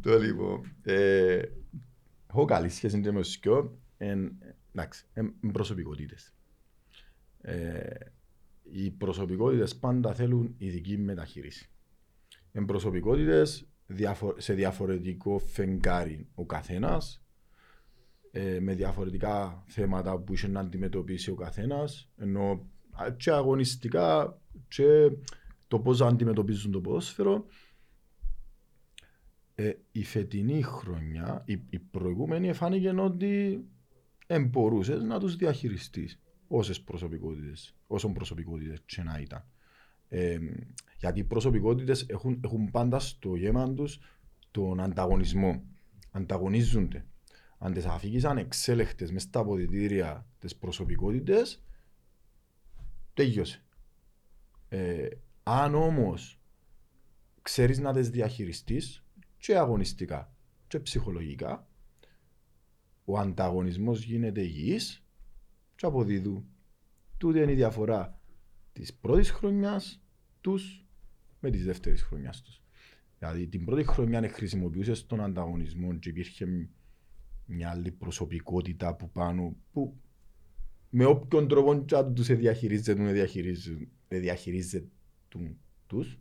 [0.00, 1.40] Το λοιπόν, ε,
[2.30, 4.32] έχω καλή σχέση και με τους δυο, εν,
[4.74, 6.34] εντάξει, εν προσωπικότητες.
[7.40, 7.80] Ε,
[8.72, 11.70] οι προσωπικότητες πάντα θέλουν ειδική μεταχείριση.
[12.52, 17.24] Εν προσωπικότητες διαφο- σε διαφορετικό φεγγάρι ο καθένας
[18.30, 25.10] ε, με διαφορετικά θέματα που είχε να αντιμετωπίσει ο καθένας ενώ α, και αγωνιστικά και
[25.72, 27.46] το πώς αντιμετωπίζουν το ποδόσφαιρο
[29.54, 33.64] ε, η φετινή χρονιά, η, η προηγούμενη φάνηκε ότι
[34.26, 39.44] δεν μπορούσες να τους διαχειριστείς όσες προσωπικότητες, όσων προσωπικότητες και να ήταν.
[40.08, 40.38] Ε,
[40.98, 44.00] γιατί οι προσωπικότητες έχουν, έχουν πάντα στο γέμα τους
[44.50, 45.62] τον ανταγωνισμό.
[46.10, 47.06] Ανταγωνίζονται.
[47.58, 51.62] Αν τις αφήγεις ανεξέλεκτες μες στα αποδητήρια τις προσωπικότητες,
[53.14, 53.62] τέλειωσε.
[54.68, 55.08] Ε,
[55.42, 56.40] αν όμως
[57.42, 59.04] ξέρεις να τις διαχειριστείς
[59.36, 60.34] και αγωνιστικά
[60.66, 61.68] και ψυχολογικά,
[63.04, 65.04] ο ανταγωνισμός γίνεται υγιής
[65.74, 66.44] και αποδίδου.
[67.16, 68.20] Τούτη είναι η διαφορά
[68.72, 70.02] της πρώτης χρονιάς
[70.40, 70.86] τους
[71.40, 72.62] με της δεύτερης χρονιάς τους.
[73.18, 76.68] Δηλαδή την πρώτη χρονιά χρησιμοποιούσες τον ανταγωνισμό και υπήρχε
[77.46, 80.00] μια άλλη προσωπικότητα που πάνω που
[80.90, 83.02] με όποιον τρόπο και αν τους διαχειρίζεται,
[84.08, 84.88] με διαχειρίζεται,
[85.38, 85.56] διαχειρίζεται
[85.86, 86.18] τους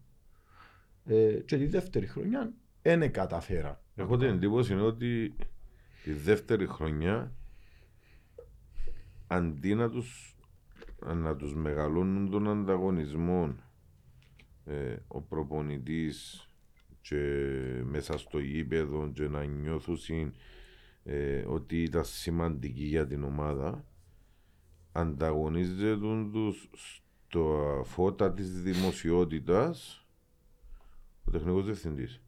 [1.06, 3.82] ε, και τη δεύτερη χρονιά δεν καταφέρα.
[3.96, 5.36] Έχω την εντύπωση ότι
[6.04, 7.32] τη δεύτερη χρονιά
[9.28, 10.36] αντί να τους,
[11.06, 13.56] να τους μεγαλώνουν τον ανταγωνισμό
[14.66, 16.48] ε, ο προπονητής
[17.02, 17.18] και
[17.84, 20.34] μέσα στο γήπεδο και να νιώθουν
[21.04, 23.86] ε, ότι ήταν σημαντική για την ομάδα
[24.92, 25.98] ανταγωνίζεται
[26.32, 30.06] τους στο φώτα της δημοσιότητας
[31.24, 32.22] ο τεχνικός διευθυντής.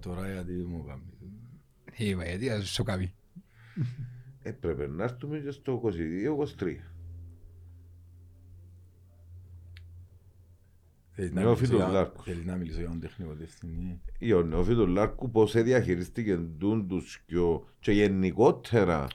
[0.00, 1.02] Τώρα γιατί μου κάνει.
[1.96, 3.14] Είπα γιατί ας σου κάνει.
[4.42, 6.76] Έπρεπε να έρθουμε και στο 22-23.
[11.32, 12.24] Νεόφιτος Λάρκους.
[12.24, 14.00] Θέλει να μιλήσω για τον τεχνικό διευθυντή.
[14.18, 16.38] Ή ο Νεόφιτος Λάρκου πώς διαχειριστήκε
[16.88, 17.24] τους
[17.80, 19.08] και γενικότερα ε,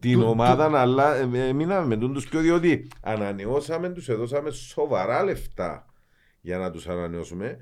[0.00, 5.86] την ομάδα, αλλά ε, μείναμε με τους πιο διότι ανανεώσαμε τους, έδωσαμε σοβαρά λεφτά
[6.40, 7.58] για να τους ανανεώσουμε.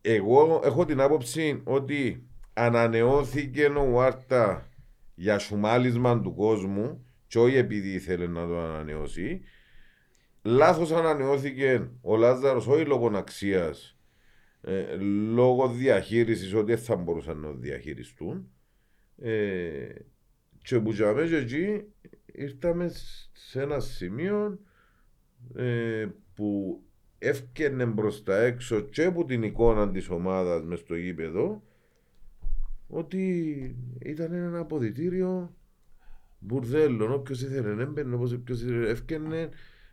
[0.00, 4.68] Εγώ έχω την άποψη ότι ανανεώθηκε ο Βάρτα
[5.14, 9.40] για σουμάλισμα του κόσμου και όχι επειδή ήθελε να το ανανεώσει.
[10.42, 13.98] Λάθος ανανεώθηκε ο Λάζαρος όχι λόγω αξίας,
[14.60, 14.96] ε,
[15.34, 18.50] λόγω διαχείρισης ότι δεν θα μπορούσαν να διαχειριστούν.
[19.22, 19.88] Ε,
[20.68, 21.82] και που και εκεί
[22.26, 22.90] ήρθαμε
[23.32, 24.58] σε ένα σημείο
[25.54, 26.80] ε, που
[27.18, 31.62] έφτιανε προ τα έξω και από την εικόνα της ομάδας μες στο γήπεδο
[32.86, 35.56] ότι ήταν ένα αποδητήριο
[36.38, 37.14] μπουρδέλο.
[37.14, 39.48] Όποιος ήθελε να έμπαινε, όποιος ήθελε έφτιανε.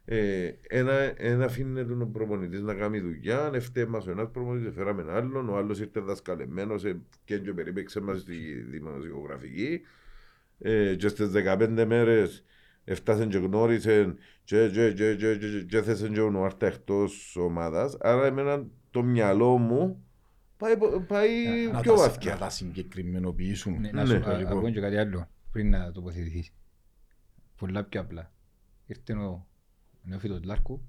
[0.06, 5.02] Ε, ένα, ένα αφήνει τον προπονητής να κάνει δουλειά, εφταίει μας ο ένας προπονητής, φέραμε
[5.02, 8.36] έναν άλλον, ο άλλος ήρθε δασκαλεμένος ε, και και περίπεξε μας στη
[8.70, 9.82] δημοσιογραφική
[10.60, 12.44] ε, και στις 15 μέρες
[12.84, 17.98] έφτασε και γνώρισε και, και, και, και, και, και θέσε και ο Άρτα εκτός ομάδας.
[18.00, 20.06] Άρα εμένα το μυαλό μου
[20.58, 20.74] πάει,
[21.08, 21.32] πάει
[21.72, 22.32] να, πιο να βαθιά.
[22.32, 23.80] Να τα συγκεκριμενοποιήσουν.
[23.80, 24.20] Ναι, να σου
[24.62, 26.54] πω και κάτι άλλο πριν να τοποθετηθείς.
[27.56, 28.32] Πολλά πιο απλά.
[28.86, 29.48] Ήρθε ο
[30.02, 30.82] νεόφιτος Λάρκου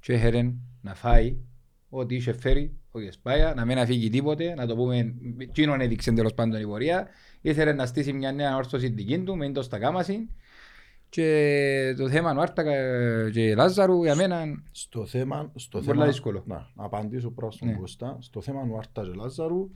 [0.00, 1.36] και έχερε να φάει
[1.88, 6.34] ό,τι είχε φέρει ο Γεσπάια, να μην αφήγει τίποτε, να το πούμε, εκείνον έδειξε τέλος
[6.34, 7.08] πάντων η πορεία,
[7.40, 10.28] ήθελε να στήσει μια νέα όρθωση δική του, με το στα κάμαση
[11.08, 12.62] και το θέμα του Άρτα
[13.30, 16.42] και Λάζαρου για μένα στο θέμα, στο Πολλά θέμα, δύσκολο.
[16.46, 17.74] Να, να απαντήσω πρώτα στον Ναι.
[17.74, 18.16] Κωστά.
[18.20, 19.70] Στο θέμα του Άρτας και Λάζαρου,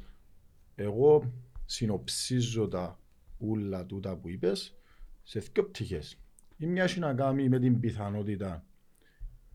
[0.75, 1.33] εγώ
[1.65, 2.99] συνοψίζω τα
[3.39, 4.77] ούλα τούτα που είπες
[5.23, 6.17] σε δύο πτυχές.
[6.57, 8.65] Η μια έχει να κάνει με την πιθανότητα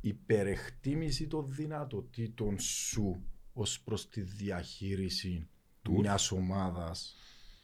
[0.02, 3.24] υπερεκτίμηση των δυνατοτήτων σου
[3.54, 5.48] ως προς τη διαχείριση
[5.82, 7.16] του μιας ομάδας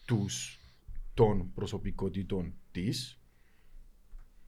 [0.05, 0.59] τους
[1.13, 3.19] των προσωπικότητων της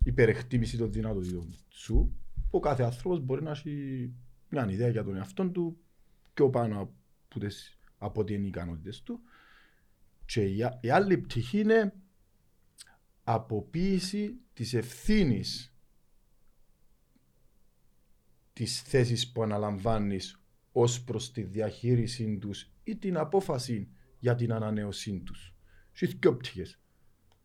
[0.03, 2.15] υπερεκτίμηση των δυνατοτήτων σου
[2.49, 4.13] ο κάθε άνθρωπος μπορεί να έχει
[4.49, 5.77] μια ιδέα για τον εαυτό του
[6.33, 6.93] πιο πάνω από,
[7.39, 9.19] τις, από ό,τι είναι οι ικανότητες του.
[10.25, 11.93] Και η, α- η άλλη πτυχή είναι
[13.23, 15.73] αποποίηση της ευθύνης
[18.53, 20.39] της θέσης που αναλαμβάνεις
[20.71, 23.89] ως προς τη διαχείρισή τους ή την απόφαση
[24.25, 25.53] για την ανανέωσή τους.
[25.91, 26.79] Σε δυο πτυχές.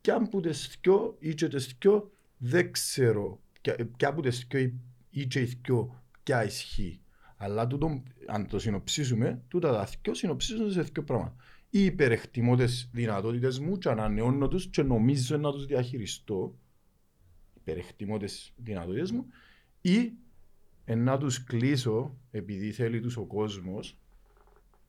[0.01, 4.45] Κι αν που τις δυο ή και τις δυο δεν ξέρω ποια- ποια που τις
[4.49, 4.73] δυο ή-
[5.09, 7.01] ή και οι δυο ποια ισχύει.
[7.37, 11.35] Αλλά τούτο, αν το συνοψίσουμε, τούτα τα δυο συνοψίζονται σε δυο πράγματα.
[11.69, 16.55] Ή υπερεκτιμώ τις δυνατότητες μου και ανανεώνω τους και νομίζω να τους διαχειριστώ.
[17.55, 19.25] Υπερεκτιμώ τις δυνατότητες μου.
[19.81, 20.11] Ή
[20.85, 23.97] εν να τους κλείσω επειδή θέλει τους ο κόσμος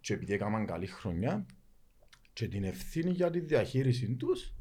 [0.00, 1.46] και επειδή έκαναν καλή χρονιά
[2.32, 4.54] και την ευθύνη για τη διαχείριση τους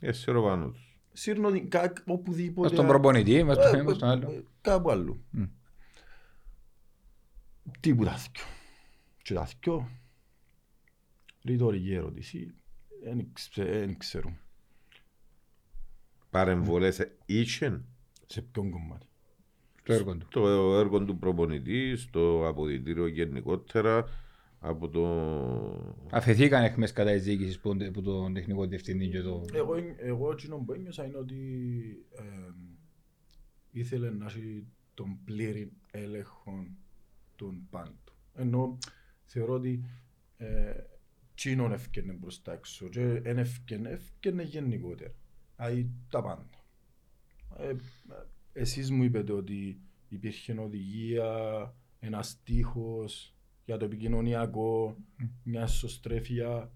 [0.00, 0.98] Εσύ ο πάνω τους.
[1.12, 2.74] σύρνω την κα- οπουδήποτε.
[2.74, 4.30] Στον προπονητή, μες στο- Ε, μες στον άλλο.
[4.30, 5.24] ε, Κάπου αλλού.
[5.30, 5.44] Μμ.
[7.80, 8.44] Τίποτα θκιο.
[9.22, 9.88] Και τα θκιο,
[11.44, 12.54] ρητορική ερώτηση,
[13.54, 14.36] δεν ξέρω
[16.30, 17.84] Παρεμβολές είχαν
[18.26, 19.06] σε ποιον κομμάτι;
[19.82, 20.26] Το έργο του.
[20.30, 20.48] το
[20.78, 24.04] έργο του προπονητή, στο αποδητήριο γενικότερα,
[24.58, 25.04] από το...
[26.10, 29.44] Αφαιθήκαν εχμές κατά της διοίκησης που, που τον τεχνικό διευθυντή και το...
[29.52, 31.36] Εγώ, εγώ εκείνο που ένιωσα είναι ότι
[32.10, 32.52] ε,
[33.70, 36.66] ήθελε να έχει τον πλήρη έλεγχο
[37.36, 37.98] των πάντων.
[38.34, 38.78] Ενώ
[39.24, 39.84] θεωρώ ότι
[40.36, 40.74] ε,
[41.34, 45.14] τσίνον έφκαινε προς τα έξω και εν έφκαινε, έφκαινε γενικότερα.
[45.56, 46.48] Δηλαδή τα πάντα.
[47.58, 47.74] Ε,
[48.52, 53.37] εσείς μου είπετε ότι υπήρχε οδηγία, ένας στίχος
[53.68, 54.96] για το επικοινωνιακό,
[55.42, 56.70] μια σωστρέφεια.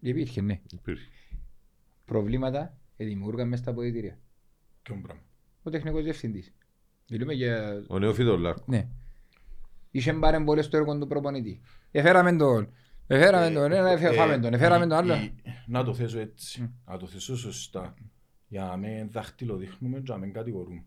[0.00, 0.60] Υπήρχε, ναι.
[0.72, 1.08] Υπήρχε.
[2.04, 4.18] Προβλήματα δημιούργαν μέσα στα αποδητήρια.
[4.82, 5.22] Ποιον πράγμα;
[5.62, 6.54] Ο τεχνικός διευθυντής.
[7.10, 7.84] Μιλούμε για...
[7.88, 8.64] Ο Νεοφίδος Λάρκο.
[8.66, 8.88] Ναι.
[9.90, 11.60] Είχε παρεμβολές στο έργο του προπονητή.
[11.90, 12.68] Εφέραμε τον.
[13.06, 13.72] Εφέραμε τον.
[13.72, 14.54] Ένα εφέραμε τον.
[14.54, 15.14] Εφέραμε τον άλλο.
[15.14, 15.34] η-
[15.66, 16.72] Να το θέσω έτσι.
[16.86, 17.94] Να το θέσω σωστά.
[18.48, 20.84] Για να μην δαχτυλοδείχνουμε και να μην κατηγορούμε.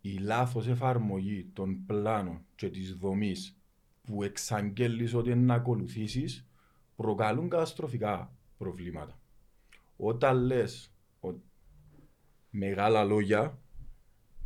[0.00, 3.58] Η λάθος εφαρμογή των πλάνων και της δομής
[4.02, 6.46] που εξαγγέλεις ότι είναι να ακολουθήσεις
[6.96, 9.18] προκαλούν καταστροφικά προβλήματα.
[9.96, 11.42] Όταν λες ότι
[12.50, 13.58] μεγάλα λόγια,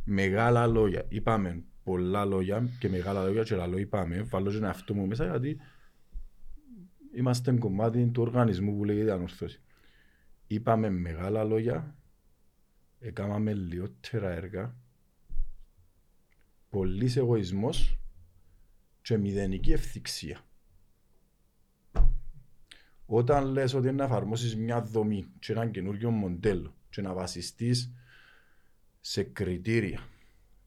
[0.03, 4.93] μεγάλα λόγια, είπαμε πολλά λόγια και μεγάλα λόγια και λαλό είπαμε, βάλω και ένα αυτό
[4.93, 5.57] μου μέσα γιατί
[7.13, 9.61] είμαστε κομμάτι του οργανισμού που λέγεται ανορθώση.
[10.47, 11.95] Είπαμε μεγάλα λόγια,
[12.99, 14.75] έκαναμε λιότερα έργα,
[16.73, 17.97] πολύς εγωισμός
[19.01, 20.45] και μηδενική ευθυξία.
[23.05, 27.93] Όταν λες ότι είναι να εφαρμόσεις μια δομή και ένα καινούργιο μοντέλο και να βασιστείς
[29.01, 30.07] σε κριτήρια,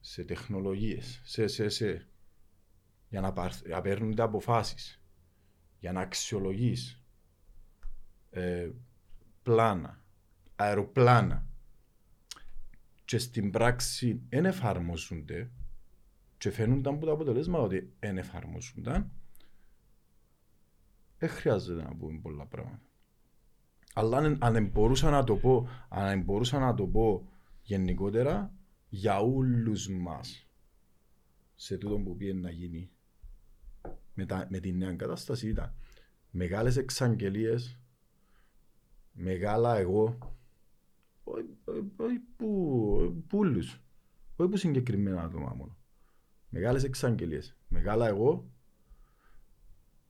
[0.00, 2.06] σε τεχνολογίες, σε, σε, σε,
[3.08, 5.02] για να, πάρ- να παίρνονται αποφάσεις,
[5.78, 7.02] για να αξιολογείς
[8.30, 8.70] ε,
[9.42, 10.04] πλάνα,
[10.56, 11.46] αεροπλάνα
[13.04, 15.50] και στην πράξη δεν εφαρμόζονται
[16.38, 19.10] και φαίνονταν από το αποτελέσμα ότι δεν εφαρμόζονταν
[21.18, 22.80] δεν χρειάζεται να πούμε πολλά πράγματα.
[23.94, 27.28] Αλλά αν, αν μπορούσα να το πω, αν μπορούσα να το πω
[27.62, 28.54] γενικότερα
[28.88, 30.48] για όλους μας
[31.54, 32.90] σε τούτο που πήγε να γίνει
[34.14, 35.74] με, τα, με την νέα κατάσταση ήταν
[36.30, 37.80] μεγάλες εξαγγελίες,
[39.12, 40.18] μεγάλα εγώ,
[41.24, 43.80] όχι όχι- όχι που, πούλους,
[44.36, 45.76] όχι που συγκεκριμένα άτομα μόνο.
[46.56, 48.44] Μεγάλες εξαγγελίες, μεγάλα εγώ,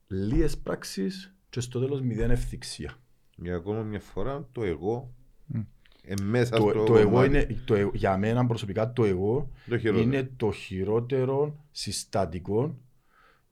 [0.06, 2.94] λίγες πράξεις και στο τέλος μηδέν ευθυξία.
[3.36, 5.12] Για ακόμα μια φορά το εγώ
[5.47, 5.60] Μμ.
[6.02, 7.27] ε, μέσα Το, στο το εγώ κομμάτι.
[7.28, 10.05] είναι, το, εγώ- για μένα προσωπικά το εγώ το χειρότερο.
[10.05, 12.78] είναι το χειρότερο συστατικό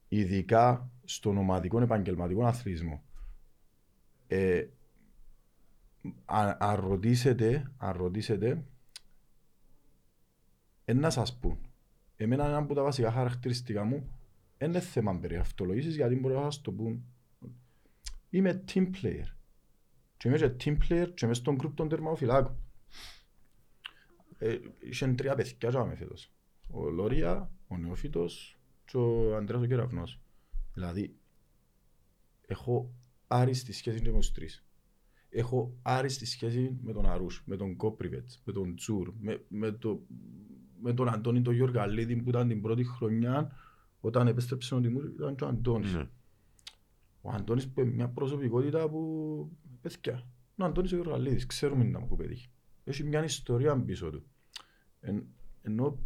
[0.07, 3.03] ειδικά στον ομαδικό επαγγελματικό αθλητισμό.
[4.27, 4.65] Ε,
[6.25, 8.63] αν, αν ρωτήσετε, αν ρωτήσετε,
[10.85, 11.57] ε, να σας πούν.
[12.15, 14.09] Εμένα ένα από τα βασικά χαρακτηριστικά μου
[14.57, 17.03] δεν είναι θέμα περί αυτολογήσεις γιατί μπορεί να σας το πούν.
[18.29, 19.35] Είμαι team player.
[20.17, 22.57] Και είμαι και team player και είμαι στον group των τερμαοφυλάκων.
[24.37, 26.31] Ε, Είχαν τρία παιδιά και άμε φέτος.
[26.71, 30.19] Ο Λόρια, ο Νεοφύτος και ο Αντρέας ο Κεραυνός.
[30.73, 31.15] Δηλαδή,
[32.41, 32.93] έχω
[33.27, 34.65] άριστη σχέση και με τους τρεις.
[35.29, 40.01] Έχω άριστη σχέση με τον Αρούς, με τον Κόπριβετς, με τον Τζουρ, με, με, το,
[40.81, 43.51] με τον Αντώνη τον Γιωργαλίδη που ήταν την πρώτη χρονιά
[43.99, 45.93] όταν επέστρεψε ο Τιμούρ ήταν και ο Αντώνης.
[45.93, 46.07] Ναι.
[47.21, 50.23] Ο Αντώνης που είναι μια προσωπικότητα που παιδιά.
[50.57, 52.49] Ο Αντώνης ο Γιωργαλίδης, ξέρουμε να που πετύχει.
[52.83, 54.25] Έχει μια ιστορία πίσω του.
[54.99, 55.25] Εν,
[55.61, 55.99] ενώ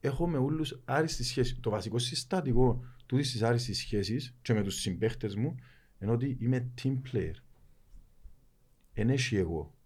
[0.00, 1.60] έχω με όλους άριστης σχέση.
[1.60, 5.54] Το βασικό συστατικό τούτης της άριστης σχέσης και με τους συμπαίχτες μου
[5.98, 7.34] είναι ότι είμαι team player.
[8.92, 9.77] Εν έχει εγώ.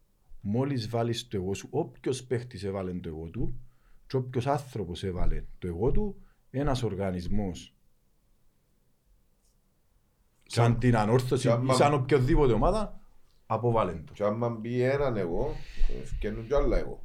[0.45, 3.55] Μόλις βάλεις το εγώ σου, όποιος παίχτης έβαλε το εγώ του
[4.07, 6.17] και όποιος άνθρωπος έβαλε το εγώ του,
[6.51, 7.75] ένας οργανισμός
[10.47, 13.01] σαν την ανόρθωση και ή άμα- σαν οποιοδήποτε ομάδα,
[13.47, 14.13] αποβάλλει το.
[14.13, 15.55] Και άμα μπει έναν εγώ,
[16.05, 17.03] φτιάχνουν κι άλλα εγώ.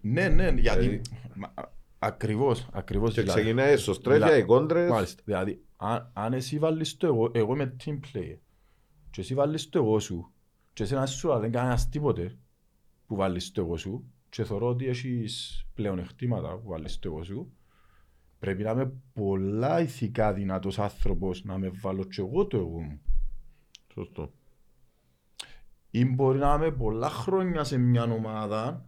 [0.00, 0.80] Ναι, ναι, γιατί.
[0.80, 1.00] Δηλαδή-
[1.34, 1.70] μα, α-
[2.04, 3.14] Ακριβώς, ακριβώς.
[3.14, 4.90] Και ξεκινάει στο στρέφια, δηλα- οι κόντρες.
[4.90, 5.22] Μάλιστα.
[5.24, 8.38] Δηλαδή, αν, αν εσύ βάλεις το εγώ, εγώ είμαι team player,
[9.10, 10.32] και εσύ βάλεις το εγώ σου,
[10.72, 12.36] και εσένα σου δεν κανένας τίποτε
[13.12, 17.52] που βάλεις το εγώ σου, και θεωρώ ότι έχεις πλεονεκτήματα που βάλεις το εγώ σου,
[18.38, 23.00] πρέπει να είμαι πολλά ηθικά δυνατός άνθρωπος να με βάλω και εγώ το εγώ μου.
[23.92, 24.32] Σωστό.
[25.90, 28.86] Ή μπορεί να είμαι πολλά χρόνια σε μια ομάδα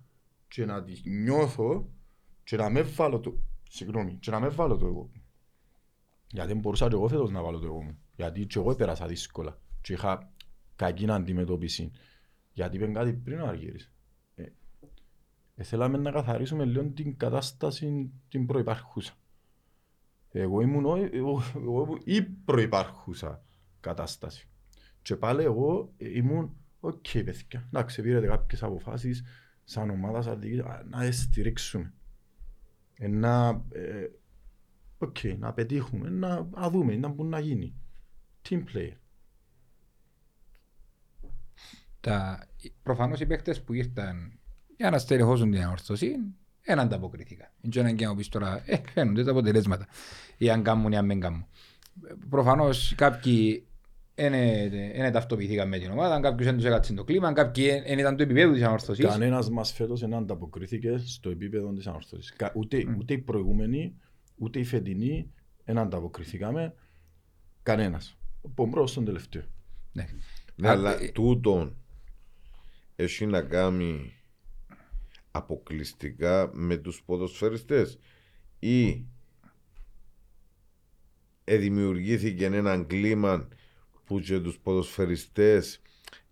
[0.49, 1.89] και να τη νιώθω
[2.45, 3.39] και να με βάλω το,
[3.69, 5.11] συγγνώμη, και να με βάλω το εγώ.
[6.31, 7.99] Γιατί μπορούσα και εγώ φέτος να βάλω το εγώ μου.
[8.17, 10.33] Γιατί και εγώ έπερασα δύσκολα και είχα
[10.77, 11.91] κακή αντιμετώπιση.
[12.53, 13.94] Γιατί είπαν κάτι πριν ο Αργύρης.
[15.57, 19.13] Ε, ε, θέλαμε να καθαρίσουμε λίγο την κατάσταση την προϋπάρχουσα.
[20.31, 23.43] Εγώ ήμουν ο- εγώ, εγώ ήμουν η προϋπάρχουσα
[23.81, 24.49] κατάσταση.
[25.03, 29.23] Και πάλι εγώ ε, ήμουν, οκ παιδιά, εν να επήρετε κάποιες αποφάσεις
[29.65, 31.93] σαν ομάδα, σαν διοίκηση, α, να τις στηρίξουμε.
[32.99, 34.07] Ε, να, ε,
[34.99, 37.75] οκ, να πετύχουμε, να, να δούμε, να μπορεί να γίνει.
[38.49, 38.97] Team player.
[42.01, 42.47] Τα,
[42.83, 44.39] προφανώς οι παίκτες που ήρθαν
[44.77, 46.15] για να στελεχώσουν την Ανόρθωση
[46.65, 47.49] δεν ανταποκριθήκαν.
[47.61, 49.87] Δεν ξέρω αν και να μου πεις τώρα, ε, φαίνονται τα αποτελέσματα.
[50.37, 51.47] Ή αν κάνουν ή αν δεν κάνουν.
[52.29, 53.67] Προφανώς κάποιοι
[54.15, 58.23] δεν ταυτοποιηθήκαν με την ομάδα, κάποιους δεν τους έκατσαν το κλίμα, κάποιοι δεν ήταν του
[58.23, 59.05] επίπεδου της ανορθωσής.
[59.07, 62.33] Κανένας μας φέτος δεν ανταποκρίθηκε στο επίπεδο της ανορθώσης.
[62.33, 62.97] Κα- Ούτε, Μμ.
[62.99, 63.95] ούτε οι προηγούμενοι,
[64.37, 65.31] ούτε οι φετινοί
[65.65, 66.75] δεν ανταποκριθήκαμε.
[67.63, 68.17] Κανένας.
[68.45, 69.43] Από μπρος στον τελευταίο.
[69.93, 70.07] Ναι.
[70.57, 71.77] Ναι, Α, αλλά ε, τούτον
[72.97, 74.13] έχει να κάνει
[75.37, 77.99] αποκλειστικά με τους ποδοσφαιριστές
[78.59, 79.05] ή
[81.45, 83.49] δημιουργήθηκε ένα κλίμα
[84.05, 85.81] που και τους ποδοσφαιριστές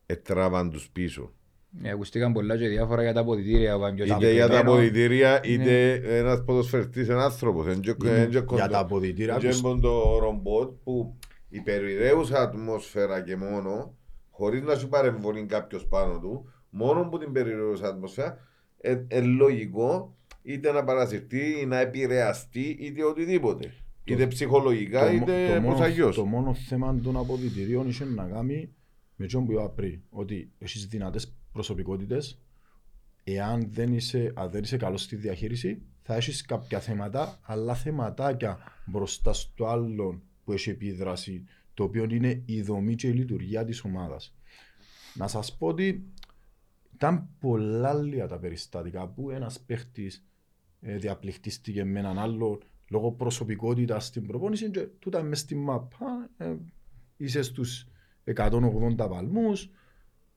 [0.06, 1.32] ετράβαν τους πίσω.
[1.70, 3.76] Ναι, ακουστήκαν πολλά και διάφορα για τα αποδητήρια.
[3.78, 4.70] που είναι πιο Είτε για τα συγκεκριμένο.
[4.72, 7.66] αποδητήρια, είτε ένας ποδοσφαιριστής, ένας άνθρωπος.
[7.66, 11.18] Εν και- εν και Για κοντό- τα αποδητήρια εν και τους- το ρομπότ που
[11.48, 13.96] η περιραίουσα ατμόσφαιρα και μόνο,
[14.30, 18.38] χωρίς να σου παρεμβολεί κάποιος πάνω του, μόνο που την περιραίουσα ατμόσφαιρα,
[18.82, 23.74] ε, ε, λογικό είτε να παρασυρθεί ή να επηρεαστεί είτε οτιδήποτε.
[24.04, 26.16] Είτε ψυχολογικά Το μο- είτε το μόνο- πως αλλιώς.
[26.16, 28.68] Το μόνο θέμα των αποδητηρίων είχε να κάνει
[29.16, 30.00] με αυτό που είπα πριν.
[30.10, 32.38] Ότι έχεις δυνατές προσωπικότητες,
[33.24, 38.58] εάν δεν είσαι, αν δεν είσαι καλός στη διαχείριση, θα έχεις κάποια θέματα, αλλά θεματάκια
[38.86, 41.44] μπροστά στο άλλον που έχει επίδραση,
[41.74, 44.34] το οποίο είναι η δομή και η λειτουργία της ομάδας.
[45.14, 46.04] Να σας πω ότι
[47.02, 50.24] ήταν πολλά λίγα τα περιστατικά που ένας παίχτης
[50.80, 52.60] ε, διαπληκτίστηκε με έναν άλλο
[52.90, 56.54] λόγω προσωπικότητας στην προπόνηση και τούτα μες στη μάπα ε,
[57.16, 57.86] είσαι στους
[58.34, 59.70] 180 παλμούς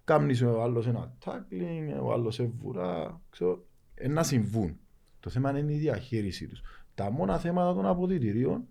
[0.03, 3.65] κάμνεις ο άλλος ένα tackling, ο άλλος εβουρά ξέρω,
[3.95, 4.79] ε, να συμβούν.
[5.19, 6.61] Το θέμα είναι η διαχείριση τους.
[6.95, 8.67] Τα μόνα θέματα των αποδητηρίων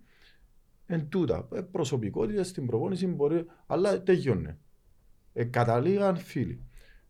[0.85, 1.47] εν τούτα.
[1.53, 4.57] Ε, προσωπικότητες στην προπόνηση μπορεί, αλλά τελειώνε.
[5.33, 6.65] Ε, καταλήγαν φίλοι.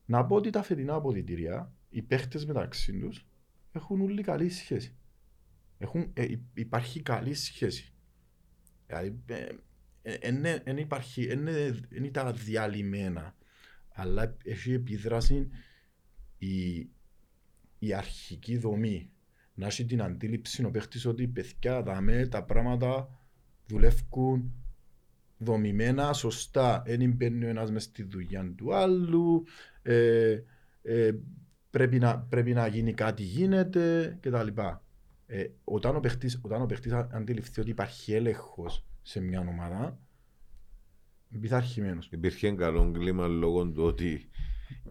[0.06, 3.28] Να πω ότι τα φετινά αποδητηρία, οι παίχτες μεταξύ τους,
[3.72, 4.96] έχουν όλοι καλή σχέση.
[5.78, 7.94] Έχουν, ε, υ- υπάρχει καλή σχέση.
[8.88, 9.48] Δηλαδή, ε,
[10.02, 11.48] ε, εν- εν υπάρχει, εν-
[11.90, 13.36] εν ήταν διαλυμένα,
[13.90, 15.50] αλλά έχει επίδραση
[16.38, 16.76] η,
[17.80, 19.10] η αρχική δομή.
[19.54, 23.20] Να έχει την αντίληψη ο παίχτης ότι παιδιά δαμέ, τα πράγματα
[23.68, 24.54] δουλεύουν
[25.38, 26.84] δομημένα, σωστά.
[26.86, 29.46] Δεν μπαίνει ο ένας μες στη δουλειά του άλλου.
[29.88, 30.44] Ε,
[30.82, 31.12] ε,
[31.70, 34.48] πρέπει, να, πρέπει να γίνει κάτι γίνεται κτλ.
[35.28, 40.00] Ε, όταν, ο παίχτης, όταν ο παίχτης α- αντιληφθεί ότι υπάρχει έλεγχος σε μια ομάδα,
[41.30, 42.10] είναι πειθαρχημένος.
[42.12, 44.30] Υπήρχε καλό κλίμα λόγω του ότι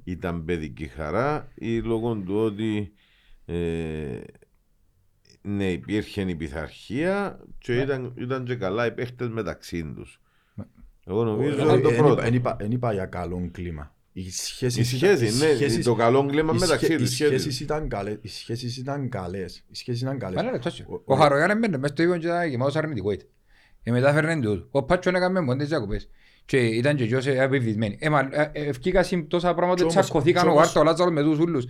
[0.05, 2.93] ήταν παιδική χαρά ή λόγω του ότι
[3.45, 4.21] ε,
[5.43, 10.21] ναι, υπήρχε η πειθαρχία και ήταν, ήταν και καλά οι παίχτες μεταξύ τους.
[11.07, 12.13] Εγώ νομίζω Ε, ήταν το ε, εν πρώτο.
[12.13, 13.94] είπα- εν είπα- εν είπα για καλό κλίμα.
[14.17, 17.11] Οι σχέσεις, Η σχέση, ήταν- ναι, οι σχέσεις- το καλό κλίμα οι μεταξύ σχέ- τους.
[17.11, 18.19] Οι σχέσεις ήταν καλές.
[18.23, 19.65] Οι σχέσεις ήταν καλές.
[19.71, 20.43] Οι σχέσεις ήταν καλές.
[20.43, 20.85] Μα ναι, τόσο.
[20.89, 23.27] Ο- Ο Χαρογιάν έμπαινε μες στο ίδιο και ήταν γεμάτος αρνητικό ήταν.
[23.83, 24.69] Και μετά φέρνε τούτο.
[24.71, 26.09] Ο Πάτσον έκαμε μόνος τις διακοπές.
[26.45, 27.97] Και ήταν και γιος επιβεβαισμένοι.
[28.01, 30.81] Ε, μα, ε, ε, ευκήκασαν τόσα πράγματα Κι ότι όμως- τσακωθήκαν κι ο όμως- Άρτο,
[30.81, 31.65] ο Λάτσαρος με τους ούλους.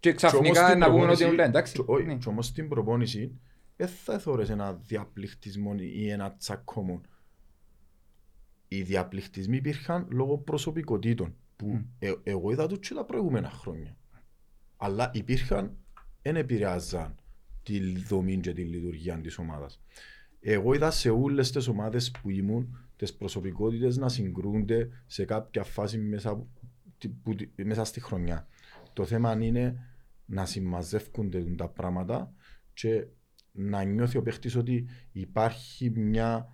[0.00, 1.72] Και Κι όμως ξαφνικά στην να πούμε ότι προπόνηση- όλα εντάξει.
[1.72, 2.14] κι- όχι, Ναι.
[2.16, 3.32] κι όμως στην προπόνηση
[3.76, 7.00] δεν θα θωρείς ένα διαπληκτισμό ή ένα τσακώμο.
[8.68, 13.96] Οι διαπληκτισμοί υπήρχαν λόγω προσωπικότητων που ε- εγώ είδα τους και τα προηγούμενα χρόνια.
[14.76, 15.76] Αλλά υπήρχαν,
[16.22, 17.14] δεν επηρεάζαν
[17.62, 19.80] τη δομή και τη λειτουργία της ομάδας.
[20.40, 25.98] Εγώ είδα σε όλες τις ομάδες που ήμουν τις προσωπικότητες να συγκρούνται σε κάποια φάση
[25.98, 26.48] μέσα, που-
[27.22, 28.46] που- μέσα στη χρονιά.
[28.92, 29.86] Το θέμα είναι
[30.26, 32.32] να συμμαζεύκονται τα πράγματα
[32.74, 33.06] και
[33.52, 36.48] να νιώθει ο παίχτης ότι υπάρχει μια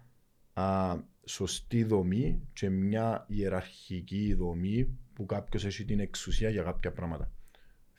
[0.52, 7.30] α, σωστή δομή και μια ιεραρχική δομή που κάποιος έχει την εξουσία για κάποια πράγματα.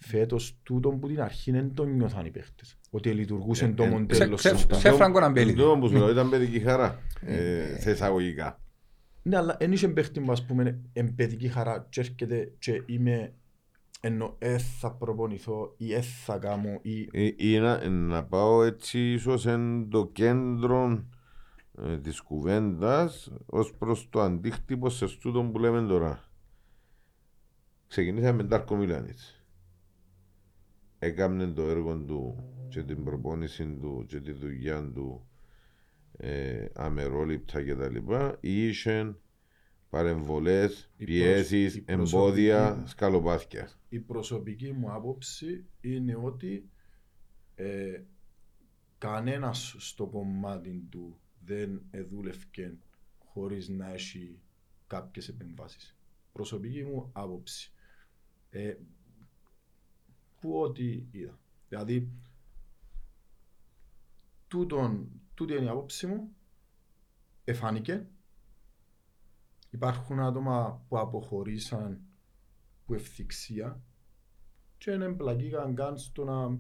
[0.04, 2.78] φέτος τούτον που την αρχή δεν το νιώθαν οι παίχτες.
[2.90, 4.76] Ότι λειτουργούσε Ε, το ε, μοντέλο ξε- σωστά.
[4.78, 5.54] ξε- Φράγκο Ναμπέλη.
[5.54, 7.00] Το που σου λέω ήταν παιδική χαρά.
[7.22, 8.62] ε, Σε εισαγωγικά.
[9.24, 13.34] Ναι, αλλά δεν είχε παίχτη που ας πούμε εν παιδική χαρά και έρχεται και είμαι
[14.02, 19.12] ενώ ε, θα προπονηθώ ή ε, θα κάνω ή Ε, Ή να, να πάω έτσι
[19.12, 21.06] ίσως εν το κέντρο
[21.82, 26.24] ε, της κουβέντας ως προς το αντίκτυπο σε στούτο που λέμε τώρα.
[27.88, 29.44] Ξεκινήσαμε με Τάρκο Μιλάνιτς.
[31.00, 35.28] Έκαμνε το έργο του και την προπόνηση του και τη δουλειά του
[36.18, 38.38] ε, αμερόληπτα και τα λοιπά.
[38.40, 39.16] Είχε
[39.90, 42.16] παρεμβολές, Η πιέσεις, προσ- η προσωπική-
[42.48, 43.70] εμπόδια, σκαλοπάθια.
[43.90, 46.70] η προσωπική μου άποψη είναι ότι
[47.56, 48.02] ε,
[48.98, 52.78] κανένας στο κομμάτι του δεν εδούλευκε
[53.20, 54.40] χωρίς να έχει
[54.88, 55.98] κάποιες επεμβάσεις.
[56.32, 57.72] Προσωπική μου άποψη.
[58.50, 58.76] Ε,
[60.40, 61.40] που ό,τι είδα.
[61.70, 62.12] Δηλαδή,
[64.48, 66.36] τούτον, τούτη είναι η άποψη μου.
[67.44, 68.08] Εφάνηκε.
[69.70, 72.02] Υπάρχουν άτομα που αποχωρήσαν
[72.86, 73.82] που ευθυξία
[74.78, 76.60] και δεν εμπλακήκαν καν στο να,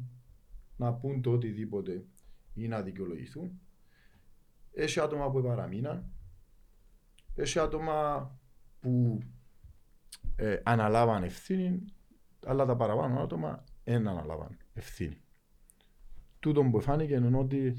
[0.77, 2.05] να πούν το οτιδήποτε
[2.53, 3.59] ή να δικαιολογηθούν.
[4.73, 6.11] Έχει άτομα που παραμείναν.
[7.35, 8.29] Έχει άτομα
[8.79, 9.19] που
[10.35, 11.85] ε, αναλάβαν ευθύνη,
[12.45, 15.17] αλλά τα παραπάνω άτομα δεν αναλάβαν ευθύνη.
[16.39, 17.75] Τούτο που φάνηκε είναι ότι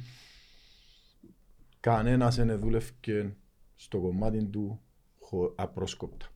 [1.81, 3.37] κανένας δεν δούλευκε
[3.77, 4.81] στο κομμάτι του
[5.21, 6.27] χω- απρόσκοπτα.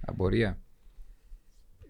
[0.00, 0.58] Απορία.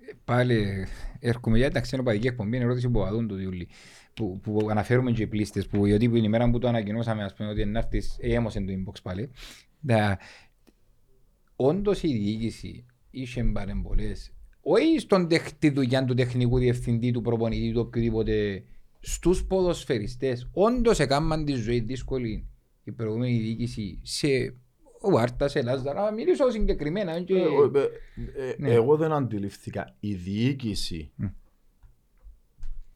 [0.09, 0.87] Ε, Πάλι
[1.19, 3.69] έρχομαι για τα ξενοπαδική εκπομπή, είναι ερώτηση που αδούν του Διούλη.
[4.19, 7.35] Που, που αναφέρουμε και οι πλήστες, που γιατί που την ημέρα που το ανακοινώσαμε, ας
[7.35, 9.31] πούμε, ότι να έρθεις, ε, έμωσε το inbox πάλι.
[9.87, 10.19] Τα,
[11.57, 17.73] όντως η διοίκηση είχε παρεμβολές, όχι στον τεχ, τη δουλειά του τεχνικού διευθυντή, του προπονητή,
[17.73, 18.65] του οποιοδήποτε,
[19.01, 22.47] στους ποδοσφαιριστές, όντως έκαναν τη ζωή δύσκολη
[22.85, 24.55] η προηγούμενη διοίκηση σε
[25.01, 27.21] ο Άρτας, σε Λάζαρα, να μιλήσω συγκεκριμένα.
[27.21, 27.35] Και...
[27.35, 27.89] Ε, εγώ- ε,
[28.49, 28.71] ε, Ναι.
[28.73, 31.27] Εγώ δεν αντιληφθήκα η διοίκηση Μμ.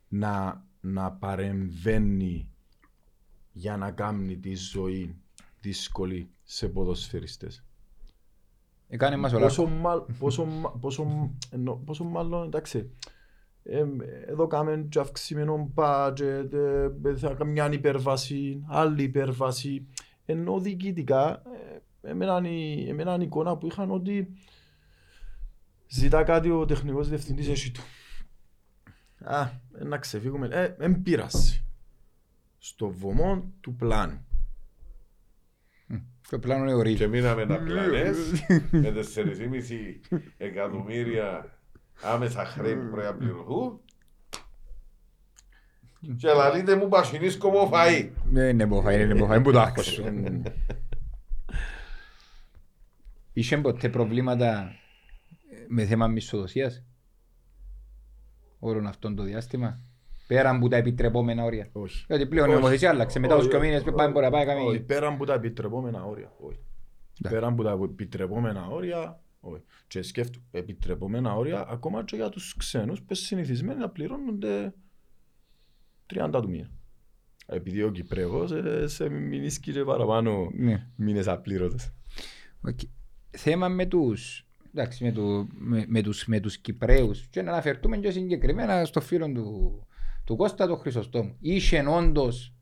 [0.08, 2.48] να, να παρεμβαίνει
[3.52, 5.16] για να κάνει τη ζωή
[5.60, 7.64] δύσκολη σε ποδοσφαιριστές.
[8.88, 9.42] Έκανε μας όλα.
[9.46, 12.90] Πόσο, μάλλον, πόσο, μα- πόσο, εννο- πόσο μάλλον, εντάξει,
[13.62, 13.84] ε,
[14.26, 19.86] εδώ κάνουμε και αυξημένο budget, ε, θα κάνουμε μια υπέρβαση, άλλη υπέρβαση,
[20.24, 21.42] ενώ διοικητικά,
[22.02, 24.32] ε, εμένα, η- εμένα η εικόνα που είχαν ότι
[25.88, 27.80] ζητά κάτι ο τεχνικός διευθυντής έχει του.
[29.24, 31.64] Α, ε, να ξεφύγουμε, ε, εν πείραση.
[32.58, 34.26] Στο βωμό του πλάνου.
[36.30, 36.96] Το πλάνο είναι ορίζει.
[36.96, 38.16] Και μείναμε να πλανές
[38.70, 41.58] με 4,5 εκατομμύρια
[42.02, 43.80] άμεσα χρέη που πρέπει να πληρωθούν.
[46.16, 48.10] Και λαλείτε μου πασινείς κομμό φαΐ.
[48.30, 50.04] Ναι, είναι μποφά, είναι μποφά, είναι που το άγχος σου.
[50.04, 50.40] Ε,
[53.32, 54.72] Είχε ποτέ προβλήματα
[55.68, 56.84] με θέμα μισθοδοσίας;
[58.64, 59.80] Όλων αυτών το διάστημα.
[60.26, 61.68] Πέραν από τα επιτρεπόμενα όρια.
[61.72, 62.05] Όχι.
[62.09, 62.59] Γιατί πλέον η Όχι.
[62.59, 63.18] νομοθεσία άλλαξε.
[63.18, 64.84] Μετά Όχι, τους δύο μήνες όχι, πάμε μπορεί να πάει όχι, καμία.
[64.84, 66.32] Πέραν από τα επιτρεπόμενα όρια.
[66.40, 66.59] Όχι.
[67.18, 67.30] Ναι.
[67.30, 69.20] Πέραν από τα επιτρεπόμενα όρια.
[69.40, 69.62] Όχι.
[69.86, 74.74] Και σκέφτομαι, επιτρεπόμενα όρια ακόμα και για τους ξένους που συνηθισμένοι να πληρώνονται
[76.14, 76.70] 30 του μήνα.
[77.47, 80.86] Επειδή ο Κυπρέος ε, σε μηνίσκει και παραπάνω Ναι.
[80.97, 81.93] μήνες απλήρωτες.
[82.68, 82.78] Οκ.
[83.30, 87.96] Θέμα με τους, εντάξει, με, του, με, με, τους, με τους Κυπρέους και να αναφερθούμε
[87.96, 89.78] και συγκεκριμένα στο φίλο του,
[90.24, 91.36] του Κώστα του Χρυσοστόμου.
[91.40, 92.52] Είχε όντως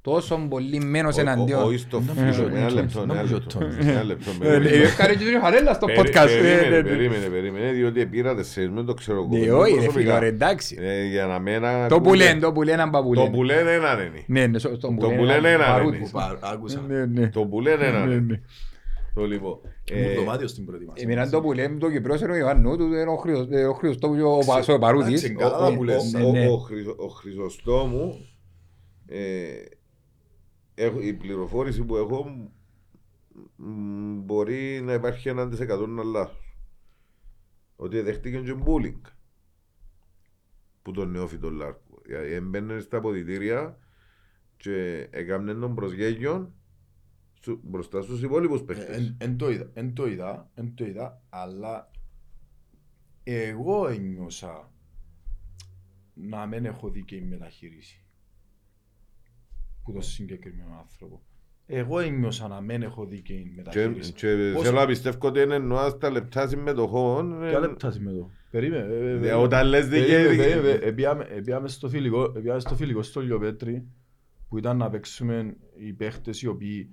[0.00, 1.62] τόσο πολύ μένος εναντίον.
[1.62, 3.58] Όχι στο Να φίλο, μην με ένα ζω- λεπτό, να ένα μην ζω λεπτό.
[3.58, 3.88] τον.
[3.88, 4.30] Ένα λεπτό.
[4.30, 4.76] Ε, περίμενε.
[4.76, 6.28] ε, Έκανε και την χαρέλα στο Περί- podcast.
[6.28, 6.82] ε, Περίμενε, ναι, ναι.
[6.88, 9.28] περίμενε, περίμενε, διότι πήρα τεσσέρις, μην το ξέρω εγώ.
[9.32, 10.08] Ναι, Δεν όχι ρε προσωπικά.
[10.08, 10.76] φίλο, ρε, εντάξει.
[10.80, 11.88] Ε, Για να μένα...
[11.88, 13.34] Το που λένε, το που λένε, αν πά που Το λένε.
[13.36, 14.24] που λένε έναν είναι.
[14.26, 15.96] Ναι, ναι, στο- στον Το που λένε ένα παρούτη.
[15.96, 16.08] είναι.
[16.12, 16.84] Πα- Άκουσα.
[16.88, 17.28] Ναι, ναι.
[17.28, 18.42] Το που λένε έναν Ναι, είναι.
[19.14, 19.22] Ναι.
[19.22, 19.58] Το λοιπόν.
[19.62, 21.04] Μου ε, δωμάτιο στην προετοιμασία.
[21.10, 23.72] Εμένα το που λέμε το Κυπρός είναι ο Ιωάννου του, είναι ο Χρυσος- ε, ο
[23.74, 25.24] Χρυσοστόμου και ο Πα- ο Παρούτης.
[25.24, 26.14] Εντάξει, ο- καλά ο- που λες.
[26.14, 26.48] ο- Ναι, ο- ναι.
[26.48, 28.26] ο Χρυσο- Ο Χρυσοστόμου
[29.06, 29.62] ε,
[30.74, 36.56] έχω- η πληροφόρηση που έχω μ, μ, μπορεί να υπάρχει έναν της εκατό να λάθος.
[37.76, 39.00] Ότι δέχτηκε και μπούλινγκ
[40.82, 42.00] που τον νεόφιτο Λάρκου.
[42.04, 43.78] Δηλαδή έμπαινε στα αποδητήρια
[44.56, 46.52] και έκαμνε τον προσγέγιο
[47.48, 48.96] στου- μπροστά στους υπόλοιπους παίχτες.
[48.96, 51.90] Εν- Εν το είδα, εν το είδα, εν το είδα, αλλά
[53.22, 54.72] εγώ ένιωσα
[56.14, 58.04] να μην έχω δίκαιη μεταχείριση
[59.84, 61.22] που τον συγκεκριμένο άνθρωπο.
[61.66, 64.12] εγώ ένιωσα να μην έχω δίκαιη Και, μεταχείριση.
[64.12, 67.42] και Πώς- θέλω να πιστεύω ότι είναι εννοάς τα λεπτά συμμετοχών.
[67.44, 68.30] ε, Ποια λεπτά είμαι εδώ.
[68.50, 68.94] Περίμενε.
[68.94, 70.36] ε, ε, ε, ε, Όταν λες περίμενε, δίκαιη.
[70.36, 70.84] περίμενε.
[70.86, 73.86] Επίαμε- Επίαμε στο φιλικό, επίαμε στο φιλικό στο Λιοπέτρι
[74.48, 76.90] που ήταν να παίξουμε οι παίχτες οι οποίοι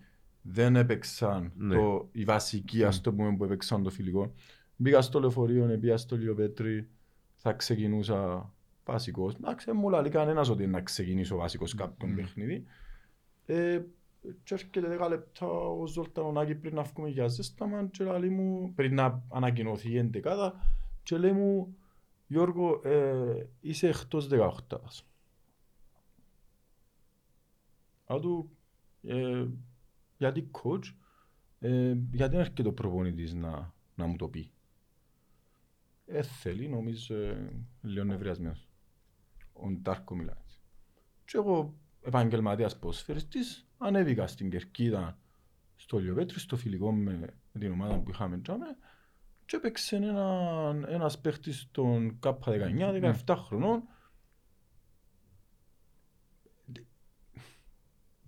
[0.48, 1.76] δεν έπαιξαν Ναι.
[1.76, 4.34] το, οι βασικοί ας το πούμε που έπαιξαν το φιλικό.
[4.76, 6.90] Μπήκα στο λεωφορείο, πήγα στο Λιοπέτρι,
[7.36, 8.52] θα ξεκινούσα
[8.86, 9.34] βασικός.
[9.36, 12.16] Εντάξει, δεν μου λέει κανένας ότι να ξεκινήσω βασικός κάποιον Μμ.
[12.16, 12.64] παιχνίδι.
[13.46, 13.82] Ε,
[14.44, 18.94] και έρχεται 10 λεπτά ο Ζολτανονάκη πριν να βγούμε για ζέσταμα και λέει μου, πριν
[18.94, 20.54] να ανακοινωθεί η εντεκάδα
[21.04, 21.76] και λέει μου
[22.28, 25.04] Γιώργο, ε, είσαι εκτός 18ας.
[28.06, 28.50] Α του,
[29.04, 29.46] ε,
[30.18, 30.94] γιατί coach,
[31.60, 34.52] ε, γιατί δεν έρχεται ο προπονητής να, να μου το πει;
[36.06, 37.50] Ε, θέλει, νομίζω, ε,
[37.82, 38.68] λίγο νευριασμένος.
[39.54, 40.60] Ο Ντάρκο μιλάει έτσι.
[41.26, 45.18] Και εγώ, επαγγελματίας ποδοσφαιριστής, ανέβηκα στην Κερκίδα
[45.76, 47.20] στο Λιοβέτρι, στο φιλικό με,
[47.52, 48.78] με την ομάδα που είχαμε τζάμε
[49.46, 53.84] και έπαιξε έναν, ένας παίχτης των K19, 17 χρονών.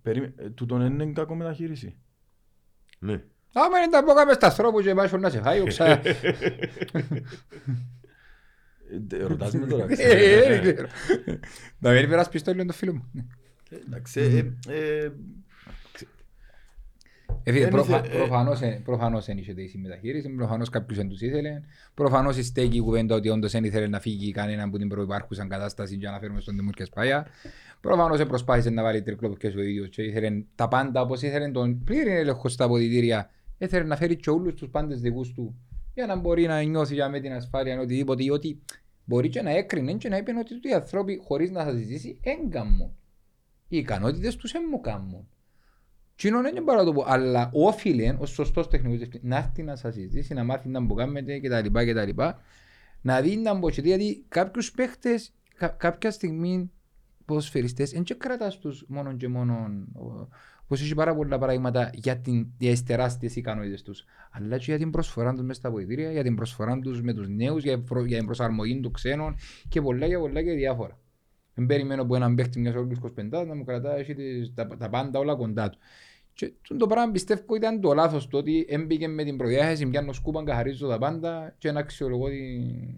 [0.08, 1.96] Περίμε, ε, τούτον είναι κακό μεταχείριση.
[2.98, 3.22] Ναι.
[3.52, 5.86] Άμα είναι τα πω κάμε στα θρόπου και βάζω να σε φάει, οξά.
[5.86, 6.16] Ε,
[9.10, 9.86] ε, Ρωτάς με τώρα.
[9.88, 10.88] Ε, δεν ξέρω.
[11.78, 13.10] Να μην περάσει πιστόλιο το φίλο μου.
[13.70, 14.56] Ε, Εντάξει,
[17.42, 20.28] ε, ε, Ε, φίλε, Δεν προφα- ήθε- ε, προφανώς, ε, προφανώς δεν είχε η συμμεταχείριση,
[20.28, 21.60] προφανώς κάποιος δεν τους ήθελε.
[21.94, 25.96] Προφανώς η στέκη κουβέντα ότι όντως δεν ήθελε να φύγει κανένα από την προϋπάρχουσα κατάσταση
[25.96, 27.26] για να φέρουμε στον Τιμούρ και Σπάια.
[27.80, 31.50] Προφανώς ε, προσπάθησε να βάλει τρικλόπ και ο ίδιος και ήθελε τα πάντα όπως ήθελε
[31.50, 33.30] τον πλήρη έλεγχο στα αποδητήρια.
[33.58, 35.54] Ήθελε να φέρει και όλους τους πάντες δικούς του
[35.94, 38.60] για να μπορεί να νιώθει για με την ασφάλεια ή οτιδήποτε ή ότι
[39.04, 42.92] μπορεί και να έκρινε και να είπε ότι οι άνθρωποι χωρίς να σας ζητήσει έγκαμουν.
[43.68, 45.28] Οι ικανότητες τους δεν μου κάνουν.
[46.18, 49.62] Τι είναι δεν μπορώ να το πω, αλλά όφιλε ο σωστός τεχνικός διευθυντής να έρθει
[49.62, 51.68] να σας συζητήσει, να μάθει να μπουκάμετε κτλ.
[51.72, 52.22] κτλ.
[53.00, 56.70] Να δει να μπω γιατί κάποιους παίχτες κα, κάποια στιγμή
[57.24, 59.68] ποδοσφαιριστές δεν και κρατάς τους μόνο και μόνο
[60.66, 64.78] πως έχει πάρα πολλά παραδείγματα για, την, για τις τεράστιες ικανότητες τους αλλά και για
[64.78, 68.06] την προσφορά τους μέσα στα βοηθήρια, για την προσφορά τους με τους νέους, για, προ-
[68.06, 69.36] για την προσαρμογή των ξένων
[69.68, 70.98] και πολλά και πολλά και διάφορα.
[71.54, 74.88] Δεν περιμένω από έναν παίχτη μιας όλης 25 να μου κρατάει έχει τις- τα, τα
[74.88, 75.78] πάντα όλα κοντά του.
[76.38, 80.44] Και το πράγμα πιστεύω ήταν το λάθος το ότι έμπηκε με την προδιάθεση πιάνω σκούπαν,
[80.44, 82.94] καθαρίζω τα πάντα και να αξιολογώ την,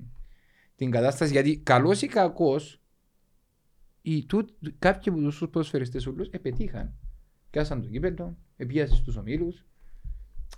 [0.77, 2.81] την κατάσταση γιατί καλός ή κακός
[4.03, 4.47] οι, του,
[4.79, 6.95] κάποιοι από τους ποδοσφαιριστές όλους επετύχαν.
[7.51, 9.67] Κάσαν το κύπελο, επίασαν στους ομίλους.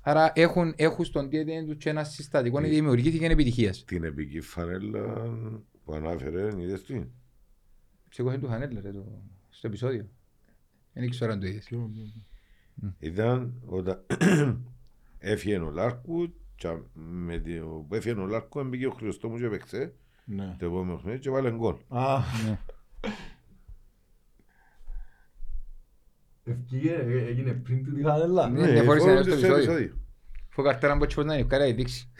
[0.01, 2.61] Άρα έχουν, έχουν στον DNA τους και ένα συστατικό Ε.
[2.61, 3.85] ότι δημιουργήθηκε επιτυχίας.
[3.85, 5.31] Την επική φανέλα
[5.85, 7.05] που ανάφερε, είδες τι;
[8.11, 10.09] Σηκώσε του Χανέλα ρε, το, στο επεισόδιο.
[10.93, 11.69] Δεν ξέρω αν το είδες.
[12.99, 14.05] Ήταν όταν
[15.19, 19.93] έφυγε ο Λάρκου και με το που έφυγε ο Λάρκου έμπηκε ο Χριστόμου και έπαιξε
[20.25, 20.57] ναι.
[20.59, 21.75] το επόμενο χρόνο και βάλε γκολ.
[21.89, 22.59] Α, Ναι.
[26.45, 28.49] ευκήγε, ε, έγινε πριν του τη χανέλα.
[28.49, 29.57] Ναι, ναι, φορείς φορούσε ένα στο στο επεισόδιο.
[29.73, 29.97] επεισόδιο.
[30.49, 32.11] Φω καρτέρα μου έτσι να είναι, καλά η δείξη.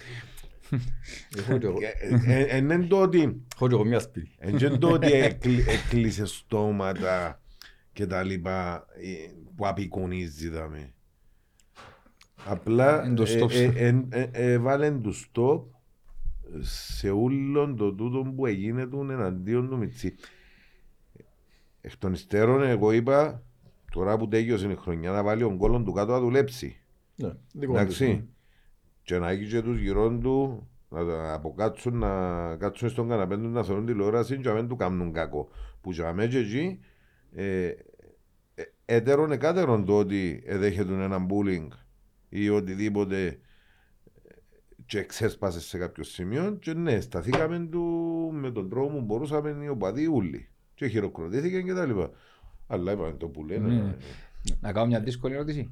[1.39, 1.79] Έχω και εγώ-
[2.27, 4.31] Ε, ε, Εν είναι το ότι έχω και εγώ μια σπίτι.
[4.39, 7.42] εν είναι το ότι έκλει- έκλεισε στόματα
[7.93, 10.93] και τα λοιπά ε, που απεικονίζει δαμε.
[12.47, 13.51] Απλά Εν το stop.
[13.51, 15.63] ε, ε, εν- ε, ε, έβαλεν το stop
[16.61, 20.15] σε όλον το τούτο που έγινε του εναντίον του Μιτσί.
[21.81, 23.43] Εκ των υστέρων εγώ είπα
[23.93, 26.77] τώρα που τέλειωσε η χρονιά να βάλει τον κόλλον του κάτω να δουλέψει.
[27.17, 28.29] Ναι, δικό μου Εντάξει.
[29.03, 33.49] Και να έχει και τους γυρών του να τα αποκάτσουν, να κάτσουν στον καναπέ του
[33.49, 35.49] να θεωρούν τηλεόραση και να μην του κάνουν κακό.
[35.81, 36.87] Που για μένα και εκεί ε,
[37.35, 37.71] ε,
[38.85, 41.69] έτερον εκάτερον το ότι εδέχεται έναν bullying
[42.29, 43.37] ή οτιδήποτε ε,
[44.87, 47.83] και ξέσπασε σε κάποιο σημείο και ναι, σταθήκαμε του
[48.33, 52.11] με τον τρόπο που μπορούσαμε οι οπαδοί ούλοι και χειροκροτήθηκε και τα λοιπά.
[52.67, 53.69] Αλλά είπαμε το που λένε.
[53.83, 53.97] Ναι.
[54.61, 55.71] Να κάνω μια δύσκολη ερώτηση.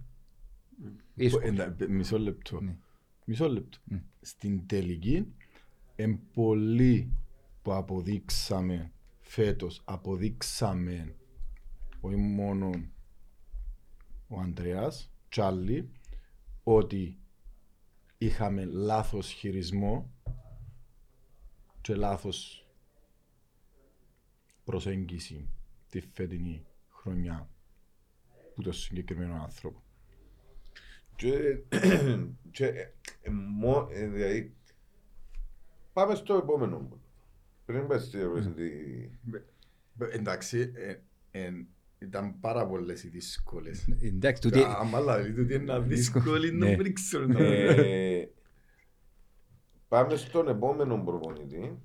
[1.14, 1.46] Δύσκολη.
[1.46, 2.60] Εντα- Μισό λεπτό.
[2.60, 2.76] Ναι.
[3.24, 3.78] Μισό λεπτό.
[3.84, 4.02] Ναι.
[4.20, 5.26] Στην τελική,
[5.96, 7.12] εν πολλοί
[7.62, 11.14] που αποδείξαμε φέτος, αποδείξαμε
[12.00, 12.70] όχι μόνο
[14.28, 15.90] ο Ανδρέας, Τσάλι,
[16.62, 17.18] ότι
[18.18, 20.10] είχαμε λάθος χειρισμό
[21.80, 22.66] και λάθος
[24.64, 25.48] προσέγγιση
[25.88, 27.48] τη φετινή χρονιά
[28.54, 29.82] που το συγκεκριμένο άνθρωπο.
[31.16, 31.58] Και,
[32.50, 32.66] και
[33.22, 34.54] ε, μο, ε, δηλαδή,
[35.92, 36.98] πάμε στο επόμενο.
[37.64, 39.10] Πριν πας στη ερώτηση, τη-
[39.98, 40.96] Ε, Εντάξει, ε,
[41.30, 41.68] εν-
[42.02, 43.88] Ήταν πάρα πολλές οι δύσκολες.
[44.02, 44.62] Εντάξει, τούτη...
[44.62, 46.76] Αν άλλα δηλαδή τούτη είναι δύσκολη, Ναι.
[46.76, 48.30] δεν ξέρω να Ε,
[49.88, 51.78] Πάμε στον επόμενο προπονητή.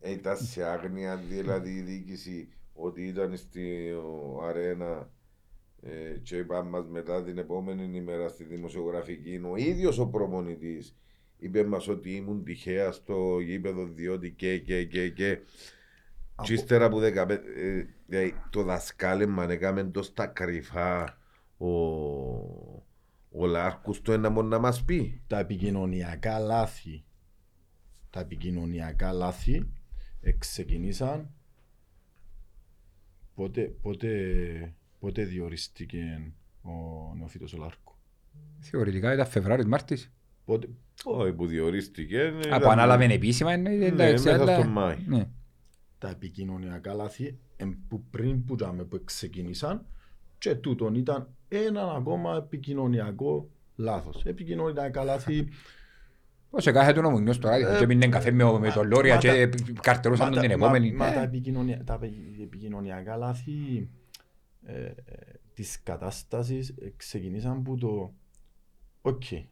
[0.00, 5.10] Ε, Ήταν σε άγνοια δηλαδή η διοίκηση ότι ήταν στη ο, αρένα
[5.82, 10.96] ε, και είπαν μας μετά την επόμενη ημέρα στη δημοσιογραφική ο ίδιος ο προπονητής
[11.38, 15.38] είπε μας ότι ήμουν τυχαία στο γήπεδο διότι και και και και
[16.42, 17.38] και ύστερα από 15 ε,
[18.06, 21.18] δηλαδή, το δασκάλεμα έκαμε το στα κρυφά
[21.56, 21.66] ο,
[23.30, 27.04] ο Λάρκους το ένα μόνο να μας πει τα επικοινωνιακά λάθη
[28.10, 29.68] τα επικοινωνιακά λάθη
[30.20, 31.30] εξεκινήσαν
[33.34, 34.08] πότε, πότε,
[34.98, 36.32] πότε διοριστήκε
[36.62, 36.70] ο
[37.16, 37.94] Νεοφύτος ο Λάρκου.
[38.58, 40.12] Θεωρητικά ήταν Φεβράριος Μάρτης.
[40.44, 40.68] Πότε,
[41.04, 45.28] όχι που διορίστηκε ήταν- Από ανάλαβε επίσημα είναι ναι, εντάξει, μέσα αλλά- στον Μάη Ναι.
[46.02, 49.86] Τα επικοινωνιακά λάθη εμ που πριν που, τζάμε που ξεκίνησαν
[50.38, 54.24] και τούτον ήταν ένα ακόμα επικοινωνιακό λάθος.
[54.24, 55.48] Επικοινωνιακά λάθη
[56.50, 59.80] Όσο κάθε του νομονιός τώρα, και πίνε καφέ με με τον Λόρια μα και τα-
[59.80, 60.92] καρτελούσαν τον Μα την τα- επόμενη.
[60.92, 63.88] Μα, μα Ε, τα, επικοινωνια, τα επι- επικοινωνιακά λάθη
[64.64, 64.94] ε, ε,
[65.54, 68.12] της κατάστασης ε, ξεκινήσαν που το
[69.02, 69.42] «Οκ, ε,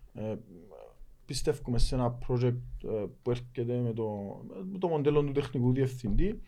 [1.31, 4.41] πιστεύουμε σε ένα project ε, που έρχεται με το,
[4.73, 6.41] με το μοντέλο του τεχνικού διευθυντή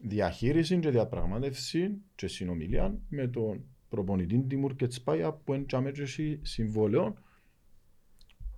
[0.00, 7.14] διαχείριση και διαπραγμάτευση και συνομιλία με τον προπονητή Τιμούρ Κετσπάια που είναι και έχει συμβόλαιο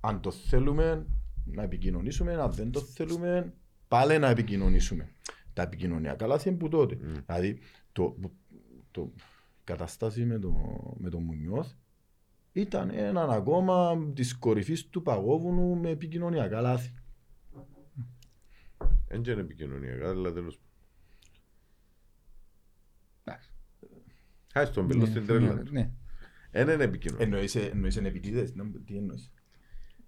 [0.01, 1.07] αν το θέλουμε
[1.45, 3.55] να επικοινωνήσουμε, αν δεν το θέλουμε
[3.89, 5.09] πάλι να επικοινωνήσουμε.
[5.53, 6.99] Τα επικοινωνιακά λάθη είναι που τότε.
[7.27, 7.59] Δηλαδή
[7.93, 8.17] το,
[8.91, 10.53] το, η κατάσταση με το,
[10.99, 11.73] με το Μουνιώθ
[12.61, 16.95] ήταν έναν ακόμα της κορυφής του παγόβουνου με επικοινωνιακά λάθη.
[19.09, 20.61] δεν είναι επικοινωνιακά αλλά τέλος
[23.25, 23.51] εντάξει.
[24.53, 25.73] Χάι στον πελό στην τρέλα του.
[25.73, 25.91] Ναι.
[26.51, 27.25] Ένα είναι επικοινωνία.
[27.25, 29.31] Εννοείς, εννοείς εν επιτίδες, να- τι εννοείς;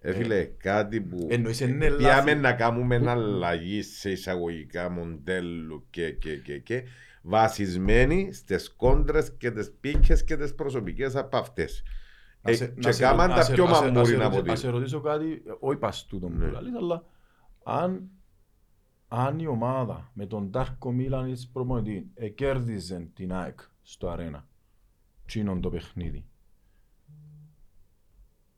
[0.01, 2.41] Ε, φίλε, κάτι που Εννοείς εν είναι πιάμε λάθη.
[2.41, 6.85] να κάνουμε αλλαγή σε εισαγωγικά μοντέλου και, και, και, και
[7.23, 11.37] βασισμένη στις κόντρες και τις πίκες και τις προσωπικές από
[12.43, 12.43] αυτές.
[12.43, 14.07] Να Ε, σε- και να σε- κάμαν να τα σε- πιο να σε- να μαμούρι
[14.11, 14.49] σε να ρωτήσω- αποτύχουν.
[14.49, 16.47] Να σε ρωτήσω κάτι, όχι πας τούτο Ναι.
[16.47, 17.05] που λαλείς, αλλά
[17.65, 18.09] αν,
[19.09, 24.47] αν η ομάδα με τον Τάρκο Μίλανιτς προπονητή εκέρδιζε την ΑΕΚ στο αρένα,
[25.27, 26.25] τσίνον το παιχνίδι,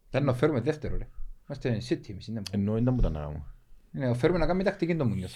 [0.09, 1.09] Ήταν να φέρουμε δεύτερο ρε.
[1.49, 2.27] Είμαστε City εμείς.
[2.27, 3.45] είναι- ενώ ήταν που ήταν να κάνουμε.
[3.91, 5.33] Ναι, να φέρουμε να κάνουμε τακτική το Μουνιώθ.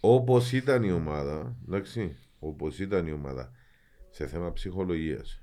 [0.00, 3.50] Όπως ήταν η ομάδα, εντάξει, όπως ήταν η ομάδα
[4.10, 5.42] σε θέμα ψυχολογίας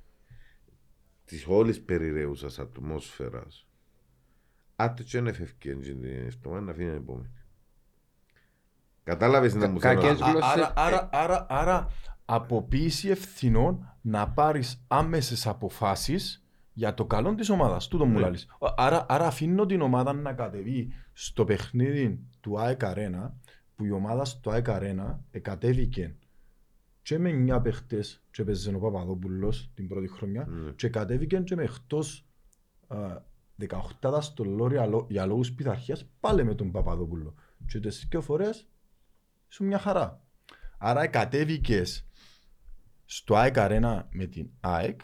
[1.25, 3.67] της όλης περιραίουσας ατμόσφαιρας
[4.75, 5.77] άτε και έφευκε
[6.29, 7.29] στο να αφήνει την επόμενη.
[9.03, 10.25] Κατάλαβες να μου θέλω να κακές πω.
[10.25, 11.87] Α- γλώσσες- Άρα, άρα, άρα, άρα
[12.25, 16.43] αποποίηση ευθυνών να πάρεις άμεσες αποφάσεις
[16.73, 17.87] για το καλό της ομάδας.
[17.87, 18.19] Τούτο μου Ναι.
[18.19, 18.47] λαλείς.
[18.75, 23.31] Άρα, άρα αφήνω την ομάδα να κατεβεί στο παιχνίδι του ΑΕΚ Arena
[23.75, 26.15] που η ομάδα στο ΑΕΚ Arena εκατέβηκε
[27.03, 30.71] και με 9 παίχτες και παίζε ο Παπαδόπουλος την πρώτη χρονιά Ναι.
[30.71, 32.25] και κατέβηκε και με εκτός
[32.87, 32.97] α,
[34.01, 34.77] 18 στο Λόρι
[35.07, 37.35] για λόγους πειθαρχίας πάλι με τον Παπαδόπουλο.
[37.65, 38.67] Και τις δύο φορές
[39.47, 40.21] σου μια χαρά.
[40.77, 42.05] Άρα κατέβηκες
[43.05, 44.99] στο ΑΕΚ Arena με την ΑΕΚ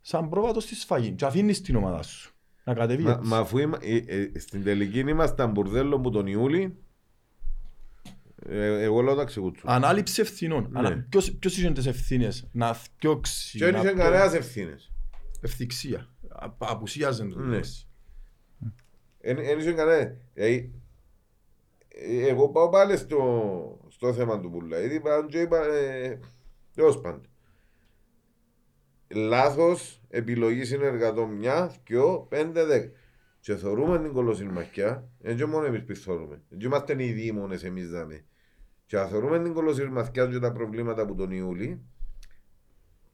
[0.00, 2.32] σαν πρόβατος στη σφαγή και αφήνεις την ομάδα σου
[2.64, 3.28] να κατεβεί Μα, έτσι.
[3.28, 6.72] μα αφού είμα, ε, ε, στην τελική ήμασταν μπουρδέλο που τον Ιούλη ε,
[8.46, 9.62] εγώ λέω τα ξεκούτσου.
[9.70, 10.68] Ανάληψη ευθυνών.
[10.70, 10.78] Ναι.
[10.78, 11.06] Ανα...
[11.08, 14.92] Ποιος, ποιος είχε τις ευθύνες; Να θκιώξει, Και δεν να είχε πω- κανένας ευθύνες.
[15.40, 16.08] ευθυξία.
[16.28, 17.54] Α- Απουσίαζε το Ναι.
[17.54, 17.88] λέξη.
[19.20, 20.16] Δεν είχε κανένα.
[20.34, 20.72] Δηλαδή,
[21.88, 24.80] ε, εγώ πάω πάλι στο, στο θέμα του Πουλά.
[24.80, 26.18] Γιατί πάνω και είπα, ε,
[26.74, 27.22] τέλος πάντων.
[29.10, 32.90] Λάθος επιλογή συνεργατών μια, δυο, πέντε, δέκα.
[33.40, 36.42] Και θεωρούμε την κολοσυρμαχιά, δεν και μόνο εμείς που θεωρούμε.
[36.48, 38.24] Δεν είμαστε οι δήμονες εμείς δάμε.
[38.88, 41.82] Και αν θεωρούμε την κολοσυρμαχιά και τα προβλήματα που τον Ιούλη,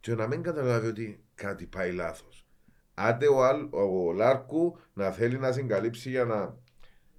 [0.01, 2.47] και να μην καταλάβει ότι κάτι πάει λάθος.
[2.95, 6.57] Άντε ο, Αλ, ο Λάρκου να θέλει να συγκαλύψει για να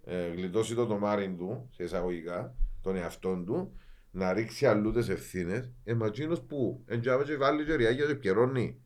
[0.04, 3.80] ε, γλιτώσει το τομάρι του, σε εισαγωγικά, τον εαυτόν του,
[4.12, 8.16] να ρίξει αλλού τις ευθύνες, ε, μα εκείνος που εντιάβε και βάλει και ριάγια και
[8.16, 8.82] καιρώνει.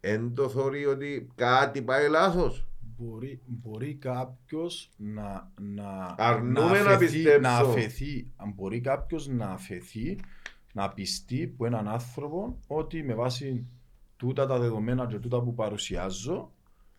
[0.00, 2.66] Εν το θεωρεί ότι κάτι πάει λάθος.
[2.98, 7.40] Μπορεί, μπορεί κάποιος να, να, Αρνούμε να αφαιθεί- πιστέψω.
[7.40, 10.18] να αφαιθεί, αν μπορεί κάποιος να αφαιθεί,
[10.72, 13.66] να πιστεί που έναν άνθρωπο ότι με βάση
[14.16, 16.52] τούτα τα δεδομένα και τούτα που παρουσιάζω,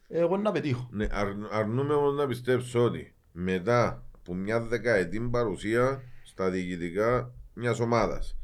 [0.07, 0.87] εγώ να πετύχω.
[0.91, 7.79] Ναι, αρ, αρνούμε όμως να πιστέψω ότι μετά από μια δεκαετή παρουσία στα διοικητικά μιας
[7.79, 8.37] ομάδας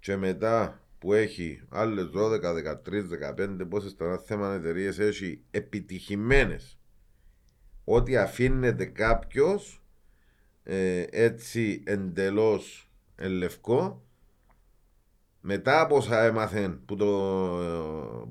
[0.00, 3.08] και μετά που έχει άλλες 12, 13,
[3.38, 6.78] 15 πόσες τώρα θέμα εταιρείες έχει επιτυχημένες
[7.84, 9.82] ότι αφήνεται κάποιος
[10.62, 14.02] ε, έτσι εντελώς ελευκό
[15.40, 17.06] μετά από όσα έμαθεν που, το,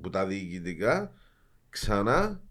[0.02, 1.14] που τα διοικητικά
[1.70, 2.42] ξανά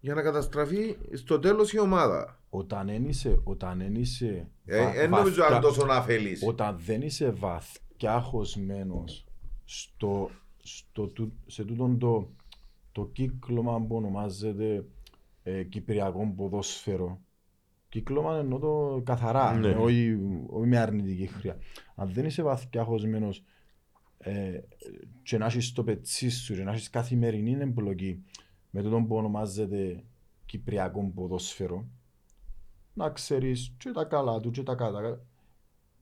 [0.00, 2.40] για να καταστραφεί στο τέλος η ομάδα.
[2.50, 6.42] Όταν δεν είσαι, όταν δεν είσαι Ε, βα- Δεν νομίζω βαθιά- αν τόσο να αφελείς.
[6.46, 7.30] όταν δεν είσαι
[7.98, 9.24] βαθιά χωσμένος
[9.64, 12.30] στο, στο, του- σε τούτον το,
[12.92, 14.84] το κύκλωμα που ονομάζεται
[15.42, 17.20] ε, Κυπριακό ποδόσφαιρο.
[17.88, 19.68] Κύκλωμα εννοώ το καθαρά, Ναι.
[19.68, 21.56] ε, όχι, όχι με αρνητική χρειά.
[21.94, 23.42] Αν δεν είσαι βαθιά χωσμένος
[24.18, 24.60] ε,
[25.22, 28.24] και να έχεις το πετσί σου και να έχεις καθημερινή εμπλοκή
[28.70, 30.04] με τούτον που ονομάζεται
[30.46, 31.84] Κυπριακό ποδόσφαιρο,
[32.94, 35.20] να ξέρεις και τα καλά του και τα κατά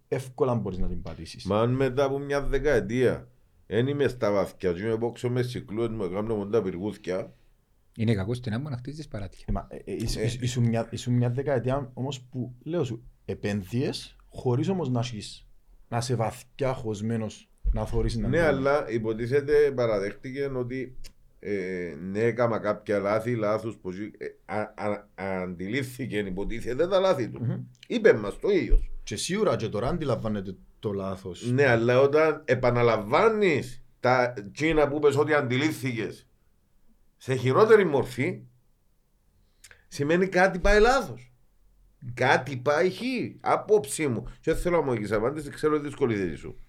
[0.09, 1.45] εύκολα μπορείς να την πατήσεις.
[1.45, 3.28] Μα αν μετά από μια δεκαετία
[3.66, 7.35] δεν είμαι στα βαθιά και είμαι πόξω μες συγκλούες μου έκανα μόνο τα πυργούθια
[7.97, 9.45] Είναι κακό στην άμμο να χτίζεις παράτια.
[9.49, 10.24] Ε, μα, ε, ε, ήσ- Ε.
[10.24, 15.47] ήσ- Ήσουν μια, ήσουν μια δεκαετία όμως που λέω σου επένδυες χωρίς όμως να έχεις
[15.89, 20.97] να είσαι βαθιά χωσμένος να θωρείς να Ναι, αλλά υποτίθεται παραδέχτηκε ότι
[21.39, 25.05] ε, ναι, έκανα κάποια λάθη, λάθους που ζει- ε, α, α,
[25.43, 27.43] αντιλήφθηκε υποτίθεται τα λάθη του.
[27.45, 27.62] Μμμ.
[27.87, 28.91] Είπε μας το ίδιος.
[29.07, 31.51] Και σίγουρα και τώρα αντιλαμβάνεται το λάθος.
[31.53, 36.28] Ναι, αλλά όταν επαναλαμβάνεις τα τσίνα που είπες ότι αντιλήφθηκες
[37.16, 38.43] σε χειρότερη μορφή,
[39.89, 41.33] σημαίνει κάτι πάει λάθος.
[42.15, 43.01] Κάτι πάει χ.
[43.41, 44.23] Απόψη μου.
[44.41, 46.61] Και δεν θέλω να μου έχεις απάντηση, ξέρω δύσκολη θέση σου.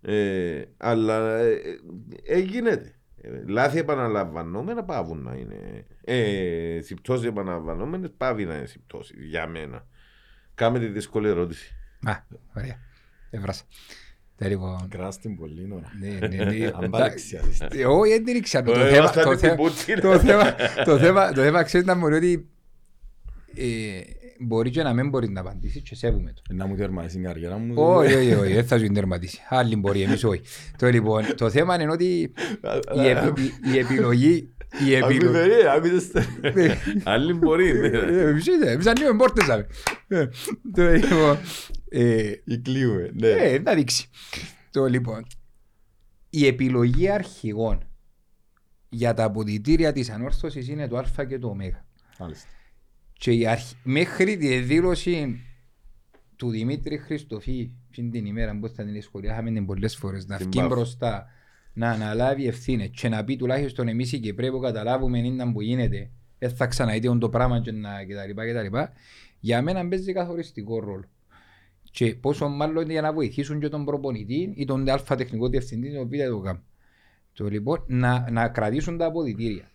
[0.00, 1.78] Ε, αλλά ε, ε,
[2.24, 2.94] ε, γίνεται.
[3.20, 5.86] Ε, λάθη επαναλαμβανόμενα πάβουν να είναι.
[6.00, 9.86] Ε, συμπτώσεις επαναλαμβανόμενες πάβει να είναι συμπτώσεις για μένα.
[10.54, 11.74] Κάμε τη δύσκολη ερώτηση.
[12.02, 12.12] Α,
[12.56, 12.76] ωραία.
[13.30, 13.62] Έβρασα.
[14.36, 14.88] Τα λοιπόν...
[14.88, 15.92] Κράς την πολύ ώρα.
[16.00, 16.70] Ναι, ναι, ναι.
[16.82, 17.60] Αμπάλεξιας.
[17.70, 18.64] Ε, Όχι, δεν την ήξερα.
[18.64, 20.00] Το Ε, θέμα- ήμασταν το στην θέμα- Πούτσινα.
[20.00, 20.54] το θέμα-
[20.84, 22.48] το θέμα- Το θέμα ξέρεις να μου λέει ότι
[23.56, 24.00] ε,
[24.38, 26.54] μπορεί και να μην μπορεί να απαντήσει και σέβομαι το.
[26.54, 27.72] Να μου τερματίσει την καριέρα μου.
[27.76, 29.40] Όχι, όχι, όχι, δεν θα σου την τερματίσει.
[29.48, 30.40] Άλλη μπορεί, εμείς όχι.
[30.78, 32.32] Το λοιπόν, το θέμα είναι ότι
[32.94, 34.53] η, επι- η- η επιλογή...
[34.86, 35.66] Η επιλογή...
[35.66, 36.10] Ακούτε, άκουσες.
[37.04, 37.72] Άλλη μπορεί.
[37.72, 37.86] ναι.
[37.86, 39.66] Ε, Εμείς είδε, εμείς ανοίγουμε πόρτες, άμε.
[40.08, 40.28] Ε,
[40.74, 41.38] Το λοιπόν...
[41.88, 43.28] ε, Ή κλείουμε, ναι.
[43.28, 44.08] Ε, να δείξει.
[44.70, 45.26] Το λοιπόν,
[46.30, 47.88] η επιλογή αρχηγών
[48.88, 51.56] για τα αποδητήρια της ανόρθωσης είναι το α και το ω.
[52.18, 52.48] Μάλιστα.
[53.12, 53.62] Και η αρχ...
[53.82, 55.40] μέχρι τη δήλωση
[56.36, 60.46] του Δημήτρη Χριστοφή πριν την ημέρα που θα την σχολιάσαμε την πολλές φορές να Την
[60.50, 60.68] βγει Μπαφ.
[60.72, 61.26] μπροστά
[61.74, 66.10] να αναλάβει ευθύνες και να πει τουλάχιστον εμείς οι Κυπρέοι που καταλάβουμε είναι που γίνεται
[66.38, 68.92] δεν θα ξαναείδε το πράγμα και να και τα λοιπά και τα λοιπά
[69.40, 71.04] για μένα παίζει καθοριστικό ρόλο
[71.94, 76.00] και πόσο μάλλον για να βοηθήσουν και τον προπονητή ή τον α τεχνικό διευθυντή τον
[76.00, 76.62] οποίο το κάνουν.
[77.32, 79.70] Το λοιπόν να, να κρατήσουν τα αποδητήρια.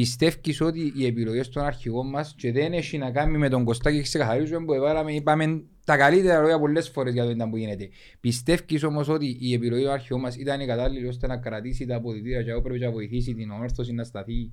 [0.00, 4.00] Πιστεύεις ότι οι επιλογές των αρχηγών μας και δεν έχει να κάνει με τον Κωστάκη
[4.00, 7.88] ξεκαθαρίζουμε που έβαλαμε, είπαμε τα καλύτερα λόγια πολλές φορές για το ήταν που γίνεται.
[8.20, 11.96] Πιστεύεις όμως ότι η επιλογή των αρχηγών μας ήταν η κατάλληλη ώστε να κρατήσει τα
[11.96, 14.52] αποδητήρια και εγώ πρέπει να βοηθήσει την όρθωση να σταθεί;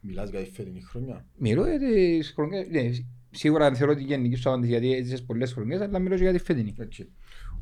[0.00, 1.26] Μιλάς για τη φετινή χρονιά.
[1.36, 2.90] Μιλώ για τις χρονιές, ναι,
[3.30, 6.32] σίγουρα δεν θεωρώ ότι γενική σου απάντηση γιατί έζησες πολλές χρονιές, αλλά μιλώ και για
[6.32, 6.74] τη φετινή.
[6.78, 7.08] Έτσι.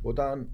[0.03, 0.49] Όταν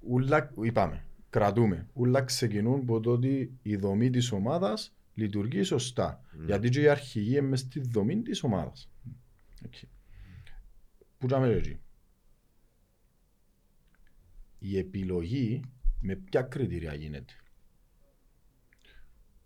[0.00, 1.04] ούλα, είπαμε,
[1.34, 6.20] κρατούμε, ούλα ξεκινούν από το ότι η δομή της ομάδας λειτουργεί σωστά.
[6.46, 8.90] Γιατί και οι αρχηγοί είναι μες στη δομή της ομάδας.
[9.64, 9.88] Έτσι.
[11.18, 11.80] Πού να εκεί;
[14.58, 15.60] Η επιλογή
[16.00, 17.32] με ποια κριτήρια γίνεται.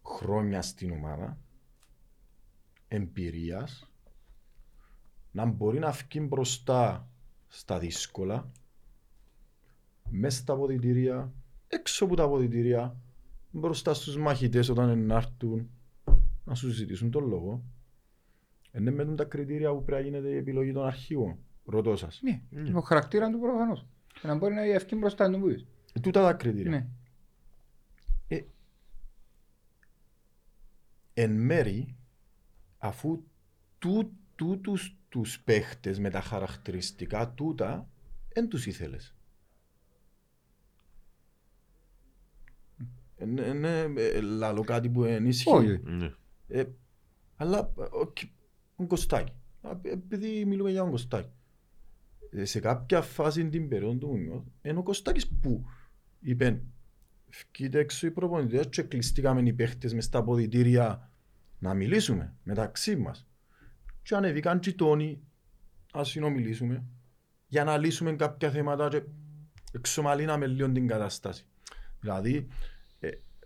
[0.02, 1.39] Χρόνια στην ομάδα,
[2.89, 3.90] εμπειρίας,
[5.31, 7.10] να μπορεί να βγει μπροστά
[7.48, 8.52] στα δύσκολα,
[10.10, 11.32] μέσα στα αποδητήρια,
[11.68, 12.96] έξω από τα αποδητήρια,
[13.50, 15.70] μπροστά στους μαχητές όταν να έρθουν
[16.44, 17.62] να σου ζητήσουν τον λόγο.
[18.72, 21.38] Είναι με τα κριτήρια που πρέπει να γίνεται η επιλογή των αρχηγών.
[21.64, 22.20] Ρωτώ σας.
[22.22, 23.86] Ναι, ο χαρακτήρας του προφανώς.
[24.20, 25.66] Και να μπορεί να ευκεί μπροστά του που είπες.
[25.92, 26.70] Ε, Τούτα τα κριτήρια.
[26.70, 26.86] Ναι.
[31.20, 31.96] εν μέρη,
[32.78, 33.24] αφού
[33.78, 37.88] τού, τούτους τους παίχτες με τα χαρακτηριστικά τούτα,
[38.28, 39.14] δεν τους ήθελες.
[43.26, 45.52] Ναι, ναι, ε, λαλώ κάτι που ενίσχυει.
[45.52, 45.82] Όχι, όχι.
[45.84, 46.12] Ναι.
[46.48, 46.64] Ε,
[47.36, 48.12] αλλά ο,
[48.76, 49.32] ο Κωστάκη.
[49.60, 51.30] Α, Επειδή μιλούμε για τον Κωστάκη.
[52.30, 55.64] Ε, Σε κάποια φάση την περίοδο του Μουνιώθ, είναι ο Κωστάκης που
[56.20, 56.62] είπε
[57.28, 61.10] «Φκείτε έξω οι προπονητές και κλειστήκαμε οι παίχτες μες στα αποδητήρια
[61.58, 63.28] να μιλήσουμε μεταξύ μας».
[64.02, 65.22] Και ανεβήκαν και οι τόνοι
[65.92, 66.84] ας συνομιλήσουμε
[67.46, 69.02] για να λύσουμε κάποια θέματα και
[69.72, 71.46] εξομαλύναμε λίγο την κατάσταση.
[72.00, 72.46] Δηλαδή, ε,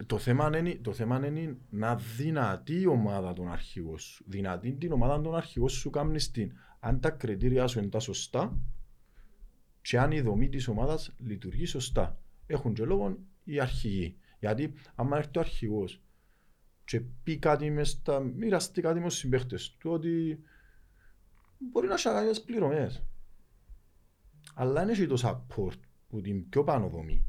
[0.06, 4.24] το θέμα, είναι, το θέμα είναι να δυνατή η ομάδα των αρχηγών σου.
[4.28, 6.52] Δυνατή την ομάδα των αρχηγών σου κάνεις την.
[6.80, 8.58] Αν τα κριτήρια σου είναι τα σωστά
[9.82, 12.18] και αν η δομή της ομάδας λειτουργεί σωστά.
[12.46, 14.16] Έχουν και λόγο οι αρχηγοί.
[14.38, 16.02] Γιατί αν έρθει ο αρχηγός
[16.84, 20.42] και πει κάτι μες στα, μοιραστεί κάτι με τους συμπαίχτες του ότι
[21.58, 23.04] μπορεί να έχει πληρωμές.
[24.54, 27.26] Αλλά δεν έχει το support που την πιο πάνω δομή.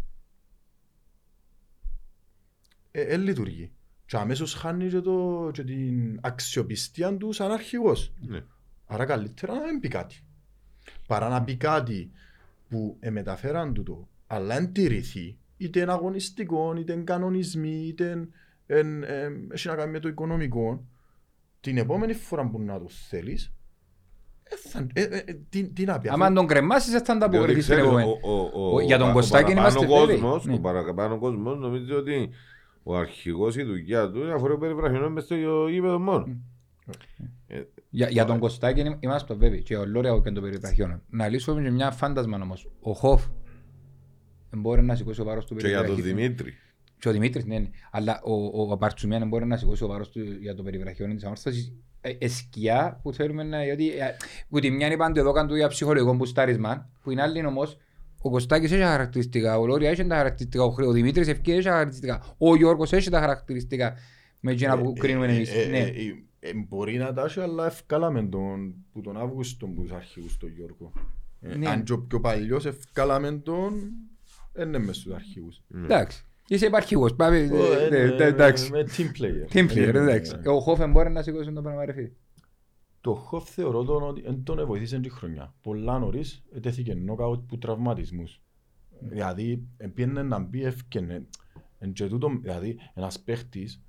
[2.95, 3.71] Ε, ε, λειτουργεί.
[4.05, 8.13] Και αμέσως χάνει και, το, και την αξιοπιστία του σαν αρχηγός.
[8.27, 8.43] Ναι.
[8.85, 10.23] Άρα καλύτερα να μην πει κάτι.
[11.07, 12.11] Παρά να πει κάτι
[12.69, 18.27] που μεταφέραν του το, αλλά εν τηρηθεί, είτε είναι αγωνιστικό, είτε είναι κανονισμοί, είτε
[18.65, 20.85] εν, ε, έχει να κάνει με το οικονομικό,
[21.59, 23.53] την επόμενη φορά που να το θέλεις,
[24.43, 26.09] ε, θα, ε, ε, ε, τι, τι να πει.
[26.09, 28.09] Άμα τον κρεμάσεις θα τα Διότι αποκριθείς την ξέρεις, επόμενη.
[28.09, 30.19] ο- ο- ο- Ο- για τον ο Κωστάκη παραπάνω είμαστε βέβαιοι.
[30.19, 30.53] κόσμος, Ναι.
[30.53, 32.29] Ο παραπάνω κόσμος νομίζει ότι
[32.84, 35.35] ο αρχηγός η δουλειά του είναι αφορά περιβραχιονό μες στο
[35.68, 36.27] γήπεδο μόνο.
[37.89, 41.01] Για, για τον Κωστάκη είμαι- είμαστε βέβαιοι και ο Λόρια και τον περιπραχιών.
[41.10, 42.69] Να λύσουμε και μια φάντασμα όμως.
[42.80, 43.26] Ο Χοφ
[44.49, 46.18] δεν μπορεί να σηκώσει ο βάρος του Και για τον περιπραχιών.
[46.18, 46.53] Δημήτρη.
[46.99, 47.69] Και ο Δημήτρης, ναι, ναι.
[47.91, 51.15] Αλλά ο, ο, ο Παρτσουμιάν δεν μπορεί να σηκώσει ο βάρος του για το περιβραχιόν
[51.15, 51.73] της αμόρφωσης.
[52.01, 53.64] Ε, ε, σκιά που θέλουμε να...
[53.64, 54.15] Γιατί, ε,
[54.49, 57.77] που τη μια είναι πάντου εδώ κάνουν για ψυχολογικό μπουστάρισμα, που είναι άλλη όμως
[58.23, 61.63] ο Κωστάκης έχει χαρακτηριστικά, ο Λόρια έχει τα χαρακτηριστικά, ο, Χρ- ο Δημήτρης Ευκή έχει
[61.63, 63.93] τα χαρακτηριστικά, ο Γιώργος έχει τα χαρακτηριστικά
[64.39, 65.53] με εκείνα που κρίνουμε εμείς.
[65.53, 65.77] Ε, ε, Ναι.
[65.77, 69.91] ε, ε, ε, Μπορεί να τα έχει, αλλά ευκάλαμε τον που τον Αύγουστο που τους
[69.91, 70.91] αρχηγούς τον Γιώργο.
[71.41, 71.69] Ε, Ναι.
[71.69, 73.73] Αν και ο πιο παλιός ευκάλαμε τον,
[74.53, 75.61] δεν είναι μες στους αρχηγούς.
[75.83, 76.25] Εντάξει.
[76.47, 77.15] Είσαι υπαρχηγός.
[77.15, 77.37] Πάμε.
[77.37, 77.47] Ε,
[77.91, 78.71] ε, ε, ε, Εντάξει.
[78.71, 79.53] Με team player.
[79.55, 80.31] Team player, Ε, εντάξει.
[80.43, 82.11] ε, Ο Χόφεν μπορεί να σηκώσει το πράγμα ρε φίλε.
[83.03, 85.53] Το Χοφ θεωρώ τον ότι δεν τον βοηθήσε τη χρονιά.
[85.61, 88.41] Πολλά νωρίς ετέθηκε νόκαουτ που τραυματισμούς.
[88.99, 91.25] Δηλαδή, πήγαινε να μπει ευκαινε.
[91.80, 93.81] Εν και τούτο, δηλαδή, ένας παίχτης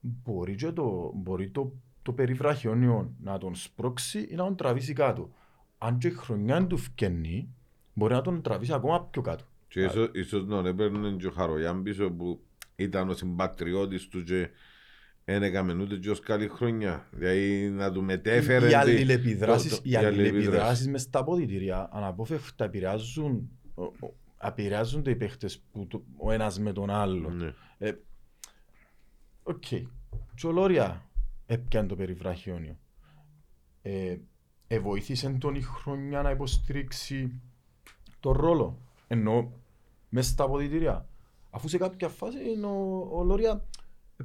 [0.00, 1.72] μπορεί, και το, μπορεί το,
[2.02, 5.30] το περιβραχιόνιο να τον σπρώξει ή να τον τραβήσει κάτω.
[5.78, 7.54] Αν και η χρονιά του φκαινεί,
[7.94, 9.44] μπορεί να τον τραβήσει ακόμα πιο κάτω.
[9.68, 12.40] Και ίσως- ίσως να έπαιρνε και ο Χαρογιάν πίσω που
[12.76, 14.48] ήταν ο συμπατριώτης του και
[15.24, 17.08] δεν έκαμε ούτε και ως καλή χρονιά.
[17.10, 18.64] Δηλαδή να του μετέφερε...
[18.66, 20.36] οι τη- αλληλεπιδράσεις, το- το- οι οι αλληλεπιδράσεις.
[20.38, 26.58] αλληλεπιδράσεις μες στα αποδητήρια αναπόφευκτα επηρεάζουν, ο- ο- επηρεάζονται οι παίχτες που το- ο ένας
[26.58, 27.36] με τον άλλον.
[27.36, 27.54] Ναι.
[27.78, 27.92] Ε,
[29.42, 29.64] Οκ.
[30.34, 31.10] Και ο Λόρια
[31.46, 32.78] έπιανε το περιβραχιόνιο.
[33.82, 34.16] Ε,
[34.66, 37.40] ε, βοήθησε τον η χρονιά να υποστηρίξει
[38.20, 38.78] τον ρόλο.
[39.08, 39.52] Ενώ
[40.08, 41.08] μέσα στα αποδητήρια.
[41.50, 43.64] Αφού σε κάποια φάση ο, ο Λόρια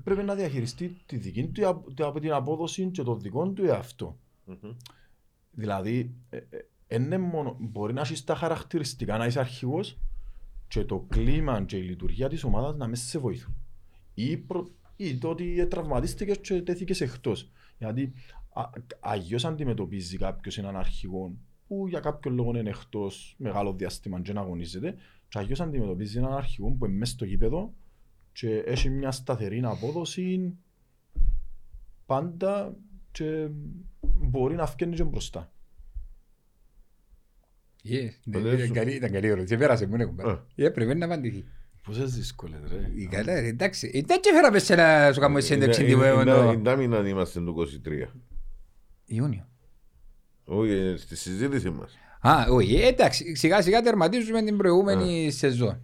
[0.04, 4.18] πρέπει να διαχειριστεί τη δική του απ- από την απόδοση και το δικό του εαυτό.
[4.46, 4.76] Μμμ.
[5.52, 9.98] Δηλαδή, ε, ε, είναι μόνο, μπορεί να έχεις τα χαρακτηριστικά να είσαι αρχηγός
[10.68, 13.56] και το κλίμα και η λειτουργία της ομάδας να μέσα σε βοηθούν.
[14.14, 17.52] Ή, προ, ή το ότι τραυματίστηκες και τέθηκες εκτός.
[17.78, 18.14] Γιατί
[18.54, 18.64] α,
[19.00, 21.34] αγιώς αντιμετωπίζει κάποιος έναν αρχηγό
[21.68, 24.96] που για κάποιον λόγο είναι εκτός μεγάλο διάστημα και να αγωνίζεται
[25.28, 27.74] και αγιώς αντιμετωπίζει έναν αρχηγό που είναι μέσα στο γήπεδο
[28.40, 30.54] και έχει μια σταθερή απόδοση
[32.06, 32.76] πάντα
[33.12, 33.48] και
[34.02, 35.52] μπορεί να φκένει και μπροστά.
[37.84, 39.58] Yes, Ποτέ ήταν σου- καλή- Ήταν καλή ερώτηση.
[39.58, 40.32] Πέρασε μου, ναι, κουμπάρε.
[40.32, 40.46] Α.
[40.56, 41.46] Ε, Πρέπει να απαντηθεί.
[41.84, 42.76] Πόσες δύσκολες ρε.
[42.76, 43.92] Ε, Καλά, ρε, εντάξει.
[43.94, 46.52] Ε, Δεν και φέραμε σε να σου κάνουμε συνέντευξη Είναι- τύπου, ε, είναι- το- είναι-
[46.72, 48.14] είναι μήνα είμαστε το 23.
[49.06, 49.48] Ιούνιο.
[50.46, 51.98] Όχι, ε, στη συζήτηση μας.
[52.22, 55.82] Α, όχι, ε, εντάξει, σιγά σιγά τερματίζουμε την προηγούμενη σεζόν.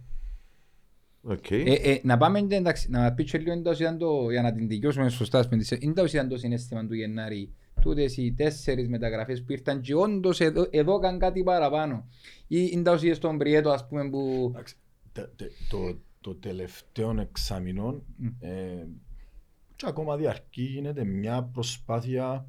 [1.28, 1.50] Οκ.
[1.50, 4.68] Ε, ε, να πάμε, εντάξει, να πει και λίγο εντός ήταν το, για να την
[4.68, 9.44] δικαιώσουμε σωστά, ας πούμε, της- εντός ήταν το συνέστημα του Γενάρη, τούτες οι τέσσερις μεταγραφές
[9.44, 12.08] που ήρθαν και όντως εδώ, εδώ καν κάτι παραπάνω.
[12.46, 14.46] Ή εντός είδες τον Πριέτο, ας πούμε, που...
[14.52, 14.74] Εντάξει,
[15.12, 18.02] τε- τε- το, το τελευταίο εξάμεινο
[18.40, 18.86] ε,
[19.76, 22.46] και ακόμα διαρκεί γίνεται μια προσπάθεια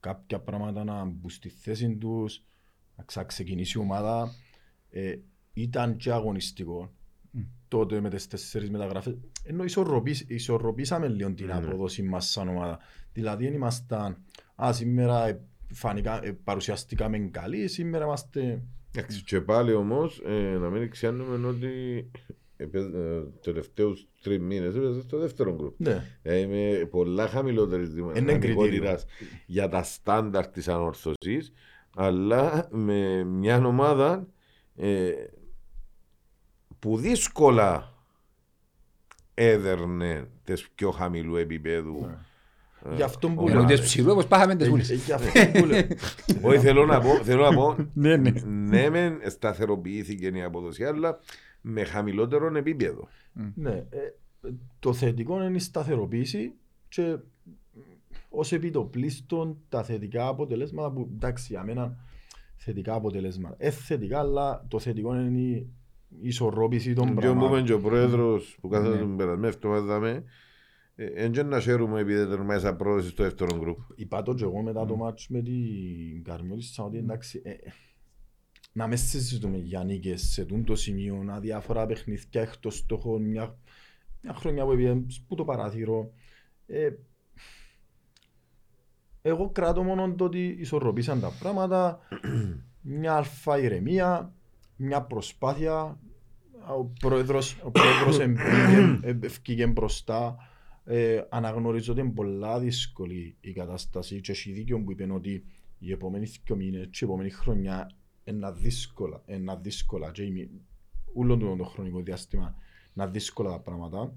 [0.00, 2.44] κάποια πράγματα να μπουν στη θέση τους,
[2.96, 4.34] να ξαξεκινήσει η ομάδα.
[4.90, 5.16] Ε,
[5.52, 6.90] ήταν και αγωνιστικό
[7.68, 9.16] τότε με τις τέσσερις μεταγραφές.
[9.44, 11.52] Ενώ ισορροπήσ, ισορροπήσαμε λίγο την Ναι.
[11.52, 12.78] απόδοση μας σαν ομάδα.
[13.12, 14.16] Δηλαδή δεν ήμασταν,
[14.64, 15.40] α, σήμερα ε,
[15.72, 18.62] φανικά, ε, παρουσιαστήκαμε καλοί, σήμερα είμαστε...
[18.94, 22.10] Εντάξει, Και πάλι όμως, ε, να μην ξέρουμε ότι
[23.40, 25.74] τελευταίους τρεις μήνες έπαιζε στο δεύτερο γκρουπ.
[25.80, 26.04] Ναι.
[26.22, 29.04] Ε, με πολλά χαμηλότερης Είναι δυναμικότητας
[29.46, 31.52] για τα στάνταρ της ανορθωσής,
[31.96, 34.26] αλλά με μια ομάδα
[34.76, 35.10] ε,
[36.78, 37.92] που δύσκολα
[39.34, 42.00] έδερνε τις πιο χαμηλού επίπεδου
[42.88, 42.94] Ναι.
[42.94, 43.58] Γι' αυτό που ο- λέω.
[43.58, 44.90] Ενώ τις ψηλού όπως πάχαμε τις Ε, βούλες.
[44.90, 45.82] ε, Γι' αυτό που λέω.
[46.50, 48.30] Όχι, θέλω να πω, θέλω να πω Ναι, ναι.
[48.46, 51.18] ναι, μεν σταθεροποιήθηκε η απόδοση, αλλά
[51.60, 53.08] με χαμηλότερο επίπεδο.
[53.54, 53.86] Ναι, ε,
[54.78, 56.52] το θετικό είναι η σταθεροποίηση
[56.88, 57.16] και
[58.28, 61.96] ως επιτοπλίστων τα θετικά αποτελέσματα που εντάξει για μένα
[62.56, 63.54] θετικά αποτελέσματα.
[63.58, 65.68] Ε, θετικά, αλλά το θετικό είναι η
[66.20, 67.64] ισορρόπηση των Και μου είπε πραγμάτων.
[67.64, 69.00] και ο πρόεδρος που κάθεται Ναι.
[69.00, 70.24] τον περασμένο εβδομάδα με,
[70.96, 73.78] εν και να χαίρουμε επειδή τερμάσα πρόοδος στο δεύτερο γκρουπ.
[73.94, 77.56] Είπα το και εγώ μετά το μάτσο με την Καρμιώτισσα ότι εντάξει ε, ε,
[78.72, 83.58] να μες συζητούμε για νίκες σε τούν το σημείο, να διάφορα παιχνίδια εκτός στόχων, μια,
[84.20, 86.12] μια χρονιά που πήγε που το παράθυρο.
[86.66, 86.90] Ε,
[89.22, 91.98] εγώ κράτω μόνο το ότι ισορροπήσαν τα πράγματα,
[92.98, 94.32] μια αλφα ηρεμία,
[94.76, 95.98] μια προσπάθεια.
[96.68, 100.36] Ο πρόεδρος, ο πρόεδρος εμπήκε- ε, ευκήγε μπροστά.
[100.84, 105.44] Ε, αναγνωρίζω ότι είναι πολλά δύσκολη η κατάσταση και έχει δίκιο που είπε ότι
[105.78, 107.90] οι επόμενοι δύο μήνες και η επόμενη χρονιά
[108.24, 110.50] είναι δύσκολα, είναι δύσκολα και η-
[111.14, 112.54] όλο το, το χρονικό διάστημα
[112.94, 114.12] είναι δύσκολα τα πράγματα.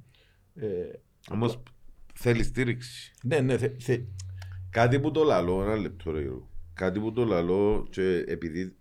[0.55, 0.67] Ε,
[1.31, 1.63] Όμως
[2.13, 3.13] θέλεις στήριξη.
[3.23, 3.97] ναι, ναι, θε, θε,
[4.69, 6.49] Κάτι που το λαλώ, ένα λεπτό ρε Γιώργο.
[6.73, 8.75] Κάτι που το λαλώ και επειδή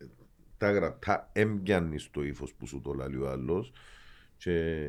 [0.59, 3.73] τα γραπτά έμπιανει στο ύφος που σου το λαλεί ο άλλος
[4.37, 4.89] και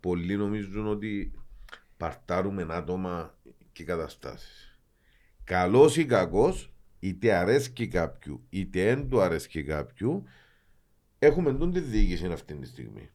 [0.00, 1.32] πολλοί νομίζουν ότι
[1.96, 3.38] παρτάρουμε άτομα
[3.72, 4.78] και καταστάσεις.
[5.44, 10.24] Καλός ή κακός, είτε αρέσκει κάποιου, είτε δεν του αρέσκει κάποιου,
[11.18, 13.10] έχουμε τον τη διοίκηση αυτή τη στιγμή.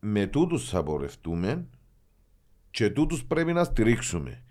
[0.00, 1.66] Με τούτους θα πορευτούμε
[2.70, 4.42] και τούτους πρέπει να στηρίξουμε.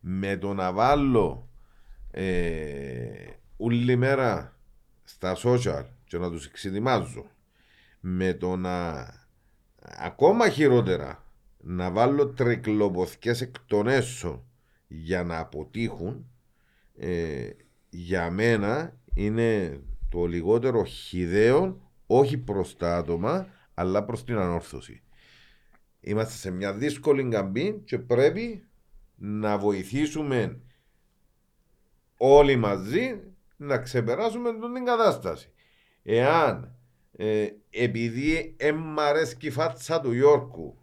[0.00, 1.48] Με το να βάλω
[2.10, 3.28] ε,
[3.58, 4.56] όλη μέρα
[5.04, 7.30] στα social και να τους εξετοιμάζω
[8.00, 9.06] με το να
[9.82, 11.24] ακόμα χειρότερα
[11.60, 14.44] να βάλω τρεκλοποθκές εκ των έσω
[14.88, 16.26] για να αποτύχουν
[16.96, 17.50] ε,
[17.90, 25.02] για μένα είναι το λιγότερο χιδαίο όχι προς τα άτομα αλλά προς την ανόρθωση.
[26.00, 28.66] Είμαστε σε μια δύσκολη καμπή και πρέπει
[29.16, 30.60] να βοηθήσουμε
[32.16, 33.20] όλοι μαζί
[33.60, 35.50] να ξεπεράσουμε τον την κατάσταση.
[36.02, 36.76] Εάν
[37.16, 40.78] ε, επειδή εμ' αρέσκει η φάτσα του Γιώργου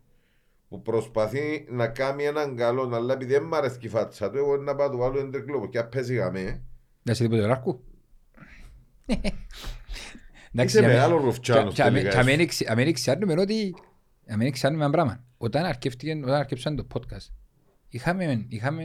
[0.69, 4.57] που προσπαθεί να κάνει έναν καλό, αλλά επειδή δεν μ' αρέσκει η φάτσα του, εγώ
[4.57, 6.61] να πάω του βάλω εντρεκλόπο και απέζει γαμέ.
[7.03, 7.83] Δεν σε τίποτε ο Ράρκου.
[10.63, 12.43] Είσαι μεγάλος ρουφτσάνος Και- και αμέ- τελικά, και αμέν εσύ.
[12.43, 13.75] εξ- αμέν εξιάρνουμε ότι
[14.29, 15.23] αμέν εξιάρνουμε ένα πράγμα.
[15.37, 17.33] Όταν αρκεύτηκε, όταν αρκέψαν το podcast,
[17.95, 18.83] είχαμε, είχαμε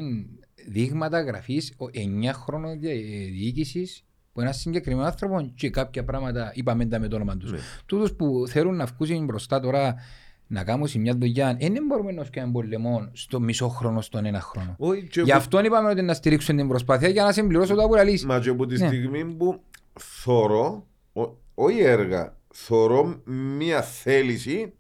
[0.69, 6.99] δείγματα γραφής ο 9 χρόνων διοίκησης που ένας συγκεκριμένος άνθρωπος και κάποια πράγματα είπαμε τα
[6.99, 7.53] με το όνομα τους.
[7.53, 7.59] Ναι.
[7.87, 9.95] Τούτους που θέλουν να βγουν μπροστά τώρα
[10.47, 14.41] να κάνουν σε μια δουλειά, δεν μπορούμε να φτιάξουμε πολεμό στο μισό χρόνο, στον ένα
[14.41, 14.75] χρόνο.
[14.79, 17.87] Όχι, και Γι' που- αυτό είπαμε ότι να στηρίξουν την προσπάθεια για να συμπληρώσω το
[17.87, 18.25] που λαλείς.
[18.25, 18.87] Μα και από τη Ναι.
[18.87, 19.63] στιγμή που
[20.01, 23.23] θωρώ, ο- όχι έργα, θωρώ
[23.57, 24.73] μια θέληση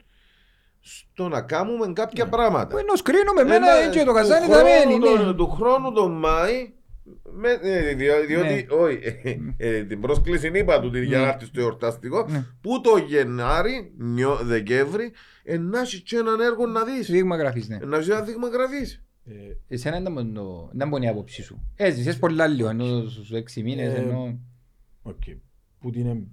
[0.80, 2.66] στο να κάνουμε κάποια πράγματα.
[2.66, 4.98] Που είναι ως κρίνουμε, εμένα Ένα- έτσι το του καζάνι θα χρόνου μένει.
[5.16, 5.34] τον- ναι.
[5.34, 6.72] Του χρόνου τον Μάη,
[7.32, 9.36] με, ε, διο- διότι, όχι, ε,
[9.76, 12.44] ε, την πρόσκληση είπα του την για να έρθει στο εορταστικό, Ναι.
[12.60, 15.12] που το Γενάρη, νιώ, Δεκέμβρη,
[15.44, 17.10] ε, να έχει και έναν έργο να δεις.
[17.10, 17.76] Δείγμα γραφής, ναι.
[17.76, 19.04] Ε, Να έχει ένα δείγμα γραφής.
[19.26, 19.32] ε,
[19.68, 21.62] Εσένα ήταν μόνο- ήταν μόνο η άποψη σου.
[21.76, 24.38] Έζησες πολλά λίγο, ενώ στους έξι μήνες, Ε, ενώ...
[25.02, 25.22] Οκ.
[25.80, 26.26] Που την εμ-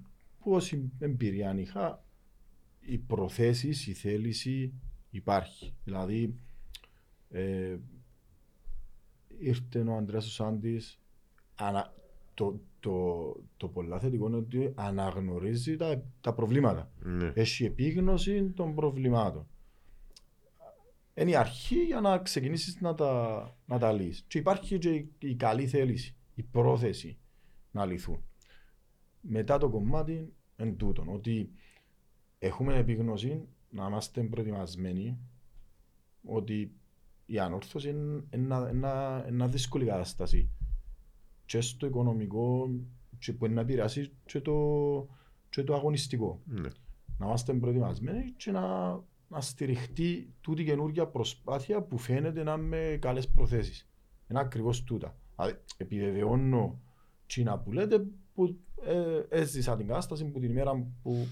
[0.44, 2.04] που όση εμπειρία αν είχα,
[2.88, 4.74] οι προθέσεις, η θέληση
[5.10, 5.74] υπάρχει.
[5.84, 6.36] Δηλαδή,
[7.30, 7.78] ε,
[9.40, 11.00] ήρθε ο Ανδρέας ο Σάντης,
[11.56, 11.94] ανα,
[12.34, 16.92] το, το, το πολλά θετικό είναι ότι αναγνωρίζει τα, τα προβλήματα.
[17.00, 17.32] Ναι.
[17.36, 19.48] Έχει επίγνωση των προβλημάτων.
[21.14, 24.26] Είναι η αρχή για να ξεκινήσεις να τα, να τα λύσεις.
[24.28, 27.18] Και υπάρχει και η, η καλή θέληση, η πρόθεση
[27.72, 28.22] να λυθούν.
[29.22, 31.52] Μετά το κομμάτι εν τούτον, ότι
[32.40, 35.18] έχουμε επίγνωση να είμαστε προετοιμασμένοι
[36.24, 36.72] ότι
[37.26, 40.50] η ανόρθωση είναι ένα, ένα, ένα δύσκολη κατάσταση
[41.46, 42.70] και στο οικονομικό
[43.20, 44.54] και που είναι να επηρεάσει και το,
[45.50, 46.70] και το αγωνιστικό Ναι.
[47.18, 48.90] να είμαστε προετοιμασμένοι και να,
[49.28, 53.90] να στηριχτεί τούτη καινούργια προσπάθεια που φαίνεται να είναι με καλές προθέσεις.
[54.30, 55.16] Είναι ακριβώς τούτα.
[55.36, 56.80] Δηλαδή, επιβεβαιώνω
[57.26, 61.28] τσίνα που λέτε που ε, έζησα την κατάσταση που την ημέρα που,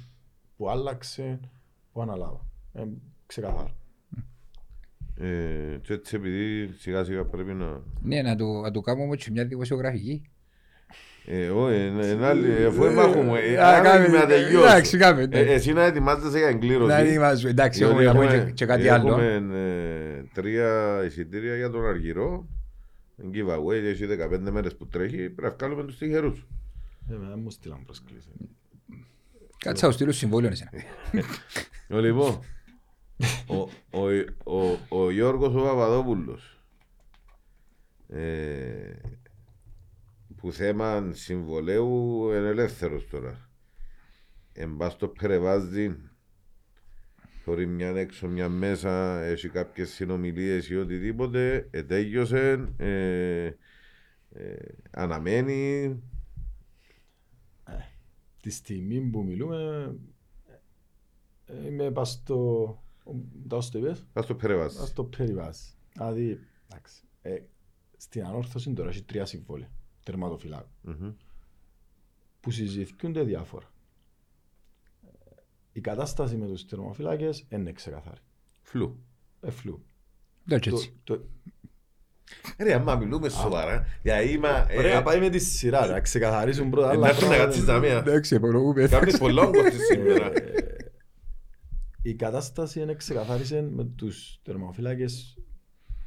[0.58, 1.40] που άλλαξε,
[1.94, 2.46] που αναλάβα.
[2.74, 2.84] Ε,
[3.26, 3.76] ξεκαθάρα.
[5.18, 7.82] Ε, και έτσι επειδή σιγά σιγά πρέπει να...
[8.02, 10.30] Ναι, να το, να το κάνουμε και μια δημοσιογραφική.
[11.28, 13.40] Ε, όχι, είναι- είναι άλλη, αφού μάχουμε.
[13.40, 14.66] ε, Α, αν κάμε- είμαι να τελειώσω.
[14.66, 15.40] εντάξει, κάμε, ναι.
[15.40, 16.88] Ε, Εσύ να ετοιμάζεσαι για εγκλήρωση.
[16.88, 17.50] Να ετοιμάζουμε.
[17.50, 19.08] Εντάξει, Διότι έχουμε να πούμε έχουμε- και- και κάτι άλλο.
[19.20, 19.58] Έχουμε
[20.18, 22.48] ε, τρία εισιτήρια για τον Αργυρό.
[23.34, 25.16] Giveaway, έχει 15 μέρες που τρέχει.
[25.30, 26.46] Πρέπει να βγάλουμε τους τυχερούς.
[27.10, 28.28] Ε, δεν μου στείλαν προσκλήση.
[29.66, 30.72] Κάτσε θα σου στείλω συμβόλαιο εσένα.
[31.90, 32.40] Ο, Λοιπόν,
[33.48, 33.56] ο,
[33.90, 34.08] ο,
[34.44, 36.60] ο, ο Γιώργος ο Παπαδόπουλος
[38.08, 38.94] ε,
[40.36, 43.50] που θέμα συμβολέου είναι ελεύθερος τώρα.
[44.54, 45.96] Εν πας στο Περεβάζι
[47.46, 54.56] χωρί μια έξω μια μέσα έχει κάποιες συνομιλίες ή οτιδήποτε ετέγιωσε ε, ε,
[54.92, 55.90] αναμένει
[58.46, 59.96] Τη στιγμή που μιλούμε,
[61.46, 62.84] ε, είμαι πας στο...
[63.48, 64.78] Τα στο είπες; πας στο Περεβάζι.
[64.78, 65.58] Πας στο περιβάζ.
[65.94, 67.40] Δηλαδή, εντάξει, ε,
[67.98, 69.70] στην ανόρθωση τώρα έχει τρία συμβόλαια
[70.04, 71.12] τερματοφυλάκου Μμμ.
[72.40, 73.72] που συζητιούνται διάφορα.
[75.04, 75.10] Ε,
[75.72, 78.22] Η κατάσταση με τους τερματοφυλάκες είναι ξεκαθαρή.
[78.62, 79.04] Φλου.
[79.42, 79.86] Εφλού.
[80.48, 80.94] Εντάξει Το, έτσι.
[81.04, 81.22] το,
[82.60, 84.66] Ρε, άμα μιλούμε σοβαρά, γιατί είμαι...
[84.70, 87.46] ε, Ωραία, πάει με τη σειρά, να ξεκαθαρίσουν πρώτα άλλα Εντάξει να πράγματα.
[87.50, 87.98] κάτσεις τα μία.
[87.98, 88.88] Εντάξει, απολογούμε.
[88.88, 90.26] Κάνεις πολλά όγκος σήμερα.
[90.34, 90.54] Ε,
[92.02, 95.38] Η κατάσταση είναι ξεκαθάρισε με τους τερμοφύλακες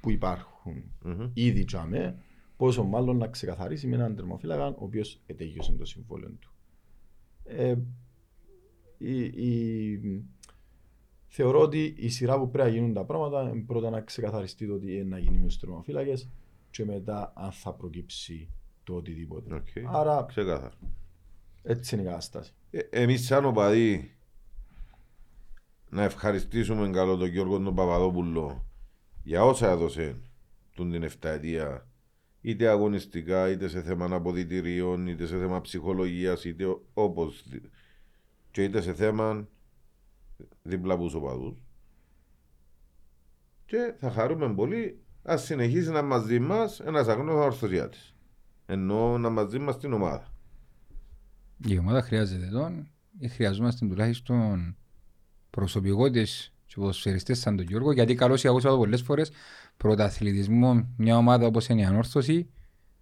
[0.01, 1.31] που υπάρχουν Μμμ.
[1.35, 2.23] ήδη τζαμέ,
[2.57, 6.53] πόσο μάλλον να ξεκαθαρίσει με έναν τερμοφύλακα ο οποίος ετέγιωσε το συμβόλαιο του.
[7.45, 7.74] Ε,
[8.99, 10.24] η, η-
[11.28, 14.78] θεωρώ ότι η σειρά που πρέπει να γίνουν τα πράγματα είναι πρώτα να ξεκαθαριστεί το
[14.78, 16.28] τι είναι να γίνει μες τους τερμοφύλακες
[16.70, 18.48] και μετά αν θα προκύψει
[18.84, 19.55] το οτιδήποτε.
[19.55, 19.66] Οκ.
[19.92, 20.74] Άρα Ξεκάθαρα.
[21.62, 22.52] έτσι είναι η κατάσταση.
[22.70, 24.12] Ε, Εμείς σαν οπαδοί
[25.90, 28.64] να ευχαριστήσουμε καλό τον Γιώργο τον Παπαδόπουλο
[29.22, 30.16] για όσα έδωσε
[30.74, 31.86] τον την 7 ετία
[32.40, 37.64] είτε αγωνιστικά, είτε σε θέμα αποδητηρίων, είτε σε θέμα ψυχολογίας, είτε ο- όπως δι-
[38.50, 39.48] και είτε σε θέμα
[40.62, 41.62] δίπλα από τους οπαδούς.
[43.66, 48.15] Και θα χαρούμε πολύ ας συνεχίσει να μαζί μας ένας αγνός ορθωσιάτης.
[48.66, 50.32] Ενώ να μαζί μας την ομάδα.
[51.66, 52.89] Η ομάδα χρειάζεται τον
[53.19, 54.77] ή χρειαζόμαστε τουλάχιστον
[55.51, 59.31] προσωπικότητες και ποδοσφαιριστές σαν τον Γιώργο γιατί καλώς ή ακούσα το πολλές φορές
[59.77, 62.51] πρωταθλητισμό μια ομάδα όπως είναι η Ανόρθωση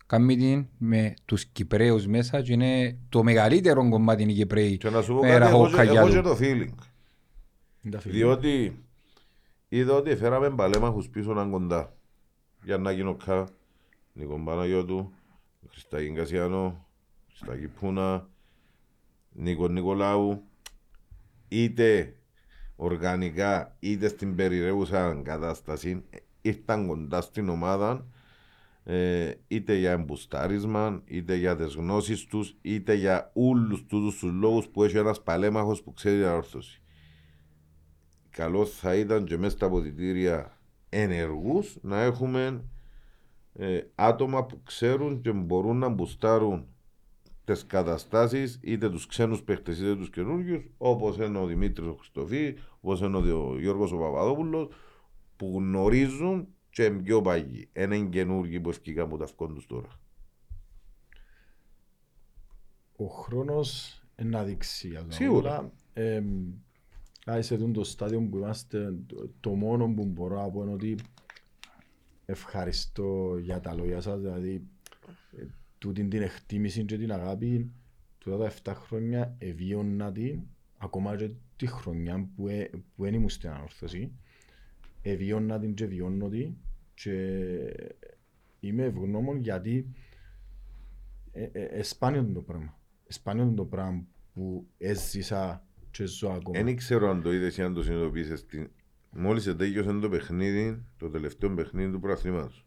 [0.07, 4.91] κάνει την με τους Κυπρέους μέσα και είναι το μεγαλύτερο κομμάτι είναι οι Κυπρέοι Και
[4.91, 6.15] να σου πω με κάτι, έχω, ραχοκοκαλιά και- έχω του.
[6.15, 6.75] και το feeling.
[7.87, 8.19] Είναι τα φίλια.
[8.19, 8.85] Διότι
[9.69, 11.97] είδα ότι φέραμε παλέμαχους πίσω να κοντά.
[12.63, 13.49] Γιάννα Κινοκά,
[14.13, 15.13] Νίκον Παναγιώτου,
[15.69, 16.87] Χριστάκη Κασιανό,
[17.29, 18.29] Χριστάκη Πούνα,
[19.33, 20.43] Νίκον Νικολάου.
[21.49, 22.15] Είτε
[22.77, 28.07] οργανικά είτε στην περιραίουσα κατάσταση ε, ήρθαν κοντά στην ομάδα
[28.85, 34.69] ε, είτε για εμπουστάρισμα, είτε για τις γνώσεις τους, είτε για όλους τούτους τους λόγους
[34.69, 36.81] που έχει ένας παλέμαχος που ξέρει την όρθωση
[38.37, 40.59] καλός θα ήταν και μέσα στα αποδητήρια
[40.89, 42.65] ενεργούς να έχουμε
[43.53, 46.67] ε, άτομα που ξέρουν και μπορούν να μπουστάρουν
[47.45, 52.57] τις καταστάσεις είτε τους ξένους παίχτες είτε τους καινούργιους όπως είναι ο Δημήτρης ο Χριστοφή
[52.81, 54.69] όπως είναι ο Γιώργος ο Παπαδόπουλος
[55.37, 57.69] που γνωρίζουν και είναι πιο παγιοί.
[57.77, 59.89] Είναι καινούργιοι που ευκήκαν από τα αυκόν τους τώρα.
[62.97, 65.59] ο χρόνος είναι να δείξει για τα Σίγουρα.
[65.59, 65.73] όλα.
[65.93, 66.23] Ε,
[67.29, 70.73] άρα σε αυτό το στάδιο που είμαστε, το, το μόνο που μπορώ να πω είναι
[70.73, 70.97] ότι
[72.27, 74.63] ευχαριστώ για τα λόγια σας, δηλαδή
[75.37, 75.45] ε,
[75.79, 77.71] τούτη την εκτίμηση και την αγάπη
[78.19, 80.41] του τα 7 χρόνια εβίωνα την,
[80.79, 84.13] ακόμα και τη χρονιά που, ε, που δεν ήμουν στην ανόρθωση,
[85.03, 86.55] εβίωνα την και βιώνω την
[86.95, 87.15] και
[88.61, 89.95] είμαι ευγνώμων γιατί
[91.33, 92.79] ε, ε, ε, σπάνιο είναι το πράγμα.
[93.09, 95.66] Σπάνιο είναι το πράγμα που έζησα
[95.97, 96.63] και ζω ακόμα.
[96.63, 98.47] Δεν ξέρω αν το είδες ή αν το συνειδητοποίησες.
[98.47, 98.71] Την...
[99.11, 102.67] Μόλις ετέγιωσε το παιχνίδι, το τελευταίο παιχνίδι του προαθλήματος.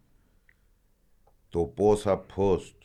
[1.50, 2.76] Το πόσα post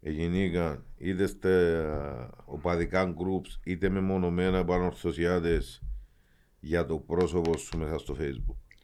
[0.00, 5.82] έγιναν είτε στα οπαδικά groups είτε μεμονωμένα από ανορθωσιάτες
[6.60, 8.76] για το πρόσωπο σου μέσα στο facebook.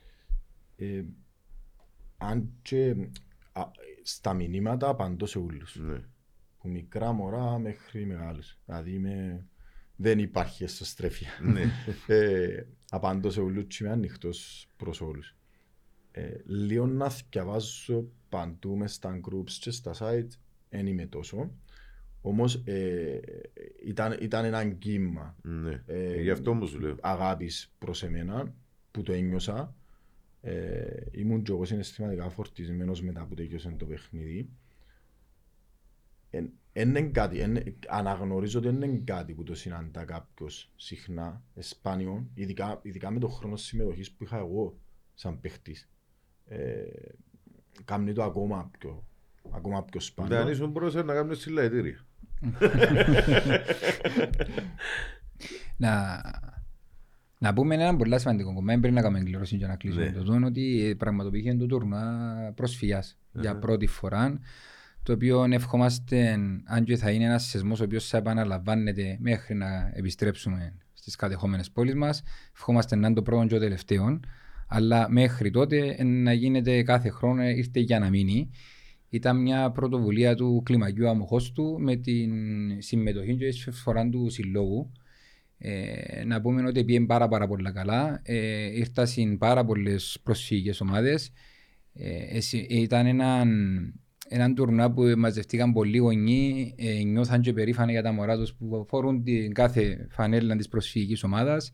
[0.77, 1.05] Ε,
[2.17, 2.97] αν και
[3.53, 3.63] α,
[4.03, 5.77] στα μηνύματα απαντώ σε όλους.
[5.77, 6.03] Ναι.
[6.59, 8.59] Που μικρά μωρά μέχρι μεγάλους.
[8.65, 9.47] Δηλαδή είμαι...
[10.01, 11.29] δεν υπάρχει εσωστρέφεια.
[11.43, 11.63] ναι.
[12.07, 15.35] ε, απαντώ σε όλους και είμαι ανοιχτός προς όλους.
[16.13, 20.39] Ε, λίγο να διαβάζω παντού μες στα groups και στα sites
[20.71, 21.51] δεν είμαι τόσο.
[22.21, 23.21] Όμως ε,
[23.85, 25.83] ήταν, ήταν ένα κύμα ναι.
[25.87, 26.97] Ε, Γι' αυτό μου σου λέω.
[27.01, 28.55] αγάπης προς εμένα
[28.91, 29.75] που το ένιωσα.
[30.41, 34.49] Ε, ήμουν και εγώ συναισθηματικά φορτισμένος μετά που τελειώσε το παιχνίδι.
[36.73, 42.79] Είναι κάτι, εν- αναγνωρίζω ότι δεν είναι κάτι που το συναντά κάποιος συχνά, σπάνιο, ειδικά,
[42.83, 44.79] ειδικά με τον χρόνο συμμετοχής που είχα εγώ
[45.15, 45.91] σαν παίχτης.
[46.47, 46.83] Ε,
[47.85, 49.05] κάνει το ακόμα πιο,
[49.51, 50.39] ακόμα πιο σπάνιο.
[50.39, 52.05] Αν ήσουν μπορούσε να κάνουμε συλλαλητήρια.
[55.77, 56.21] Να,
[57.39, 60.13] να πούμε ένα πολύ σημαντικό κομμάτι πριν να κάνουμε εγκλήρωση για να κλείσουμε Ναι.
[60.13, 64.39] το τόνο ότι πραγματοποιήθηκε το τουρνουά προσφυγιάς για πρώτη φορά
[65.03, 69.91] το οποίο ευχόμαστε αν και θα είναι ένας σεισμός ο οποίος θα επαναλαμβάνεται μέχρι να
[69.95, 72.23] επιστρέψουμε στις κατεχόμενες πόλεις μας
[72.53, 74.21] ευχόμαστε να είναι το πρώτο και το τελευταίο
[74.67, 78.51] αλλά μέχρι τότε ε, να γίνεται κάθε χρόνο ε, ήρθε για να μείνει
[79.09, 82.33] ήταν μια πρωτοβουλία του κλιμακίου αμοχώστου με την
[82.83, 84.93] συμμετοχή και τη φορά του συλλόγου
[85.63, 88.21] ε, να πούμε ότι πήγαινε πάρα, πάρα πολύ καλά.
[88.25, 91.33] Ε, ήρθαν πάρα πολλές προσφυγικές ομάδες.
[91.93, 93.49] Ε, εσύ- ήταν έναν,
[94.33, 98.85] έναν τουρνουά που μαζευτήκαν πολλοί γονεί, ε, νιώθαν και περήφανοι για τα μωρά τους που
[98.89, 101.73] φορούν την κάθε φανέλα της προσφυγικής ομάδας.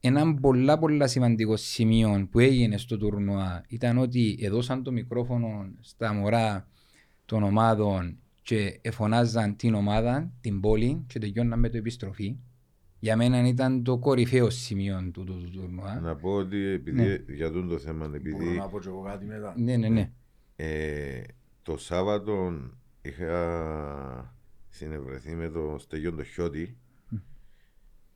[0.00, 6.12] Ένα πολλά πολλά σημαντικό σημείο που έγινε στο τουρνουά ήταν ότι έδωσαν το μικρόφωνο στα
[6.12, 6.68] μωρά
[7.24, 12.36] των ομάδων και εφωνάζαν την ομάδα, την πόλη και τελειώναν με το επιστροφή.
[12.98, 16.00] Για μένα ήταν το κορυφαίο σημείο του, του, του τουρνουά.
[16.00, 19.24] Να πω ότι επειδή για τον το θέμα, Μπορώ επειδή να πω και εγώ κάτι
[19.24, 19.54] μετά.
[19.56, 20.10] Ναι, ναι, ναι.
[20.56, 21.22] ε,
[21.62, 22.52] το Σάββατο
[23.02, 24.34] είχα
[24.68, 26.76] συνευρεθεί με τον Στεγιόν το Χιώτη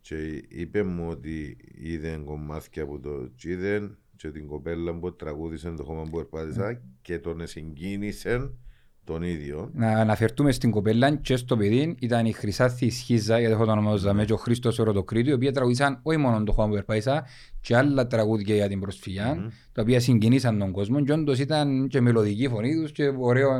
[0.01, 5.85] και είπε μου ότι είδε κομμάτια από το Τζίδεν και την κοπέλα που τραγούδισε το
[5.85, 8.55] χώμα που περπάτησα και τον συγκίνησε
[9.07, 9.71] τον ίδιο.
[9.75, 14.25] Να αναφερθούμε στην κοπέλα και στο παιδί ήταν η Χρυσάθη Σχίζα, γιατί έχω το ονομάζαμε,
[14.25, 17.27] και ο Χρήστος Οροτοκρίτου, οι οποίοι τραγουδίσαν όχι μόνο το χώμα που περπάτησα,
[17.61, 19.49] και άλλα τραγούδια για την προσφυγιά, Μμμ.
[19.73, 23.51] τα οποία συγκινήσαν τον κόσμο, και όντως ήταν και μελωδική φωνή τους και ωραίο,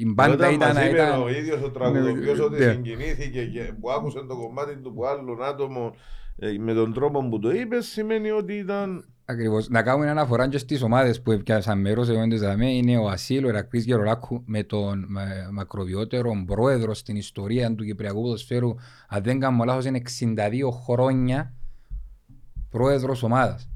[0.00, 0.74] η μπάντα Όταν ήταν...
[0.74, 2.70] μας είπε ήταν- ο ίδιος ο τραγουδοποιός Ναι, ότι ναι.
[2.72, 5.94] συγκινήθηκε και που άκουσε το κομμάτι του που άλλον άτομο
[6.38, 9.68] ε, με τον τρόπο που το είπες σημαίνει ότι ήταν Ακριβώς.
[9.68, 13.08] Να κάνουμε ένα αναφορά και στις ομάδες που έπιασαν μέρος εγώ εντός δαμέ, είναι ο
[13.08, 18.74] Ασίλ, ο Ερακλής Γερολάκου με τον μα- μακροβιότερο πρόεδρο στην ιστορία του Κυπριακού ποδοσφαίρου
[19.08, 21.52] αν δεν κάνω λάθος είναι 62 χρόνια
[22.70, 23.68] πρόεδρος ομάδας.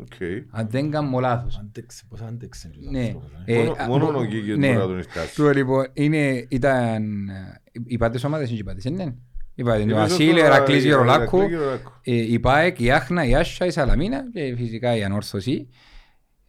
[0.00, 0.12] οκ.
[0.50, 1.58] Αν δεν κάνω λάθος.
[1.58, 2.98] Άντεξε, πώς άντεξε και ο Ναι.
[3.00, 3.52] άνθρωπος, ε.
[3.54, 4.66] Ε, Μόνο- α, Μόνο μπο- ο Γκίγιος ναι.
[4.66, 5.34] μπορεί να τον ειστάσει.
[5.34, 8.90] Του λοιπόν είναι, ήταν, ε, οι πάντες ομάδες είναι οι πάντες, ναι.
[8.90, 11.90] Οι πάντες, ο Είπες Ασίλ, ο τώρα, Ερακλής ε, Γερολάκου, Ερακλή Γερολάκου.
[12.02, 15.68] ε, η ΠΑΕΚ, η Άχνα, η Άσσα, η Σαλαμίνα και φυσικά η Ανόρθωση.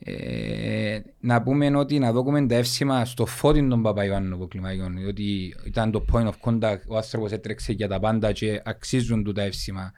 [0.06, 5.56] Ε, να πούμε ότι να δούμε τα εύσημα στο φώτι των Παπαϊωάννου από κλιμάκιον, διότι
[5.66, 9.42] ήταν το point of contact, ο άνθρωπος έτρεξε για τα πάντα και αξίζουν του τα
[9.42, 9.92] εύσημα.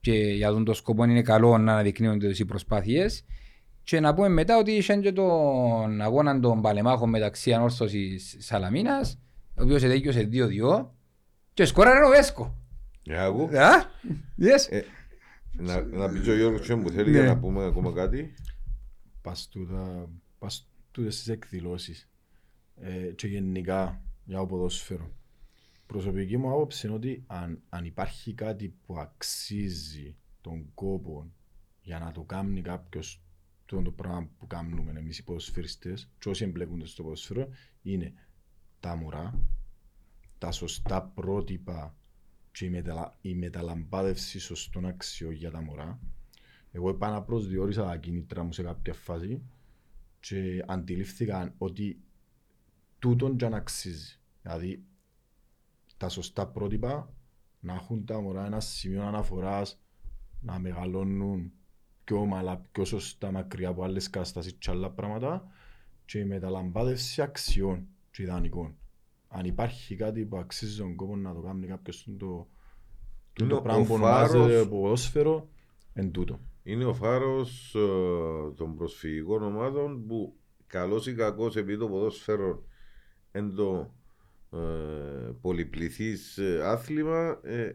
[0.00, 3.24] Και για τον το σκοπό είναι καλό να αναδεικνύονται οι προσπάθειες.
[3.82, 9.18] Και να πούμε μετά ότι είχε και τον αγώνα των παλεμάχων μεταξύ Ανόρθωσης Σαλαμίνας,
[9.54, 10.90] ο οποίος ετέγιωσε 2-2
[11.54, 12.58] και σκόραρε ο Βέσκο.
[13.02, 13.42] Για άκου.
[13.42, 13.70] Α,
[14.38, 14.66] yes.
[14.70, 14.82] Ε,
[15.52, 17.18] Να να πει και ο Γιώργος και που θέλει Ναι.
[17.18, 18.34] για να πούμε ακόμα κάτι.
[19.22, 20.08] πας τούτα-
[20.38, 22.08] πας τούτες στις εκδηλώσεις
[22.76, 25.10] ε, και γενικά για το ποδόσφαιρο.
[25.86, 31.30] Προσωπική μου άποψη είναι ότι αν, αν υπάρχει κάτι που αξίζει τον κόπο
[31.80, 33.22] για να το κάνει κάποιος
[33.66, 37.48] το, το πράγμα που κάνουμε εμείς οι ποδοσφαιριστές και όσοι εμπλέκονται στο ποδοσφαίρο
[37.82, 38.12] είναι
[38.80, 39.40] τα μωρά,
[40.40, 41.94] τα σωστά πρότυπα
[42.52, 46.00] και η, μεταλα, η μεταλαμπάδευση σωστών αξιών για τα μωρά.
[46.72, 49.42] Εγώ επάνω προσδιορίσα τα κίνητρα μου σε κάποια φάση
[50.20, 52.00] και αντιλήφθηκα ότι
[52.98, 54.18] τούτον και αν αξίζει.
[54.42, 54.84] Δηλαδή
[55.96, 57.14] τα σωστά πρότυπα
[57.60, 59.80] να έχουν τα μωρά ένα σημείο αναφοράς
[60.40, 61.52] να μεγαλώνουν
[62.04, 65.50] πιο ομαλά, πιο σωστά μακριά από άλλες καταστάσεις και άλλα πράγματα
[66.04, 68.79] και η μεταλαμπάδευση αξιών και ιδανικών.
[69.32, 72.26] Αν υπάρχει κάτι που αξίζει τον κόπο να το κάνει κάποιος το,
[73.32, 74.30] το, Είναι το ο πράγμα που φάρος.
[74.34, 75.48] ονομάζεται ποδόσφαιρο
[75.92, 76.40] εν τούτο.
[76.62, 77.80] Είναι ο φάρος ε,
[78.56, 80.36] των προσφυγικών ομάδων που
[80.66, 82.62] καλός ή κακός επειδή το ποδόσφαιρο
[83.34, 83.94] είναι το
[84.52, 84.58] ε,
[85.40, 87.72] πολυπληθής ε, άθλημα ε,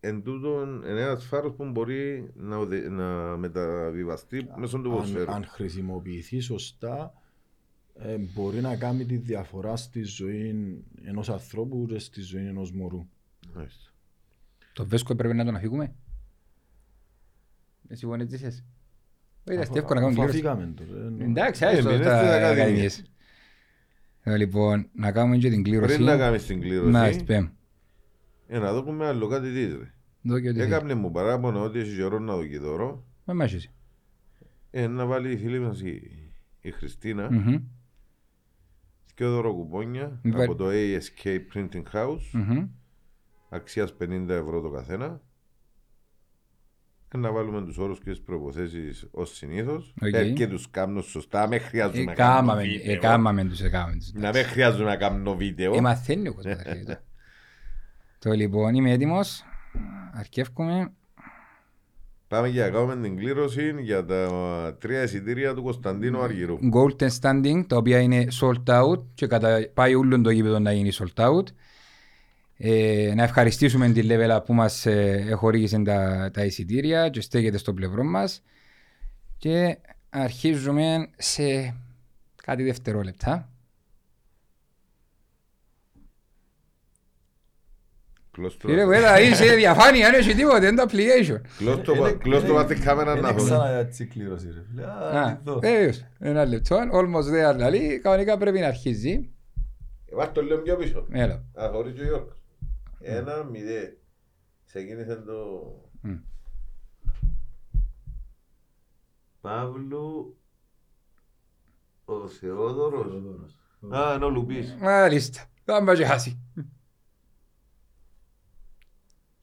[0.00, 5.30] εν τούτον είναι ένας φάρος που μπορεί να, οδε- να μεταβιβαστεί μέσω του αν, ποδοσφαίρου.
[5.32, 7.12] αν χρησιμοποιηθεί σωστά,
[7.94, 10.54] ε, μπορεί να κάνει τη διαφορά στη ζωή
[11.04, 13.06] ενός ανθρώπου και στη ζωή ενός μωρού.
[13.54, 13.90] Μάλιστα.
[14.72, 15.94] Το Βέσκο πρέπει να τον αφήγουμε.
[17.88, 18.64] Εσύ πονείς εσύ.
[19.48, 20.38] Όχι, είναι εύκολο να κάνουμε κλήρωση.
[20.48, 20.82] Αφήκαμε το.
[21.20, 22.60] ε, Εντάξει, Ε, άστο μείνε τα στις ακαδημίες.
[22.60, 23.04] ακαδημίες.
[24.22, 25.94] Ε, Λοιπόν, να κάνουμε και την κλήρωση.
[25.94, 27.48] Πριν να κάνεις την κλήρωση, Μάλιστα, πέμ.
[28.46, 29.92] ε, να δούμε άλλο κάτι τι ρε.
[30.22, 30.72] Δω και ό,τι θέλεις.
[30.74, 33.04] Έκαμε μου παράπονο ότι έχει καιρό να δω δώρο.
[33.24, 33.70] Μα μάχεσαι εσύ.
[34.70, 36.10] Ε, να βάλει η φίλη μας η,
[36.60, 37.28] η Χριστίνα
[39.14, 39.20] Μμμ.
[39.20, 42.66] και δωροκουπόνια Βε- από το ASK Printing House Μμμ.
[43.48, 45.20] αξίας 50 ευρώ το καθένα
[47.10, 50.12] και να βάλουμε τους όρους και τις προϋποθέσεις ως συνήθως Οκ.
[50.12, 54.12] Ε, και τους κάνω σωστά, με χρειάζομαι να κάνω Εκάμαμε, βίντεο εκάμαμε τους, εκάμαμε τους.
[54.12, 56.54] να με χρειάζομαι να κάνω βίντεο Ε, μαθαίνει ο κόσμος.
[56.56, 56.96] αρχίζει.
[58.18, 59.44] Το λοιπόν, είμαι έτοιμος.
[60.12, 60.92] Αρκεύκομαι.
[62.34, 67.64] Πάμε για να κάνουμε την κλήρωση για τα τρία εισιτήρια του Κωνσταντίνου Αργυρού Golden Standing,
[67.66, 69.68] τα οποία είναι sold out και κατα...
[69.74, 71.42] πάει όλο το γήπεδο να γίνει sold out.
[72.56, 77.58] Ε, να ευχαριστήσουμε τη Level Up που μας ε, χορήγησε τα, τα εισιτήρια και στέκεται
[77.58, 78.42] στο πλευρό μας
[79.38, 79.78] και
[80.10, 81.74] αρχίζουμε σε
[82.44, 83.48] κάτι δευτερόλεπτα.
[83.52, 83.52] Κλώς
[88.12, 88.23] το-
[88.58, 91.40] Κύριε Βουέτα, είσαι διαφάνεια, δεν έχει τίποτε, είναι το application.
[91.58, 94.84] κλώς το- κλώς το πάτε κάμερα να Είναι δω ξανά έτσι κλήρωση ρε φίλε.
[94.86, 95.58] Α, Α, εδώ.
[95.58, 99.28] Βέβαιος, ένα λεπτό, almost there, δηλαδή, κανονικά πρέπει να αρχίζει.
[100.12, 101.44] Βάζ' το λίγο πιο πίσω Έλα.
[101.54, 102.36] Αχωρίζει ο Γιώργος
[103.00, 103.96] Ένα μηδέ
[104.66, 105.34] Ξεκίνησε το
[106.00, 106.14] Μμ.
[109.40, 110.36] Παύλου
[112.04, 113.06] Ο Θεόδωρος
[113.94, 116.38] Α, είναι ο Λουπής Μάλιστα, θα πάει και χάσει.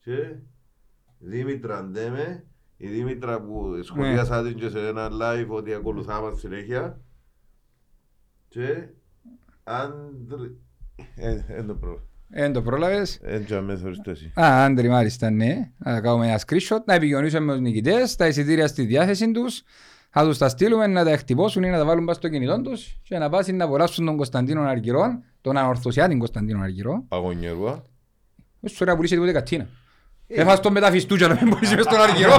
[0.04, 0.34] Και
[1.18, 2.44] Δήμητρα Ντέμε
[2.76, 7.00] Η Δήμητρα που σχολίασα την και σε ένα live ότι ακολουθά μας συνέχεια
[8.48, 8.88] Και
[9.64, 10.56] Άντρη
[11.16, 13.18] Ε, δεν το πρόβλημα Δεν το πρόλαβες.
[13.22, 15.70] Έτσι αμέσως οριστώ εσύ Α, Άντρη, μάλιστα, ναι.
[15.78, 19.62] Να κάνουμε ένα screenshot, να επικοινωνήσουμε με τους νικητές, τα εισιτήρια στη διάθεση τους.
[20.10, 23.00] Θα τους τα στείλουμε να τα εκτυπώσουν ή να τα βάλουν πάνω στο κινητό τους
[23.02, 27.04] και να πάσουν να απολαύσουν τον Κωνσταντίνο Αργυρό, τον ανορθωσιάτη Κωνσταντίνο Αργυρό.
[27.08, 27.84] Αγωνιερούα
[28.60, 29.68] Δεν σου ωραία πουλήσει τίποτε κατσίνα.
[30.34, 32.38] Έφας τον μεταφιστούκια να μην πουλήσει μες στον Αργυρό.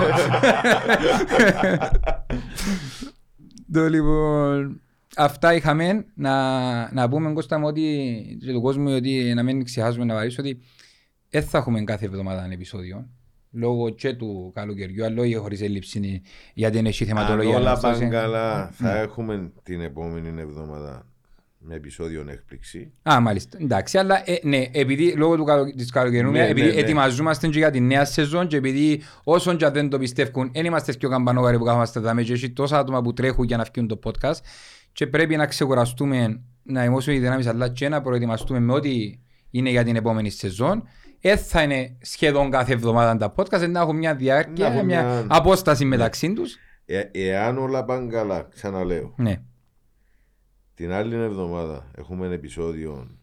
[3.74, 4.82] Το λοιπόν,
[5.16, 10.06] αυτά είχαμε να, να πούμε Κώστα μου ότι και του κόσμου ότι να μην ξεχάσουμε
[10.06, 10.60] να βαρύσω ότι
[11.30, 13.08] δεν θα έχουμε κάθε εβδομάδα ένα επεισόδιο
[13.52, 16.22] λόγω και του καλοκαιριού αλλά όχι χωρίς έλλειψη
[16.54, 17.58] γιατί είναι έχει Αν θεματολογία.
[17.58, 18.10] όλα αυτό, πάνε ε.
[18.10, 19.00] καλά, θα Ναι.
[19.00, 21.06] έχουμε την επόμενη εβδομάδα
[21.66, 22.92] με επεισόδιο έκπληξη.
[23.10, 23.58] Α, μάλιστα.
[23.62, 26.80] Εντάξει, αλλά ε, ναι, επειδή λόγω του καλο, της καλοκαιριού, Ναι, επειδή ναι, ναι.
[26.80, 30.66] ετοιμαζόμαστε και για τη νέα σεζόν και επειδή όσον και αν δεν το πιστεύουν, δεν
[30.66, 34.00] είμαστε πιο καμπανόβαροι που κάθομαστε εδώ και έχει τόσα άτομα που τρέχουν για να φτιάξουν
[34.00, 34.40] το podcast
[34.92, 39.20] και πρέπει να ξεκουραστούμε, να ενώσουμε οι δυνάμεις αλλά και να προετοιμαστούμε με ό,τι
[39.50, 40.84] είναι για την επόμενη σεζόν.
[41.22, 45.04] Δεν θα είναι σχεδόν κάθε εβδομάδα τα podcast, να έχουν μια Να διάρκεια, έχουν μια
[45.04, 46.56] μια- απόσταση μεταξύ τους.
[46.86, 49.42] Ε, εάν όλα πάνε καλά, ξαναλέω, Ναι.
[50.74, 53.18] Την άλλη εβδομάδα έχουμε ένα επεισόδιο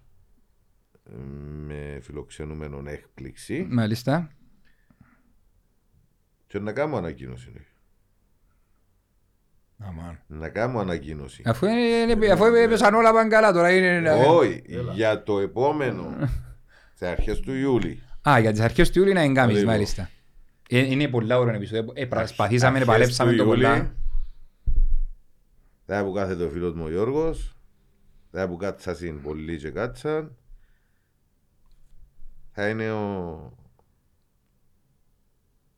[1.10, 1.16] ε,
[1.66, 4.30] με φιλοξενούμενο έκπληξη Μάλιστα.
[6.46, 7.52] και να κάνω ανακοίνωση.
[9.78, 10.18] Αμάν.
[10.26, 11.42] Να κάνω ανακοίνωση.
[11.44, 14.10] Αφού, είναι, αφού έπεσαν όλα πάνε καλά τώρα είναι...
[14.10, 14.62] Όχι,
[14.94, 16.16] για το επόμενο,
[16.98, 18.02] σε αρχές του Ιούλη.
[18.28, 19.72] Α, για τις αρχές του Ιούλη να εγκάμεις, Λοιπόν.
[19.72, 20.10] μάλιστα.
[20.68, 21.92] Ε, είναι πολλά ώρα επεισόδιο.
[21.94, 23.94] Ε, προσπαθήσαμε, Αρχές παλέψαμε του το Ιούλη, πολλά.
[25.92, 27.56] Θα που κάθεται ο φίλος μου ο Γιώργος,
[28.30, 30.36] θα που κάτσασαν πολλοί και κάτσαν,
[32.50, 33.52] θα είναι ο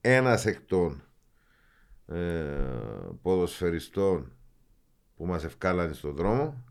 [0.00, 1.02] ένας εκ των
[2.06, 4.32] ε, ποδοσφαιριστών
[5.16, 6.64] που μας ευκάλανε στον δρόμο,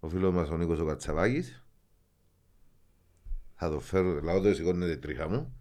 [0.00, 1.64] ο φίλος μας ο Νίκος ο Κατσαβάκης,
[3.54, 5.57] θα το φέρω, λαό το σηκώνεται η τρίχα μου,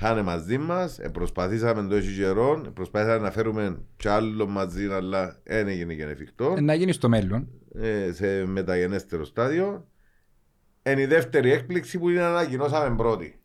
[0.00, 4.46] θα είναι μαζί μας, ε, προσπαθήσαμε το έχει καιρό, ε, προσπαθήσαμε να φέρουμε κι άλλο
[4.46, 7.48] μαζί, αλλά δεν έγινε και εφικτό, Ε, Να γίνει στο μέλλον.
[7.74, 9.88] ε, σε μεταγενέστερο στάδιο.
[10.82, 13.40] Είναι η δεύτερη έκπληξη που είναι ανακοινώσαμε πρώτη.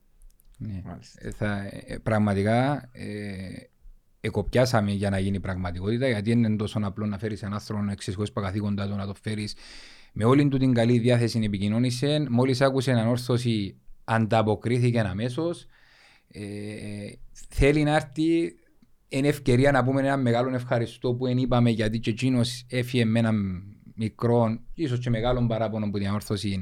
[0.58, 0.82] Ναι.
[0.86, 1.20] Μάλιστα.
[1.28, 3.08] Ε, θα, ε, πραγματικά ε,
[4.22, 7.92] εκοπιάσαμε για να γίνει πραγματικότητα γιατί δεν είναι τόσο απλό να φέρεις έναν άνθρωπο να
[7.92, 9.56] εξισχώσεις τα καθήκοντά του, να το φέρεις
[10.14, 12.26] με όλη του την καλή διάθεση επικοινώνησε.
[12.30, 15.68] Μόλις άκουσε ανόρθωση ανταποκρίθηκε αμέσως.
[16.36, 17.12] Ε,
[17.50, 18.56] θέλει να έρθει
[19.08, 23.20] είναι ευκαιρία να πούμε ένα μεγάλο ευχαριστώ που δεν είπαμε γιατί και εκείνος έφυγε με
[23.20, 23.32] ένα
[23.96, 26.62] μικρό, ίσως και μεγάλο παράπονο που την ανόρθωση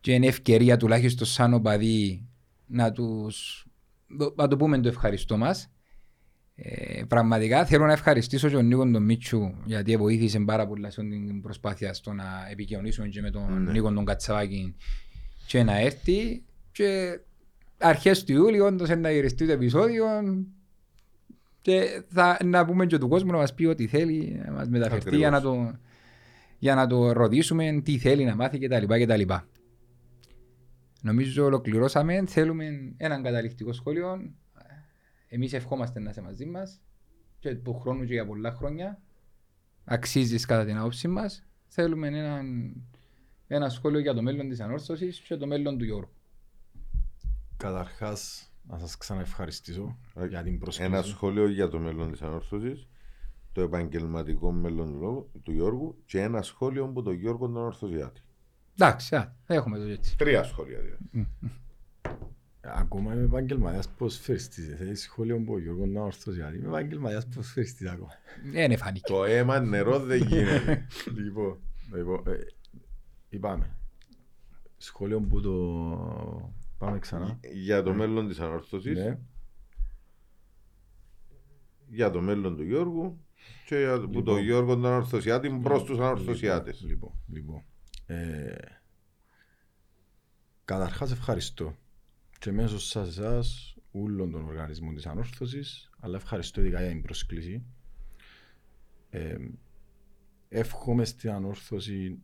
[0.00, 2.26] και είναι ευκαιρία τουλάχιστον σαν οπαδί
[2.66, 3.66] να τους
[4.36, 5.70] να το πούμε το ευχαριστώ μας.
[6.54, 11.02] Ε, πραγματικά θέλω να ευχαριστήσω και τον Νίκο τον Μίτσου γιατί βοήθησε πάρα πολλά σε
[11.02, 13.70] την προσπάθεια στο να επικοινωνήσουμε και με τον Ναι.
[13.70, 14.74] Νίκο τον Κατσαβάκη
[15.46, 16.42] και να έρθει
[16.72, 17.20] και
[17.78, 20.06] αρχές του Ιούλη όντως να γυριστεί το επεισόδιο
[21.60, 25.16] και θα να πούμε και του κόσμου να μας πει ό,τι θέλει να μας μεταφερθεί
[25.16, 25.78] για να, το,
[26.58, 28.84] για να το ρωτήσουμε τι θέλει να μάθει κτλ.
[28.86, 29.32] κτλ.
[31.00, 32.24] Νομίζω ολοκληρώσαμε.
[32.26, 34.32] Θέλουμε έναν καταληκτικό σχόλιο.
[35.28, 36.80] Εμείς ευχόμαστε να είσαι μαζί μας
[37.38, 39.02] και του χρόνου και για πολλά χρόνια.
[39.84, 42.42] Αξίζεις κατά την άποψή μας θέλουμε ένα,
[43.46, 46.17] ένα σχόλιο για το μέλλον της ανόρθωσης και το μέλλον του Γιώργου.
[47.58, 49.98] Καταρχάς, να σας ξαναευχαριστήσω
[50.28, 50.90] για την πρόσκληση.
[50.92, 52.88] Ένα σχόλιο για το μέλλον της ανόρθωσης,
[53.52, 58.20] το επαγγελματικό μέλλον του Λόγου- του Γιώργου και ένα σχόλιο από τον Γιώργο τον Ορθωσιάτη.
[58.74, 60.16] Εντάξει, α, έχουμε το έτσι.
[60.16, 61.28] Τρία σχόλια δηλαδή.
[62.60, 64.74] Ακόμα είμαι επαγγελματίας ποδοσφαιριστής.
[64.76, 66.36] Θέλεις σχόλιο από ο Γιώργος να ορθώσει.
[66.38, 68.10] γιατί Είμαι επαγγελματίας ποδοσφαιριστής ακόμα.
[68.52, 69.12] Δεν φάνηκε.
[69.12, 70.86] το αίμα νερό δεν γίνεται.
[71.24, 71.58] Λοιπόν,
[71.94, 72.38] λοιπόν, ε,
[73.28, 73.76] είπαμε.
[74.76, 76.52] Σχόλιο που το...
[76.78, 77.40] Πάμε ξανά.
[77.52, 79.18] για το μέλλον της ανόρθωση, Ναι.
[81.88, 83.24] για το μέλλον του Γιώργου
[83.66, 84.24] και για που Λοιπόν.
[84.24, 86.74] τον Γιώργο τον Ορθωσιάτη προς τους ανορθωσιάτε.
[86.80, 87.64] Λοιπόν, λοιπόν.
[88.06, 88.54] Ε,
[90.64, 91.76] καταρχάς ευχαριστώ
[92.38, 97.64] και μέσω σε εσάς όλων των οργανισμών της ανόρθωσης αλλά ευχαριστώ ειδικά για την πρόσκληση.
[99.10, 99.36] Ε,
[100.48, 102.18] εύχομαι στην ανόρθωση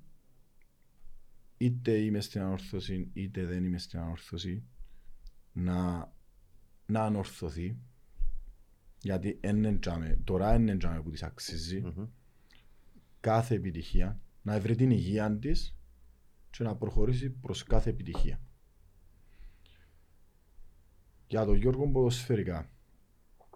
[1.65, 4.65] είτε είμαι στην ανόρθωση είτε δεν είμαι στην ανόρθωση
[5.53, 6.13] να,
[6.87, 7.79] να ανορθωθεί
[9.01, 11.83] γιατί εν εντζάμε, τώρα δεν εντζάμε που της αξίζει
[13.21, 15.77] κάθε επιτυχία, να βρει την υγεία της
[16.51, 18.41] και να προχωρήσει προς κάθε επιτυχία.
[21.27, 22.71] Για τον Γιώργο ποδοσφαιρικά.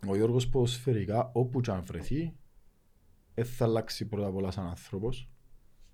[0.06, 2.36] Ο Γιώργος ποδοσφαιρικά όπου και αν βρεθεί
[3.34, 5.30] δεν θα αλλάξει πρώτα απ' όλα σαν άνθρωπος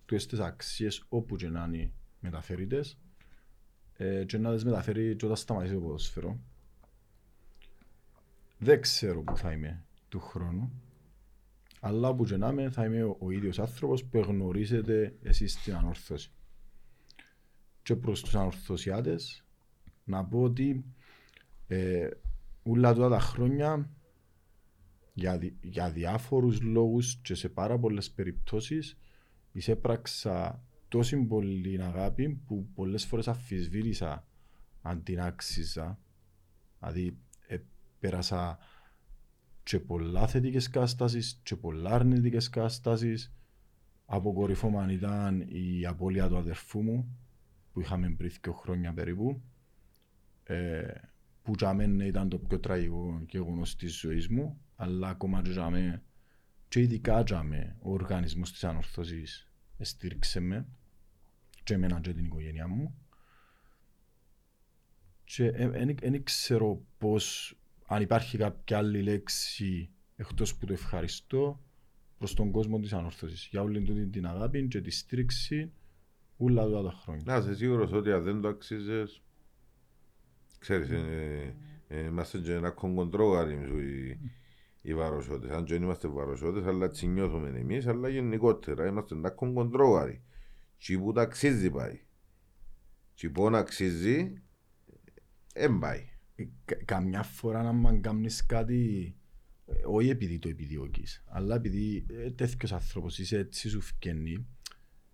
[0.05, 1.93] του τις αξίες όπου και να είναι
[2.25, 2.99] μεταφέρητες
[3.97, 6.39] ε, και να τις μεταφέρει και όταν σταματήσει το ποδοσφαιρό.
[8.59, 10.73] Δεν ξέρω που θα είμαι του χρόνου
[11.81, 15.75] αλλά όπου και να είμαι θα είμαι ο, ο ίδιος άνθρωπος που γνωρίζετε εσείς στην
[15.75, 16.31] ανόρθωση.
[17.83, 19.45] Και προς τους ανορθωσιάτες
[20.05, 20.85] να πω ότι
[21.67, 22.09] ε,
[22.63, 23.91] όλα τούτα τα χρόνια
[25.15, 28.99] για, δι- για διάφορους λόγους και σε πάρα πολλές περιπτώσεις
[29.53, 30.63] εισέπραξα
[30.95, 34.27] τόση πολύ αγάπη που πολλές φορές αφισβήτησα
[34.83, 35.99] αν την άξιζα.
[36.79, 37.59] Δηλαδή ε,
[37.99, 38.59] πέρασα
[39.63, 43.35] και πολλά θετικές καταστάσεις και πολλά αρνητικές καταστάσεις.
[44.05, 47.19] Αποκορυφώμαν ήταν η απώλεια του αδερφού μου
[47.73, 49.43] που είχαμε πριν δύο χρόνια περίπου
[50.45, 50.87] ε,
[51.43, 55.71] που για μένα ήταν το πιο τραγικό γεγονός της ζωής μου αλλά ακόμα και για
[55.71, 56.03] μένα
[56.69, 60.67] και ειδικά για μένα ο οργανισμός της ανορθώσης στήριξε με
[61.65, 62.95] και εμένα και την οικογένειά μου
[65.25, 65.51] και
[66.01, 71.61] δεν ξέρω πώς αν υπάρχει κάποια άλλη λέξη εκτός που το ευχαριστώ
[72.19, 75.73] προς τον κόσμο της ανόρθωσης για όλη τούτη την αγάπη και τη στήριξη
[76.37, 77.23] όλα αυτά τα χρόνια.
[77.27, 79.23] Να είσαι σίγουρος ότι αν δεν το αξίζεις,
[80.59, 81.57] ξέρεις, ε,
[81.89, 84.19] ε, είμαστε και ένα κογκοντρόγαρι οι,
[84.81, 85.51] οι βαροσότες.
[85.51, 90.23] Αν και δεν είμαστε βαροσότες, αλλά έτσι νιώθουμε εμείς, αλλά γενικότερα είμαστε ένα κογκοντρόγαρι.
[90.79, 92.01] Τι που τα αξίζει πάει.
[93.15, 94.43] Τι που να αξίζει,
[95.55, 96.09] δεν πάει.
[96.37, 99.15] Ε, κα- καμιά φορά να μ' κάνεις κάτι
[99.67, 104.47] ε, όχι επειδή το επιδιώκεις αλλά επειδή ε, τέτοιος άνθρωπος είσαι έτσι σου φκένει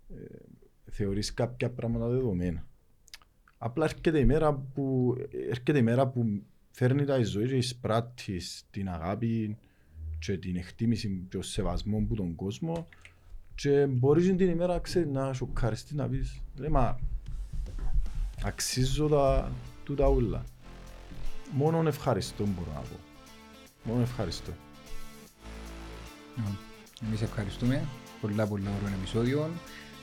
[0.09, 0.25] ε,
[0.91, 2.67] θεωρείς κάποια πράγματα δεδομένα
[3.59, 5.15] απλά έρχεται η μέρα που,
[5.49, 9.57] έρχεται η μέρα που φέρνει τα η ζωή και εισπράττεις την αγάπη
[10.19, 12.89] και την εκτίμηση και ο σεβασμό που τον κόσμο
[13.63, 16.99] και μπορείς την ημέρα ξέρεις, να σοκαριστείς να πεις ρε μα
[18.45, 19.53] αξίζω τα,
[19.85, 20.45] τούτα ούλα
[21.51, 22.97] Μόνον ευχαριστώ μπορώ να πω.
[23.83, 24.51] Μόνο ευχαριστώ.
[27.07, 27.85] Εμείς ευχαριστούμε.
[28.21, 29.51] Πολλά πολλά ωραίο επεισόδιο.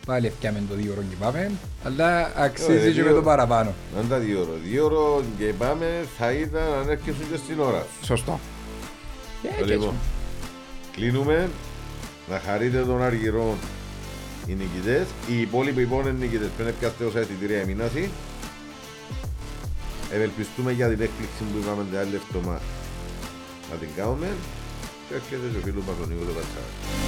[0.05, 1.51] Πάλι ευκάμε το δύο ώρο και πάμε.
[1.83, 3.73] Αλλά αξίζει Ωραία, και με δύο- το παραπάνω.
[3.97, 7.81] Αν τα δύο ώρο, δύο ώρο και πάμε, θα ήταν αν έρχεσαι και στην ώρα
[7.81, 8.05] σου.
[8.05, 8.39] Σωστό.
[9.41, 9.63] Και έτσι.
[9.71, 9.93] Λοιπόν,
[10.91, 11.49] κλείνουμε.
[12.29, 13.57] Να χαρείτε τον Αργυρό
[14.47, 15.07] οι νικητές.
[15.27, 16.49] Οι υπόλοιποι λοιπόν είναι νικητές.
[16.55, 18.09] Πρέπει να πιάσετε όσα εισιτήρια εμείναση.
[20.13, 22.61] Ευελπιστούμε για την έκπληξη που είπαμε την άλλη εβδομάδα
[23.71, 24.27] να την κάνουμε.
[25.07, 27.06] Και έρχεται και ο φίλος μας ο Νίκος ο Κατσάρας.